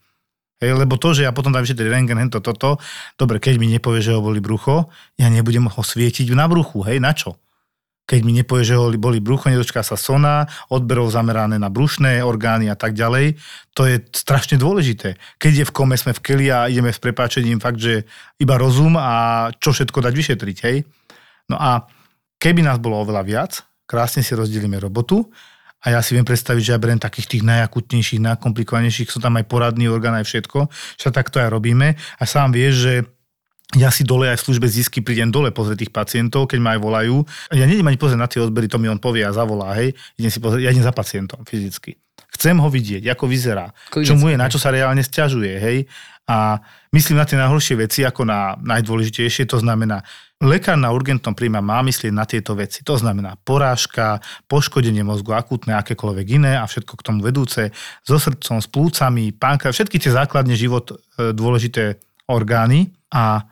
Hej, 0.60 0.76
lebo 0.76 1.00
to, 1.00 1.16
že 1.16 1.24
ja 1.24 1.32
potom 1.32 1.56
tam 1.56 1.64
vyšetriť 1.64 1.88
rengen, 1.88 2.20
hento, 2.20 2.38
toto, 2.44 2.76
dobre, 3.16 3.40
keď 3.40 3.56
mi 3.56 3.72
nepovie, 3.72 4.04
že 4.04 4.12
ho 4.12 4.20
boli 4.20 4.44
brucho, 4.44 4.92
ja 5.16 5.32
nebudem 5.32 5.66
ho 5.66 5.80
svietiť 5.80 6.30
na 6.36 6.46
bruchu, 6.46 6.84
hej, 6.84 7.00
na 7.00 7.16
čo? 7.16 7.40
Keď 8.04 8.20
mi 8.20 8.36
nepovie, 8.36 8.64
že 8.68 8.76
ho 8.76 8.92
boli 9.00 9.18
brucho, 9.20 9.48
nedočká 9.48 9.80
sa 9.80 9.96
sona, 9.96 10.44
odberov 10.68 11.08
zamerané 11.08 11.56
na 11.56 11.72
brušné 11.72 12.20
orgány 12.20 12.68
a 12.68 12.76
tak 12.76 12.92
ďalej. 12.92 13.40
To 13.72 13.88
je 13.88 14.04
strašne 14.12 14.60
dôležité. 14.60 15.16
Keď 15.40 15.52
je 15.52 15.68
v 15.68 15.74
kome, 15.74 15.96
sme 15.96 16.12
v 16.12 16.20
keli 16.20 16.46
a 16.52 16.68
ideme 16.68 16.92
s 16.92 17.00
prepáčením 17.00 17.64
fakt, 17.64 17.80
že 17.80 18.04
iba 18.36 18.60
rozum 18.60 19.00
a 19.00 19.48
čo 19.56 19.72
všetko 19.72 20.04
dať 20.04 20.12
vyšetriť, 20.12 20.56
hej. 20.68 20.84
No 21.48 21.56
a 21.56 21.88
keby 22.36 22.60
nás 22.60 22.76
bolo 22.76 23.00
oveľa 23.00 23.22
viac, 23.24 23.52
krásne 23.88 24.20
si 24.20 24.36
rozdelíme 24.36 24.76
robotu 24.76 25.24
a 25.84 25.92
ja 25.92 26.00
si 26.00 26.16
viem 26.16 26.24
predstaviť, 26.24 26.62
že 26.64 26.72
ja 26.76 26.80
beriem 26.80 27.00
takých 27.00 27.36
tých 27.36 27.42
najakutnejších, 27.44 28.20
najkomplikovanejších, 28.20 29.12
sú 29.12 29.20
tam 29.20 29.36
aj 29.40 29.44
poradný 29.48 29.88
orgán, 29.88 30.16
aj 30.16 30.28
všetko, 30.28 30.68
že 30.96 31.08
takto 31.12 31.40
aj 31.40 31.52
robíme 31.52 31.96
a 31.96 32.22
sám 32.24 32.52
vieš, 32.52 32.74
že 32.84 32.94
ja 33.74 33.90
si 33.90 34.06
dole 34.06 34.30
aj 34.30 34.38
v 34.40 34.44
službe 34.50 34.66
zisky 34.70 35.02
prídem 35.02 35.30
dole 35.30 35.50
pozrieť 35.50 35.86
tých 35.86 35.92
pacientov, 35.94 36.46
keď 36.50 36.58
ma 36.62 36.78
aj 36.78 36.80
volajú. 36.80 37.16
Ja 37.50 37.66
nejdem 37.66 37.86
ani 37.90 37.98
pozrieť 37.98 38.20
na 38.20 38.30
tie 38.30 38.40
odbery, 38.42 38.70
to 38.70 38.78
mi 38.78 38.86
on 38.86 39.02
povie 39.02 39.26
a 39.26 39.34
zavolá, 39.34 39.74
hej. 39.78 39.92
Idem 40.18 40.30
si 40.30 40.38
pozrieť, 40.38 40.62
ja 40.62 40.70
idem 40.70 40.86
za 40.86 40.94
pacientom 40.94 41.42
fyzicky. 41.42 41.98
Chcem 42.34 42.58
ho 42.58 42.66
vidieť, 42.66 43.06
ako 43.14 43.30
vyzerá, 43.30 43.70
Klinicky. 43.94 44.10
čo 44.10 44.14
mu 44.18 44.26
je, 44.26 44.36
na 44.38 44.50
čo 44.50 44.58
sa 44.58 44.74
reálne 44.74 45.02
stiažuje, 45.02 45.54
hej. 45.58 45.78
A 46.24 46.56
myslím 46.90 47.20
na 47.20 47.28
tie 47.28 47.36
najhoršie 47.36 47.76
veci 47.76 48.00
ako 48.00 48.24
na 48.24 48.56
najdôležitejšie, 48.58 49.44
to 49.44 49.60
znamená, 49.60 50.00
lekár 50.40 50.74
na 50.74 50.88
urgentnom 50.90 51.36
príjme 51.36 51.60
má 51.60 51.84
myslieť 51.84 52.12
na 52.12 52.24
tieto 52.24 52.56
veci. 52.56 52.80
To 52.82 52.96
znamená 52.96 53.36
porážka, 53.44 54.24
poškodenie 54.48 55.04
mozgu, 55.04 55.36
akútne, 55.36 55.76
akékoľvek 55.78 56.26
iné 56.40 56.52
a 56.56 56.64
všetko 56.64 56.96
k 56.96 57.06
tomu 57.06 57.20
vedúce, 57.20 57.70
so 58.02 58.16
srdcom, 58.16 58.58
s 58.58 58.68
plúcami, 58.72 59.36
pánka, 59.36 59.68
všetky 59.68 60.00
tie 60.00 60.10
základne 60.16 60.56
život 60.56 60.90
e, 60.90 61.30
dôležité 61.36 62.00
orgány 62.26 62.96
a 63.12 63.44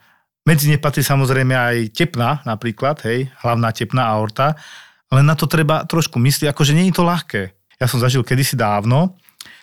medzi 0.42 0.70
ne 0.70 0.78
patrí 0.78 1.06
samozrejme 1.06 1.54
aj 1.54 1.76
tepna 1.94 2.42
napríklad, 2.42 3.02
hej, 3.06 3.30
hlavná 3.42 3.70
tepná 3.70 4.10
aorta, 4.10 4.58
ale 5.12 5.22
na 5.22 5.38
to 5.38 5.46
treba 5.46 5.86
trošku 5.86 6.18
myslieť, 6.18 6.50
akože 6.50 6.74
nie 6.74 6.90
je 6.90 6.96
to 6.98 7.04
ľahké. 7.06 7.42
Ja 7.78 7.86
som 7.86 8.02
zažil 8.02 8.26
kedysi 8.26 8.58
dávno, 8.58 9.18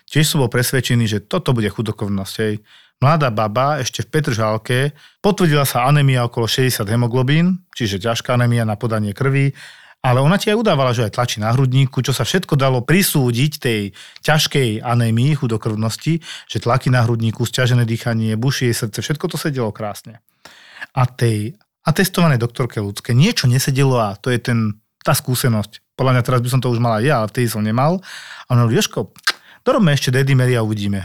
tiež 0.08 0.28
som 0.28 0.44
bol 0.44 0.52
presvedčený, 0.52 1.06
že 1.08 1.20
toto 1.24 1.52
bude 1.52 1.68
chudokovnosť, 1.68 2.36
hej. 2.44 2.64
Mladá 3.00 3.32
baba 3.32 3.80
ešte 3.80 4.04
v 4.04 4.12
Petržálke, 4.12 4.92
potvrdila 5.24 5.64
sa 5.64 5.88
anémia 5.88 6.28
okolo 6.28 6.52
60 6.52 6.84
hemoglobín, 6.84 7.64
čiže 7.72 7.96
ťažká 7.96 8.36
anémia 8.36 8.68
na 8.68 8.76
podanie 8.76 9.16
krvi, 9.16 9.56
ale 10.04 10.20
ona 10.20 10.36
ti 10.36 10.52
aj 10.52 10.60
udávala, 10.60 10.92
že 10.92 11.08
aj 11.08 11.16
tlačí 11.16 11.40
na 11.40 11.52
hrudníku, 11.52 12.04
čo 12.04 12.12
sa 12.12 12.28
všetko 12.28 12.60
dalo 12.60 12.84
prisúdiť 12.84 13.52
tej 13.60 13.82
ťažkej 14.24 14.84
anémii, 14.84 15.32
chudokrvnosti, 15.32 16.20
že 16.48 16.58
tlaky 16.60 16.92
na 16.92 17.04
hrudníku, 17.08 17.44
stiažené 17.48 17.88
dýchanie, 17.88 18.36
bušie 18.36 18.72
srdce, 18.72 19.00
všetko 19.00 19.32
to 19.32 19.40
sedelo 19.40 19.72
krásne 19.72 20.20
a 20.94 21.04
tej 21.08 21.56
atestovanej 21.86 22.38
doktorke 22.38 22.78
ľudské 22.84 23.16
niečo 23.16 23.50
nesedelo 23.50 23.98
a 23.98 24.16
to 24.20 24.30
je 24.30 24.40
ten, 24.40 24.60
tá 25.02 25.16
skúsenosť. 25.16 25.96
Podľa 25.96 26.20
mňa 26.20 26.24
teraz 26.24 26.40
by 26.44 26.50
som 26.50 26.62
to 26.62 26.72
už 26.72 26.80
mala 26.80 27.04
ja, 27.04 27.24
ale 27.24 27.32
vtedy 27.32 27.48
som 27.50 27.64
nemal. 27.64 28.00
A 28.46 28.56
ona 28.56 28.64
hovorí, 28.64 28.80
Jožko, 28.80 29.12
dorobme 29.64 29.92
ešte 29.92 30.14
dedimery 30.14 30.56
a 30.56 30.64
uvidíme. 30.64 31.04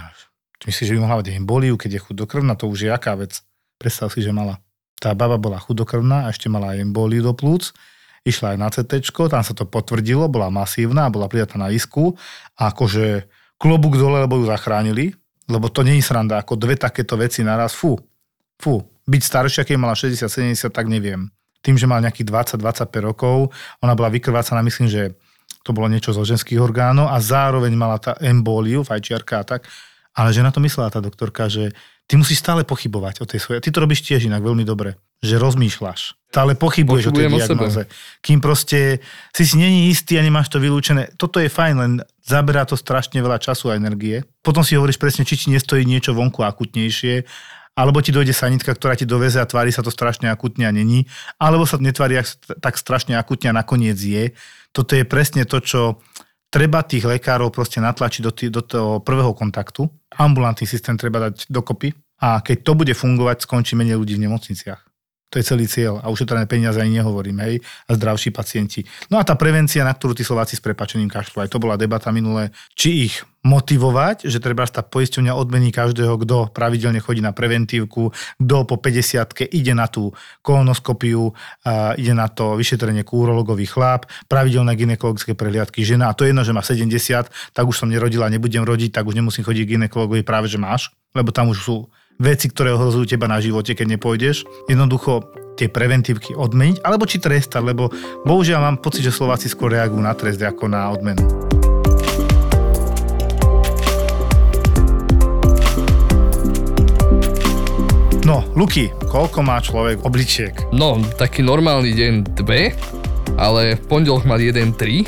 Myslíš, 0.64 0.88
že 0.88 0.94
by 0.96 1.00
mohla 1.04 1.20
mať 1.20 1.36
emboliu, 1.36 1.76
keď 1.76 2.00
je 2.00 2.04
chudokrvná, 2.08 2.56
to 2.56 2.72
už 2.72 2.88
je 2.88 2.90
aká 2.90 3.12
vec. 3.20 3.44
Predstav 3.76 4.08
si, 4.08 4.24
že 4.24 4.32
mala. 4.32 4.64
Tá 4.96 5.12
baba 5.12 5.36
bola 5.36 5.60
chudokrvná 5.60 6.24
a 6.24 6.30
ešte 6.32 6.48
mala 6.48 6.72
aj 6.72 6.80
emboliu 6.80 7.20
do 7.20 7.36
plúc. 7.36 7.76
Išla 8.24 8.56
aj 8.56 8.58
na 8.58 8.68
CT, 8.72 9.12
tam 9.28 9.44
sa 9.44 9.52
to 9.52 9.68
potvrdilo, 9.68 10.24
bola 10.32 10.48
masívna, 10.48 11.12
bola 11.12 11.28
prijatá 11.28 11.60
na 11.60 11.68
isku 11.68 12.16
a 12.56 12.72
akože 12.72 13.28
klobúk 13.60 14.00
dole, 14.00 14.24
lebo 14.24 14.40
ju 14.40 14.48
zachránili, 14.48 15.12
lebo 15.44 15.68
to 15.68 15.84
je 15.84 16.00
sranda, 16.00 16.40
ako 16.40 16.56
dve 16.56 16.80
takéto 16.80 17.20
veci 17.20 17.44
naraz, 17.44 17.76
fú, 17.76 18.00
fú, 18.56 18.80
byť 19.04 19.22
staršia, 19.22 19.62
keď 19.68 19.76
mala 19.76 19.94
60-70, 19.96 20.72
tak 20.72 20.86
neviem. 20.88 21.28
Tým, 21.64 21.80
že 21.80 21.88
mala 21.88 22.04
nejakých 22.08 22.58
20-25 22.60 23.08
rokov, 23.08 23.52
ona 23.80 23.96
bola 23.96 24.12
vykrvácaná, 24.12 24.60
myslím, 24.64 24.88
že 24.88 25.16
to 25.64 25.72
bolo 25.72 25.88
niečo 25.88 26.12
zo 26.12 26.20
ženských 26.20 26.60
orgánov 26.60 27.08
a 27.08 27.16
zároveň 27.20 27.72
mala 27.72 27.96
tá 27.96 28.12
emboliu, 28.20 28.84
fajčiarka 28.84 29.40
a 29.40 29.44
tak. 29.44 29.64
Ale 30.14 30.30
že 30.30 30.44
na 30.44 30.52
to 30.52 30.60
myslela 30.60 30.92
tá 30.92 31.00
doktorka, 31.00 31.48
že 31.48 31.72
ty 32.04 32.14
musíš 32.20 32.44
stále 32.44 32.62
pochybovať 32.68 33.24
o 33.24 33.26
tej 33.26 33.40
svojej. 33.40 33.64
Ty 33.64 33.72
to 33.72 33.82
robíš 33.82 34.04
tiež 34.04 34.28
inak 34.28 34.44
veľmi 34.44 34.62
dobre, 34.62 35.00
že 35.24 35.40
rozmýšľaš. 35.40 36.14
Stále 36.30 36.52
pochybuješ 36.54 37.10
Pochybujem 37.10 37.32
o 37.32 37.38
tej 37.40 37.48
diagnoze. 37.48 37.82
Kým 38.20 38.38
proste 38.38 39.00
si 39.32 39.42
si 39.42 39.56
není 39.56 39.90
istý 39.90 40.20
a 40.20 40.22
nemáš 40.22 40.52
to 40.52 40.60
vylúčené. 40.60 41.16
Toto 41.16 41.40
je 41.40 41.48
fajn, 41.50 41.74
len 41.80 41.92
zaberá 42.22 42.68
to 42.68 42.76
strašne 42.76 43.18
veľa 43.24 43.40
času 43.40 43.72
a 43.72 43.78
energie. 43.80 44.22
Potom 44.44 44.62
si 44.62 44.76
hovoríš 44.76 45.00
presne, 45.00 45.26
či 45.26 45.34
ti 45.34 45.48
nestojí 45.50 45.82
niečo 45.82 46.14
vonku 46.14 46.44
akutnejšie 46.44 47.24
alebo 47.74 47.98
ti 47.98 48.14
dojde 48.14 48.30
sanitka, 48.30 48.70
ktorá 48.70 48.94
ti 48.94 49.06
doveze 49.06 49.42
a 49.42 49.46
tvári 49.46 49.74
sa 49.74 49.82
to 49.82 49.90
strašne 49.90 50.30
akutne 50.30 50.70
a 50.70 50.72
není, 50.74 51.10
alebo 51.42 51.66
sa 51.66 51.78
netvári 51.78 52.22
tak 52.62 52.78
strašne 52.78 53.18
akutne 53.18 53.50
a 53.50 53.58
nakoniec 53.58 53.98
je. 53.98 54.30
Toto 54.70 54.94
je 54.94 55.02
presne 55.02 55.42
to, 55.42 55.58
čo 55.58 55.98
treba 56.54 56.86
tých 56.86 57.02
lekárov 57.02 57.50
proste 57.50 57.82
natlačiť 57.82 58.22
do, 58.22 58.30
tý, 58.30 58.46
do 58.46 58.62
toho 58.62 59.02
prvého 59.02 59.34
kontaktu. 59.34 59.90
Ambulantný 60.14 60.70
systém 60.70 60.94
treba 60.94 61.26
dať 61.30 61.50
dokopy 61.50 61.90
a 62.22 62.38
keď 62.38 62.62
to 62.62 62.72
bude 62.78 62.94
fungovať, 62.94 63.42
skončí 63.42 63.74
menej 63.74 63.98
ľudí 63.98 64.14
v 64.14 64.30
nemocniciach. 64.30 64.93
To 65.34 65.42
je 65.42 65.50
celý 65.50 65.66
cieľ. 65.66 65.98
A 65.98 66.14
ušetrené 66.14 66.46
peniaze 66.46 66.78
ani 66.78 67.02
nehovorím, 67.02 67.42
hej, 67.42 67.58
a 67.90 67.98
zdravší 67.98 68.30
pacienti. 68.30 68.86
No 69.10 69.18
a 69.18 69.26
tá 69.26 69.34
prevencia, 69.34 69.82
na 69.82 69.90
ktorú 69.90 70.14
tí 70.14 70.22
Slováci 70.22 70.54
s 70.54 70.62
prepačením 70.62 71.10
kašľú, 71.10 71.42
aj 71.42 71.50
to 71.50 71.58
bola 71.58 71.74
debata 71.74 72.14
minulé, 72.14 72.54
či 72.78 73.10
ich 73.10 73.18
motivovať, 73.42 74.30
že 74.30 74.40
treba 74.40 74.64
tá 74.64 74.80
poisťovňa 74.80 75.34
odmení 75.34 75.74
každého, 75.74 76.16
kto 76.22 76.54
pravidelne 76.54 77.02
chodí 77.02 77.20
na 77.20 77.34
preventívku, 77.34 78.14
kto 78.40 78.56
po 78.64 78.78
50 78.80 79.52
ide 79.52 79.74
na 79.74 79.90
tú 79.90 80.14
kolonoskopiu, 80.40 81.34
ide 81.98 82.14
na 82.16 82.30
to 82.30 82.56
vyšetrenie 82.56 83.04
kúrologový 83.04 83.68
chlap, 83.68 84.08
pravidelné 84.32 84.78
ginekologické 84.78 85.36
prehliadky 85.36 85.84
žena. 85.84 86.08
A 86.08 86.16
to 86.16 86.24
je 86.24 86.32
jedno, 86.32 86.46
že 86.46 86.56
má 86.56 86.62
70, 86.64 86.88
tak 87.52 87.64
už 87.66 87.74
som 87.74 87.90
nerodila, 87.90 88.32
nebudem 88.32 88.64
rodiť, 88.64 88.96
tak 88.96 89.04
už 89.04 89.18
nemusím 89.18 89.44
chodiť 89.44 89.62
k 89.66 89.72
ginekologovi, 89.76 90.24
práve 90.24 90.48
že 90.48 90.56
máš, 90.56 90.94
lebo 91.12 91.28
tam 91.28 91.52
už 91.52 91.58
sú 91.60 91.76
veci, 92.18 92.46
ktoré 92.50 92.74
ohrozujú 92.74 93.10
teba 93.10 93.26
na 93.26 93.42
živote, 93.42 93.74
keď 93.74 93.98
nepôjdeš. 93.98 94.46
Jednoducho 94.70 95.26
tie 95.54 95.70
preventívky 95.70 96.34
odmeniť, 96.34 96.82
alebo 96.82 97.06
či 97.06 97.22
trestať, 97.22 97.62
lebo 97.62 97.90
bohužiaľ 98.26 98.60
mám 98.60 98.76
pocit, 98.82 99.06
že 99.06 99.14
Slováci 99.14 99.46
skôr 99.46 99.74
reagujú 99.74 100.02
na 100.02 100.14
trest 100.14 100.42
ako 100.42 100.66
na 100.66 100.90
odmenu. 100.90 101.22
No, 108.24 108.40
Luky, 108.56 108.88
koľko 109.12 109.44
má 109.44 109.60
človek 109.60 110.00
obličiek? 110.00 110.56
No, 110.72 110.96
taký 111.20 111.44
normálny 111.44 111.92
deň 111.92 112.12
dve, 112.40 112.72
ale 113.36 113.76
v 113.76 113.82
pondelok 113.84 114.24
mal 114.24 114.40
jeden 114.40 114.72
tri, 114.72 115.04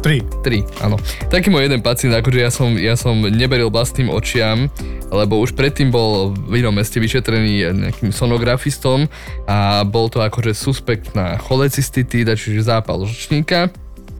3. 0.00 0.40
3, 0.40 0.80
áno. 0.80 0.96
Taký 1.28 1.52
môj 1.52 1.68
jeden 1.68 1.84
pacient, 1.84 2.16
akože 2.16 2.40
ja 2.40 2.48
som, 2.48 2.72
ja 2.80 2.96
som 2.96 3.20
neberil 3.20 3.68
vlastným 3.68 4.08
očiam, 4.08 4.72
lebo 5.12 5.36
už 5.36 5.52
predtým 5.52 5.92
bol 5.92 6.32
v 6.32 6.64
inom 6.64 6.72
meste 6.72 6.96
vyšetrený 6.96 7.68
nejakým 7.76 8.08
sonografistom 8.08 9.12
a 9.44 9.84
bol 9.84 10.08
to 10.08 10.24
akože 10.24 10.56
suspekt 10.56 11.12
na 11.12 11.36
cholecystitida, 11.36 12.32
čiže 12.32 12.64
zápal 12.64 13.04
žlčníka. 13.04 13.68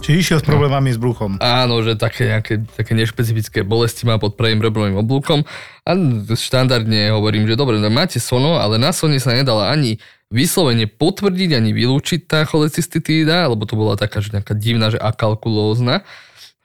Čiže 0.01 0.17
išiel 0.17 0.39
s 0.41 0.49
problémami 0.49 0.93
s 0.93 0.99
bruchom. 1.01 1.37
Áno, 1.41 1.85
že 1.85 1.93
také 1.93 2.33
nejaké 2.33 2.65
také 2.73 2.97
nešpecifické 2.97 3.61
bolesti 3.65 4.09
má 4.09 4.17
pod 4.17 4.33
pravým 4.33 4.61
rebrovým 4.61 4.97
oblúkom. 4.97 5.45
A 5.85 5.91
štandardne 6.33 7.13
hovorím, 7.13 7.45
že 7.45 7.57
dobre, 7.57 7.77
no 7.77 7.93
máte 7.93 8.17
sono, 8.17 8.57
ale 8.57 8.81
na 8.81 8.97
sone 8.97 9.21
sa 9.21 9.37
nedala 9.37 9.69
ani 9.69 10.01
vyslovene 10.31 10.87
potvrdiť, 10.87 11.51
ani 11.59 11.75
vylúčiť 11.75 12.31
tá 12.31 12.47
cholecystitída, 12.47 13.51
lebo 13.51 13.67
to 13.67 13.75
bola 13.75 13.99
taká, 13.99 14.23
že 14.23 14.31
nejaká 14.31 14.55
divná, 14.55 14.95
že 14.95 14.99
akalkulózna, 15.03 16.07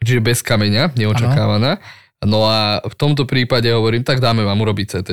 čiže 0.06 0.22
bez 0.22 0.46
kameňa, 0.46 0.94
neočakávaná. 0.94 1.82
No 2.22 2.46
a 2.46 2.80
v 2.86 2.96
tomto 2.96 3.26
prípade 3.26 3.68
hovorím, 3.74 4.06
tak 4.06 4.22
dáme 4.22 4.46
vám 4.46 4.62
urobiť 4.62 5.02
CT. 5.02 5.10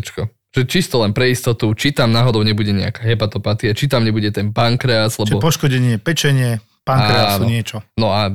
Že 0.52 0.62
čisto 0.68 1.00
len 1.00 1.16
pre 1.16 1.32
istotu, 1.32 1.72
či 1.72 1.96
tam 1.96 2.12
náhodou 2.12 2.44
nebude 2.44 2.76
nejaká 2.76 3.00
hepatopatia, 3.08 3.72
či 3.72 3.88
tam 3.88 4.04
nebude 4.04 4.28
ten 4.28 4.52
pankreas, 4.52 5.16
Čiže 5.16 5.40
lebo... 5.40 5.40
poškodenie 5.40 5.96
pečenie, 5.96 6.60
pankreasu, 6.84 7.42
Áno. 7.42 7.48
niečo. 7.48 7.76
No 7.96 8.12
a 8.12 8.28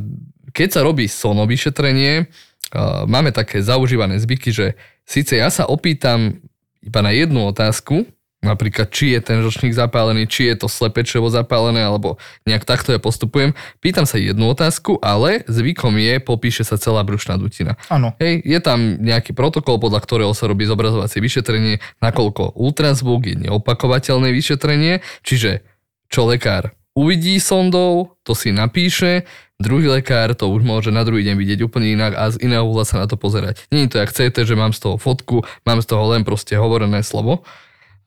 keď 0.50 0.68
sa 0.74 0.82
robí 0.82 1.06
sono 1.06 1.46
vyšetrenie, 1.46 2.26
uh, 2.26 3.06
máme 3.06 3.30
také 3.30 3.62
zaužívané 3.62 4.18
zvyky, 4.18 4.50
že 4.50 4.74
síce 5.06 5.38
ja 5.38 5.54
sa 5.54 5.70
opýtam 5.70 6.42
iba 6.82 7.00
na 7.06 7.14
jednu 7.14 7.46
otázku, 7.54 8.10
napríklad 8.46 8.94
či 8.94 9.18
je 9.18 9.20
ten 9.22 9.42
žlčník 9.42 9.74
zapálený, 9.74 10.30
či 10.30 10.50
je 10.52 10.56
to 10.62 10.68
slepečevo 10.70 11.28
zapálené, 11.28 11.82
alebo 11.82 12.22
nejak 12.46 12.64
takto 12.64 12.94
ja 12.94 13.00
postupujem. 13.02 13.58
Pýtam 13.82 14.06
sa 14.06 14.22
jednu 14.22 14.54
otázku, 14.54 15.02
ale 15.02 15.42
zvykom 15.50 15.98
je, 15.98 16.22
popíše 16.22 16.64
sa 16.64 16.78
celá 16.78 17.02
brušná 17.02 17.36
dutina. 17.36 17.76
Áno. 17.90 18.14
Hej, 18.22 18.46
je 18.46 18.60
tam 18.62 19.02
nejaký 19.02 19.34
protokol, 19.34 19.82
podľa 19.82 20.02
ktorého 20.06 20.34
sa 20.38 20.46
robí 20.46 20.64
zobrazovacie 20.70 21.20
vyšetrenie, 21.20 21.82
nakoľko 22.00 22.58
ultrazvuk 22.58 23.26
je 23.26 23.36
neopakovateľné 23.50 24.30
vyšetrenie, 24.32 25.02
čiže 25.26 25.66
čo 26.08 26.30
lekár 26.30 26.78
uvidí 26.98 27.38
sondou, 27.38 28.18
to 28.26 28.34
si 28.34 28.50
napíše, 28.50 29.30
druhý 29.62 29.86
lekár 29.86 30.34
to 30.34 30.50
už 30.50 30.66
môže 30.66 30.90
na 30.90 31.06
druhý 31.06 31.22
deň 31.30 31.38
vidieť 31.38 31.60
úplne 31.62 31.94
inak 31.94 32.18
a 32.18 32.34
z 32.34 32.42
iného 32.42 32.66
uhla 32.66 32.90
sa 32.90 32.98
na 32.98 33.06
to 33.06 33.22
pozerať. 33.22 33.62
Nie 33.70 33.86
je 33.86 33.94
to 33.94 34.02
jak 34.02 34.10
CT, 34.10 34.38
že 34.50 34.58
mám 34.58 34.74
z 34.74 34.82
toho 34.82 34.98
fotku, 34.98 35.46
mám 35.62 35.78
z 35.86 35.94
toho 35.94 36.10
len 36.10 36.26
proste 36.26 36.58
hovorené 36.58 37.06
slovo. 37.06 37.46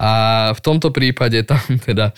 A 0.01 0.11
v 0.57 0.61
tomto 0.64 0.88
prípade 0.88 1.44
tam 1.44 1.61
teda 1.88 2.16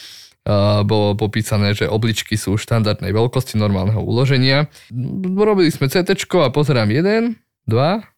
bolo 0.82 1.14
popísané, 1.14 1.70
že 1.70 1.86
obličky 1.86 2.34
sú 2.34 2.58
štandardnej 2.58 3.14
veľkosti 3.14 3.54
normálneho 3.54 4.02
uloženia. 4.02 4.66
Robili 5.38 5.70
sme 5.70 5.86
CT 5.86 6.18
a 6.42 6.50
pozerám 6.50 6.90
1, 6.90 7.38
2, 7.70 7.70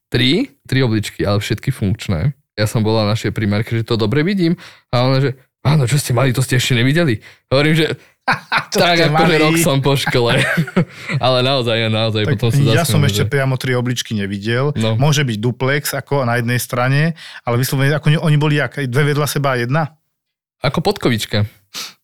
3, 0.09 0.65
3 0.65 0.87
obličky, 0.89 1.21
ale 1.29 1.45
všetky 1.45 1.69
funkčné. 1.69 2.33
Ja 2.57 2.65
som 2.65 2.81
bola 2.81 3.05
na 3.05 3.13
našej 3.13 3.35
primárke, 3.37 3.77
že 3.77 3.85
to 3.85 4.01
dobre 4.01 4.25
vidím 4.25 4.57
a 4.89 5.05
ona, 5.05 5.21
že 5.21 5.37
áno, 5.67 5.85
čo 5.85 6.01
ste 6.01 6.17
mali, 6.17 6.33
to 6.33 6.41
ste 6.41 6.57
ešte 6.57 6.79
nevideli. 6.79 7.21
Hovorím, 7.53 7.75
že 7.77 7.87
tak 8.73 8.97
akože 9.05 9.37
rok 9.37 9.57
som 9.61 9.79
po 9.85 9.95
škole. 9.95 10.41
ale 11.25 11.39
naozaj, 11.45 11.93
naozaj, 11.93 12.25
Tak 12.25 12.33
potom 12.41 12.49
sa 12.51 12.73
ja 12.73 12.85
som 12.89 13.01
ešte 13.05 13.29
priamo 13.29 13.61
tri 13.61 13.77
obličky 13.77 14.17
nevidel. 14.17 14.73
No. 14.75 14.97
Môže 14.97 15.23
byť 15.23 15.39
duplex 15.39 15.93
ako 15.93 16.25
na 16.25 16.41
jednej 16.41 16.57
strane, 16.57 17.15
ale 17.45 17.55
vyslovene, 17.61 17.93
ako 17.93 18.17
oni- 18.25 18.41
boli 18.41 18.57
jak, 18.59 18.81
dve 18.89 19.13
vedľa 19.13 19.29
seba 19.29 19.55
a 19.55 19.61
jedna? 19.61 19.83
Ako 20.65 20.81
podkovička. 20.81 21.45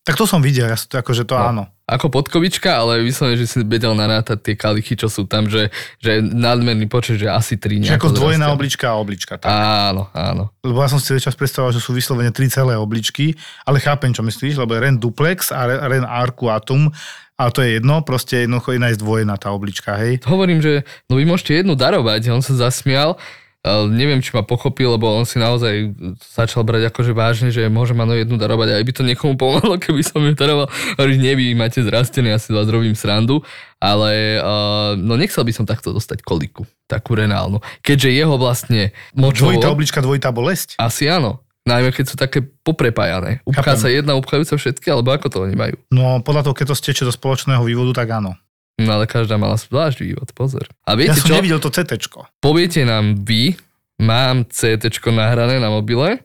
Tak 0.05 0.17
to 0.17 0.25
som 0.29 0.41
videl, 0.41 0.69
ja, 0.69 0.77
akože 0.77 1.25
to 1.25 1.33
No. 1.37 1.41
áno. 1.41 1.63
Ako 1.91 2.07
podkovička, 2.07 2.71
ale 2.71 3.03
vyslovene, 3.03 3.35
že 3.35 3.51
si 3.51 3.59
vedel 3.67 3.91
narátať 3.91 4.39
tie 4.39 4.55
kalichy, 4.55 4.95
čo 4.95 5.11
sú 5.11 5.27
tam, 5.27 5.51
že, 5.51 5.67
že 5.99 6.23
nadmerný 6.23 6.87
počet, 6.87 7.19
že 7.19 7.27
asi 7.27 7.59
tri 7.59 7.83
Čiže 7.83 7.99
ako 7.99 8.15
zdvojená 8.15 8.47
zrastia. 8.47 8.55
oblička 8.55 8.85
a 8.87 8.95
oblička. 8.95 9.33
Tak. 9.35 9.51
Áno, 9.51 10.07
áno. 10.15 10.55
Lebo 10.63 10.79
ja 10.79 10.87
som 10.87 11.03
si 11.03 11.11
čas 11.19 11.35
predstavoval, 11.35 11.75
že 11.75 11.83
sú 11.83 11.91
vyslovene 11.91 12.31
tri 12.31 12.47
celé 12.47 12.79
obličky, 12.79 13.35
ale 13.67 13.83
chápem, 13.83 14.15
čo 14.15 14.23
myslíš, 14.23 14.55
lebo 14.55 14.71
je 14.71 14.87
Ren 14.87 14.95
duplex 14.95 15.51
a 15.51 15.67
Re- 15.67 15.83
Ren 15.83 16.07
arcuatum, 16.07 16.87
ale 17.35 17.49
to 17.51 17.59
je 17.65 17.81
jedno, 17.81 18.05
proste 18.05 18.45
jednoducho 18.45 18.77
iná 18.77 18.87
je 18.93 19.01
zdvojená 19.01 19.35
tá 19.35 19.51
oblička, 19.51 19.97
hej. 19.97 20.21
Hovorím, 20.23 20.61
že 20.63 20.87
no 21.09 21.19
vy 21.19 21.27
môžete 21.27 21.59
jednu 21.59 21.73
darovať, 21.75 22.31
on 22.31 22.45
sa 22.45 22.53
zasmial, 22.55 23.17
ale 23.61 23.93
neviem, 23.93 24.17
či 24.25 24.33
ma 24.33 24.41
pochopil, 24.41 24.89
lebo 24.97 25.05
on 25.05 25.21
si 25.21 25.37
naozaj 25.37 25.93
začal 26.17 26.65
brať 26.65 26.89
akože 26.89 27.13
vážne, 27.13 27.49
že 27.53 27.69
môže 27.69 27.93
ma 27.93 28.09
no 28.09 28.17
jednu 28.17 28.41
darovať, 28.41 28.73
aj 28.73 28.83
by 28.89 28.91
to 28.97 29.03
niekomu 29.05 29.37
pomohlo, 29.37 29.77
keby 29.83 30.01
som 30.01 30.17
ju 30.25 30.33
daroval. 30.33 30.65
Hovorí, 30.97 31.21
nie, 31.21 31.37
vy 31.37 31.53
máte 31.53 31.77
zrastené, 31.85 32.33
ja 32.33 32.41
si 32.41 32.49
vás 32.49 32.65
robím 32.65 32.97
srandu, 32.97 33.45
ale 33.77 34.41
uh, 34.41 34.97
no 34.97 35.13
nechcel 35.13 35.45
by 35.45 35.53
som 35.53 35.69
takto 35.69 35.93
dostať 35.93 36.25
koliku, 36.25 36.65
takú 36.89 37.13
renálnu. 37.13 37.61
Keďže 37.85 38.09
jeho 38.09 38.35
vlastne 38.41 38.97
močovo... 39.13 39.53
Dvojitá 39.53 39.69
oblička, 39.69 39.99
dvojitá 40.01 40.33
bolesť. 40.33 40.81
Asi 40.81 41.05
áno. 41.05 41.45
Najmä 41.61 41.93
keď 41.93 42.05
sú 42.09 42.15
také 42.17 42.41
poprepájané. 42.41 43.45
Upchá 43.45 43.77
Chápem. 43.77 43.81
sa 43.85 43.89
jedna, 43.93 44.17
upchajú 44.17 44.43
sa 44.49 44.57
všetky, 44.57 44.89
alebo 44.89 45.13
ako 45.13 45.29
to 45.29 45.37
oni 45.45 45.53
majú. 45.53 45.77
No 45.93 46.17
podľa 46.25 46.49
toho, 46.49 46.57
keď 46.57 46.73
to 46.73 46.75
steče 46.81 47.05
do 47.05 47.13
spoločného 47.13 47.61
vývodu, 47.61 48.01
tak 48.01 48.09
áno. 48.17 48.33
No 48.81 48.93
ale 48.93 49.05
každá 49.05 49.35
mala 49.35 49.55
zvlášť 49.55 50.01
vývod, 50.01 50.29
pozor. 50.31 50.65
A 50.83 50.93
Ja 50.93 50.97
viete 50.97 51.17
som 51.17 51.29
čo? 51.29 51.35
nevidel 51.35 51.57
to 51.57 51.69
CT. 51.69 51.97
Poviete 52.37 52.81
nám 52.81 53.19
vy, 53.19 53.55
mám 53.97 54.43
CT 54.43 54.81
nahrané 55.07 55.57
na 55.57 55.69
mobile 55.69 56.21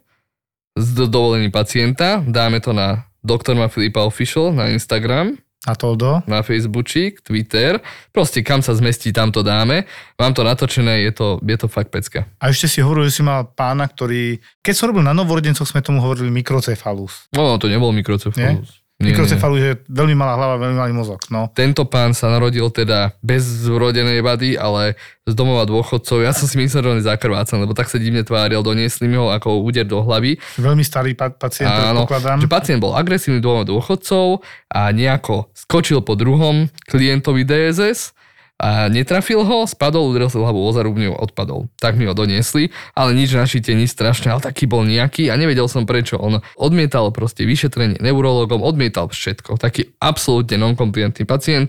s 0.73 0.93
do- 0.93 1.07
dovolením 1.07 1.49
pacienta, 1.49 2.21
dáme 2.21 2.59
to 2.59 2.71
na 2.71 3.05
Dr. 3.21 3.53
Ma 3.53 3.67
Filipa 3.67 4.01
Official 4.03 4.51
na 4.51 4.69
Instagram, 4.69 5.35
A 5.65 5.75
to 5.75 5.93
do? 5.93 6.23
na 6.25 6.41
Facebookčík, 6.41 7.19
Twitter, 7.21 7.83
proste 8.11 8.39
kam 8.39 8.61
sa 8.61 8.71
zmestí, 8.71 9.11
tam 9.11 9.29
to 9.29 9.43
dáme. 9.43 9.83
Mám 10.15 10.31
to 10.31 10.41
natočené, 10.41 11.03
je 11.03 11.11
to, 11.11 11.27
je 11.43 11.57
to 11.57 11.67
fakt 11.67 11.91
pecka. 11.91 12.29
A 12.39 12.49
ešte 12.49 12.69
si 12.69 12.79
hovoril, 12.79 13.11
že 13.11 13.19
si 13.19 13.23
mal 13.23 13.49
pána, 13.49 13.85
ktorý... 13.85 14.39
Keď 14.61 14.75
som 14.75 14.87
robil 14.87 15.03
na 15.03 15.11
novorodencoch, 15.11 15.65
sme 15.65 15.81
tomu 15.81 15.99
hovorili 15.99 16.31
mikrocefalus. 16.31 17.27
No, 17.33 17.57
to 17.57 17.67
nebol 17.67 17.91
mikrocefalus. 17.91 18.69
Nie, 18.71 18.86
nie. 18.97 19.13
Mikrocefalus 19.13 19.61
je 19.61 19.73
veľmi 19.93 20.17
malá 20.17 20.41
hlava, 20.41 20.57
veľmi 20.57 20.77
malý 20.81 20.93
mozog. 20.97 21.21
No. 21.29 21.53
Tento 21.53 21.85
pán 21.85 22.17
sa 22.17 22.33
narodil 22.33 22.65
teda 22.73 23.13
bez 23.21 23.45
vrodenej 23.69 24.25
vady, 24.25 24.57
ale 24.57 24.97
z 25.29 25.37
domova 25.37 25.69
dôchodcov. 25.69 26.25
Ja 26.25 26.33
som 26.33 26.49
si 26.49 26.57
myslel, 26.57 26.81
že 26.81 26.89
on 26.89 26.99
je 27.03 27.05
zakrvácan, 27.05 27.61
lebo 27.61 27.77
tak 27.77 27.93
sa 27.93 28.01
divne 28.01 28.25
tváril, 28.25 28.65
doniesli 28.65 29.05
mi 29.05 29.21
ho 29.21 29.29
ako 29.29 29.61
úder 29.61 29.85
do 29.85 30.01
hlavy. 30.01 30.41
Veľmi 30.57 30.81
starý 30.81 31.13
pa- 31.13 31.29
pacient, 31.29 31.69
Áno, 31.69 32.09
že 32.41 32.49
pacient 32.49 32.81
bol 32.81 32.97
agresívny 32.97 33.45
domova 33.45 33.69
dôchodcov 33.69 34.41
a 34.73 34.89
nejako 34.97 35.53
skočil 35.53 36.01
po 36.01 36.17
druhom 36.17 36.73
klientovi 36.89 37.45
DSS 37.45 38.16
a 38.57 38.89
netrafil 38.89 39.45
ho, 39.45 39.69
spadol, 39.69 40.09
udrel 40.09 40.33
sa 40.33 40.41
hlavu 40.41 40.65
o 40.65 40.73
zarubňu, 40.73 41.13
odpadol. 41.13 41.69
Tak 41.77 42.01
mi 42.01 42.09
ho 42.09 42.17
doniesli, 42.17 42.73
ale 42.97 43.13
nič 43.13 43.37
našite, 43.37 43.77
nič 43.77 43.93
strašné, 43.93 44.33
ale 44.33 44.41
taký 44.41 44.65
bol 44.65 44.81
nejaký 44.81 45.29
a 45.29 45.37
nevedel 45.37 45.69
som 45.69 45.85
prečo. 45.85 46.17
On 46.17 46.41
odmietal 46.57 47.13
proste 47.13 47.45
vyšetrenie 47.45 48.01
neurologom, 48.01 48.65
odmietal 48.65 49.13
všetko. 49.13 49.61
Taký 49.61 49.93
absolútne 50.01 50.57
non-komplientný 50.57 51.29
pacient. 51.29 51.69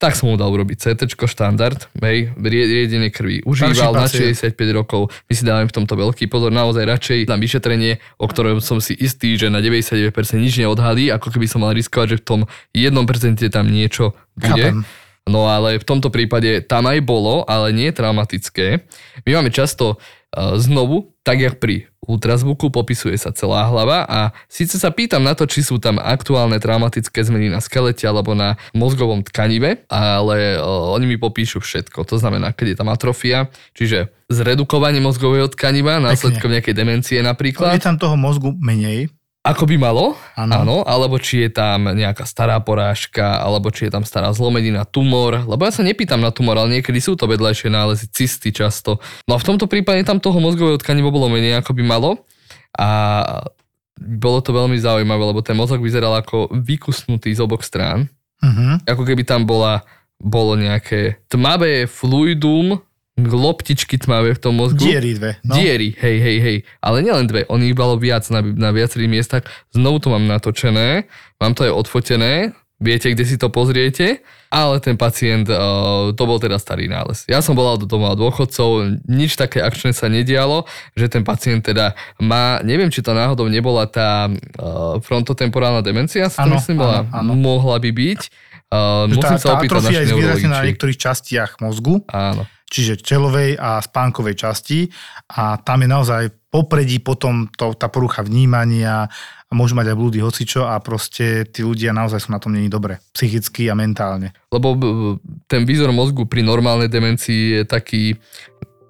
Tak 0.00 0.16
som 0.16 0.32
mu 0.32 0.40
dal 0.40 0.48
urobiť 0.48 0.80
CT 0.80 1.12
štandard, 1.12 1.76
hej, 2.00 2.32
rie- 2.32 2.68
riedenie 2.72 3.12
krvi. 3.12 3.44
Užíval 3.44 3.92
na 3.92 4.08
pacient. 4.08 4.32
65 4.32 4.56
rokov. 4.72 5.12
My 5.28 5.32
si 5.36 5.44
dávame 5.44 5.68
v 5.68 5.76
tomto 5.76 5.92
veľký 5.92 6.24
pozor. 6.32 6.48
Naozaj 6.48 6.88
radšej 6.88 7.18
dám 7.28 7.36
vyšetrenie, 7.36 8.00
o 8.16 8.24
ktorom 8.24 8.64
som 8.64 8.80
si 8.80 8.96
istý, 8.96 9.36
že 9.36 9.52
na 9.52 9.60
99% 9.60 10.08
nič 10.40 10.56
neodhalí, 10.56 11.12
ako 11.12 11.36
keby 11.36 11.44
som 11.44 11.68
mal 11.68 11.76
riskovať, 11.76 12.16
že 12.16 12.20
v 12.22 12.24
tom 12.24 12.40
1% 12.72 13.44
tam 13.52 13.66
niečo 13.68 14.16
bude. 14.40 14.72
Chápem. 14.72 14.88
No 15.30 15.46
ale 15.46 15.78
v 15.78 15.86
tomto 15.86 16.10
prípade 16.10 16.66
tam 16.66 16.90
aj 16.90 16.98
bolo, 17.06 17.46
ale 17.46 17.70
nie 17.70 17.94
je 17.94 17.98
traumatické. 18.02 18.82
My 19.22 19.38
máme 19.38 19.54
často 19.54 19.94
uh, 19.94 20.58
znovu, 20.58 21.14
tak 21.22 21.38
jak 21.38 21.62
pri 21.62 21.86
ultrazvuku, 22.10 22.74
popisuje 22.74 23.14
sa 23.14 23.30
celá 23.30 23.70
hlava 23.70 24.02
a 24.02 24.34
síce 24.50 24.82
sa 24.82 24.90
pýtam 24.90 25.22
na 25.22 25.38
to, 25.38 25.46
či 25.46 25.62
sú 25.62 25.78
tam 25.78 26.02
aktuálne 26.02 26.58
traumatické 26.58 27.22
zmeny 27.22 27.46
na 27.46 27.62
skelete 27.62 28.02
alebo 28.02 28.34
na 28.34 28.58
mozgovom 28.74 29.22
tkanive, 29.22 29.86
ale 29.86 30.58
uh, 30.58 30.90
oni 30.98 31.14
mi 31.14 31.16
popíšu 31.20 31.62
všetko. 31.62 32.02
To 32.02 32.16
znamená, 32.18 32.50
keď 32.50 32.74
je 32.74 32.76
tam 32.82 32.90
atrofia, 32.90 33.46
čiže 33.78 34.10
zredukovanie 34.26 34.98
mozgového 34.98 35.46
tkaniva, 35.46 36.02
následkom 36.02 36.50
nejakej 36.50 36.74
demencie 36.74 37.18
napríklad. 37.22 37.78
Je 37.78 37.86
tam 37.86 38.00
toho 38.00 38.18
mozgu 38.18 38.50
menej. 38.58 39.12
Ako 39.40 39.64
by 39.64 39.80
malo, 39.80 40.20
Áno. 40.36 40.52
áno, 40.52 40.76
alebo 40.84 41.16
či 41.16 41.48
je 41.48 41.50
tam 41.56 41.88
nejaká 41.88 42.28
stará 42.28 42.60
porážka, 42.60 43.40
alebo 43.40 43.72
či 43.72 43.88
je 43.88 43.92
tam 43.96 44.04
stará 44.04 44.28
zlomenina, 44.36 44.84
tumor, 44.84 45.48
lebo 45.48 45.64
ja 45.64 45.72
sa 45.72 45.80
nepýtam 45.80 46.20
na 46.20 46.28
tumor, 46.28 46.60
ale 46.60 46.76
niekedy 46.76 47.00
sú 47.00 47.16
to 47.16 47.24
vedľajšie 47.24 47.72
nálezy, 47.72 48.04
cysty 48.12 48.52
často. 48.52 49.00
No 49.24 49.36
a 49.36 49.40
v 49.40 49.48
tomto 49.48 49.64
prípade 49.64 50.04
tam 50.04 50.20
toho 50.20 50.36
mozgového 50.44 50.76
tkaniva 50.76 51.08
bolo 51.08 51.32
menej, 51.32 51.56
ako 51.56 51.72
by 51.72 51.82
malo 51.82 52.20
a 52.76 52.88
bolo 53.96 54.44
to 54.44 54.52
veľmi 54.52 54.76
zaujímavé, 54.76 55.32
lebo 55.32 55.40
ten 55.40 55.56
mozog 55.56 55.80
vyzeral 55.80 56.20
ako 56.20 56.52
vykusnutý 56.52 57.32
z 57.32 57.40
obok 57.40 57.64
strán, 57.64 58.12
Uh-huh. 58.40 58.80
ako 58.88 59.04
keby 59.04 59.20
tam 59.20 59.44
bola, 59.44 59.84
bolo 60.16 60.56
nejaké 60.56 61.20
tmavé 61.28 61.84
fluidum, 61.84 62.80
loptičky 63.26 64.00
tmavé 64.00 64.32
v 64.36 64.40
tom 64.40 64.56
mozgu. 64.56 64.80
Diery 64.80 65.16
dve. 65.16 65.30
No. 65.44 65.58
Diery, 65.58 65.92
hej, 65.98 66.16
hej, 66.20 66.38
hej. 66.40 66.56
Ale 66.80 67.04
nielen 67.04 67.28
dve, 67.28 67.44
oni 67.50 67.72
ich 67.72 67.76
bolo 67.76 68.00
viac 68.00 68.24
na, 68.32 68.40
na 68.40 68.70
viacerých 68.72 69.10
miestach. 69.10 69.44
Znovu 69.74 70.00
to 70.00 70.08
mám 70.08 70.24
natočené, 70.24 71.10
mám 71.40 71.52
to 71.52 71.68
aj 71.68 71.72
odfotené, 71.74 72.56
viete, 72.80 73.12
kde 73.12 73.24
si 73.28 73.36
to 73.36 73.52
pozriete, 73.52 74.24
ale 74.48 74.80
ten 74.80 74.96
pacient, 74.96 75.46
uh, 75.52 76.10
to 76.16 76.22
bol 76.24 76.40
teda 76.40 76.56
starý 76.56 76.88
nález. 76.88 77.28
Ja 77.28 77.44
som 77.44 77.52
volal 77.54 77.76
do 77.76 77.84
domova 77.84 78.16
dôchodcov, 78.16 79.04
nič 79.06 79.36
také 79.36 79.60
akčné 79.60 79.92
sa 79.92 80.08
nedialo, 80.08 80.64
že 80.96 81.12
ten 81.12 81.22
pacient 81.22 81.62
teda 81.62 81.92
má, 82.18 82.58
neviem, 82.64 82.88
či 82.88 83.04
to 83.04 83.12
náhodou 83.12 83.46
nebola 83.46 83.84
tá 83.84 84.26
uh, 84.26 84.96
frontotemporálna 85.04 85.84
demencia, 85.84 86.32
si 86.32 86.40
to 86.40 86.48
Áno, 86.48 86.56
myslím 86.56 86.80
bola, 86.80 87.04
áno, 87.12 87.36
áno. 87.36 87.38
mohla 87.38 87.76
by 87.78 87.92
byť, 87.92 88.22
Uh, 88.70 89.10
musím 89.10 89.34
tá, 89.34 89.42
sa 89.42 89.48
tá 89.50 89.54
opýtať 89.58 89.82
atrofia 89.82 90.00
je 90.06 90.14
zvýraznená 90.14 90.62
na 90.62 90.66
niektorých 90.70 90.94
častiach 90.94 91.58
mozgu, 91.58 92.06
Áno. 92.06 92.46
Čiže 92.70 93.02
čelovej 93.02 93.58
a 93.58 93.82
spánkovej 93.82 94.38
časti 94.38 94.86
a 95.34 95.58
tam 95.58 95.82
je 95.82 95.88
naozaj 95.90 96.22
popredí 96.50 97.02
potom 97.02 97.50
to, 97.50 97.74
tá 97.74 97.90
porucha 97.90 98.22
vnímania 98.22 99.10
a 99.50 99.52
môžu 99.54 99.74
mať 99.74 99.90
aj 99.90 99.96
blúdy 99.98 100.18
hocičo 100.22 100.62
a 100.66 100.78
proste 100.78 101.46
tí 101.50 101.66
ľudia 101.66 101.90
naozaj 101.90 102.22
sú 102.22 102.28
na 102.30 102.38
tom 102.38 102.54
není 102.54 102.70
dobre, 102.70 103.02
psychicky 103.10 103.66
a 103.66 103.74
mentálne. 103.74 104.30
Lebo 104.54 104.78
b- 104.78 105.18
ten 105.50 105.66
výzor 105.66 105.90
mozgu 105.90 106.30
pri 106.30 106.46
normálnej 106.46 106.86
demencii 106.86 107.58
je 107.58 107.62
taký 107.66 108.02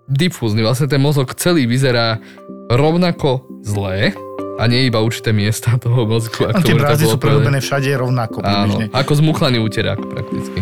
difúzny. 0.09 0.61
Vlastne 0.61 0.89
ten 0.89 1.01
mozog 1.01 1.33
celý 1.37 1.65
vyzerá 1.65 2.21
rovnako 2.69 3.49
zlé 3.65 4.13
a 4.61 4.69
nie 4.69 4.85
iba 4.89 5.01
určité 5.01 5.33
miesta 5.33 5.81
toho 5.81 6.05
mozgu. 6.05 6.53
Ak 6.53 6.61
tie 6.61 6.77
bolo 6.77 6.97
sú 6.97 7.17
prerobené 7.17 7.65
všade 7.65 7.89
rovnako 7.97 8.45
Áno, 8.45 8.77
približne. 8.77 8.85
ako 8.93 9.13
zmuchlaný 9.17 9.59
úterák 9.65 10.01
prakticky. 10.05 10.61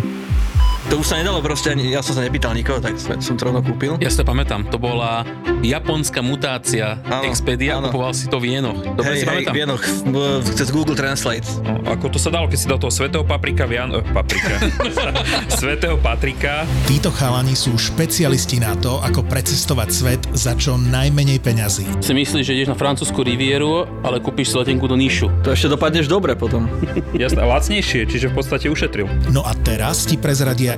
To 0.89 1.05
už 1.05 1.13
sa 1.13 1.21
nedalo 1.21 1.45
proste 1.45 1.69
ani, 1.69 1.93
ja 1.93 2.01
som 2.01 2.17
sa 2.17 2.25
nepýtal 2.25 2.57
nikoho, 2.57 2.81
tak 2.81 2.97
som 2.97 3.21
som 3.21 3.37
to 3.37 3.45
rovno 3.45 3.61
kúpil. 3.61 4.01
Ja 4.01 4.09
si 4.09 4.17
to 4.17 4.25
pamätám, 4.25 4.65
to 4.73 4.81
bola 4.81 5.21
japonská 5.61 6.25
mutácia 6.25 6.97
Áno, 7.05 7.29
Expedia, 7.29 7.77
áno. 7.77 7.93
kupoval 7.93 8.17
si 8.17 8.25
to 8.25 8.41
v 8.41 8.57
jenoch. 8.57 8.81
Dobre 8.97 9.13
Hej, 9.13 9.21
si 9.21 9.25
hej, 9.29 9.45
pamätám. 9.45 9.77
V- 10.09 10.41
cez 10.49 10.73
Google 10.73 10.97
Translate. 10.97 11.45
No, 11.61 11.85
ako 11.85 12.09
to 12.09 12.17
sa 12.17 12.33
dalo, 12.33 12.49
keď 12.49 12.57
si 12.57 12.67
dal 12.67 12.81
toho 12.81 12.89
svetého 12.89 13.21
paprika, 13.21 13.69
Vian... 13.69 13.93
eh, 13.93 14.01
paprika. 14.01 14.57
svetého 15.61 16.01
Patrika. 16.01 16.65
Títo 16.89 17.13
chalani 17.13 17.53
sú 17.53 17.77
špecialisti 17.77 18.57
na 18.57 18.73
to, 18.73 18.97
ako 19.05 19.29
precestovať 19.29 19.89
svet 19.93 20.23
za 20.33 20.57
čo 20.57 20.81
najmenej 20.81 21.37
peňazí. 21.45 21.85
Si 22.01 22.17
myslíš, 22.17 22.49
že 22.49 22.55
ideš 22.57 22.73
na 22.73 22.79
francúzsku 22.81 23.21
rivieru, 23.21 23.85
ale 24.01 24.25
kúpiš 24.25 24.55
si 24.55 24.57
letenku 24.57 24.89
do 24.89 24.97
Níšu. 24.97 25.29
To 25.45 25.53
ešte 25.53 25.69
dopadneš 25.69 26.09
dobre 26.09 26.33
potom. 26.33 26.65
Jasné, 27.13 27.45
lacnejšie, 27.45 28.09
čiže 28.09 28.33
v 28.33 28.41
podstate 28.41 28.73
ušetril. 28.73 29.05
No 29.29 29.45
a 29.45 29.53
teraz 29.61 30.09
ti 30.09 30.17
prezradia 30.17 30.78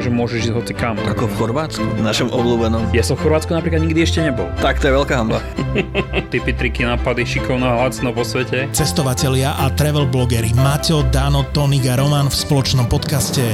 takže 0.00 0.16
môžeš 0.16 0.38
ísť 0.48 0.52
hoci 0.56 0.72
kam. 0.72 0.96
Ako 0.96 1.28
v 1.28 1.34
Chorvátsku, 1.36 1.84
v 1.84 2.00
našom 2.00 2.32
obľúbenom. 2.32 2.88
Ja 2.96 3.04
som 3.04 3.20
v 3.20 3.28
Chorvátsku 3.28 3.52
napríklad 3.52 3.84
nikdy 3.84 4.00
ešte 4.00 4.24
nebol. 4.24 4.48
Tak 4.64 4.80
to 4.80 4.88
je 4.88 4.96
veľká 4.96 5.14
hamba. 5.20 5.44
Typy, 6.32 6.56
triky, 6.56 6.88
nápady, 6.88 7.28
šikovno 7.28 7.68
a 7.68 7.84
lacno 7.84 8.08
po 8.16 8.24
svete. 8.24 8.72
Cestovatelia 8.72 9.60
a 9.60 9.68
travel 9.76 10.08
blogeri 10.08 10.56
Maťo, 10.56 11.04
Dano, 11.12 11.44
Tonik 11.52 11.84
a 11.84 12.00
Roman 12.00 12.32
v 12.32 12.36
spoločnom 12.38 12.88
podcaste 12.88 13.44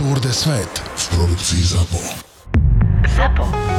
Tour 0.00 0.16
de 0.24 0.32
Svet 0.32 0.72
v 0.72 1.04
produkcii 1.20 1.62
ZAPO. 1.68 2.00
ZAPO. 3.12 3.70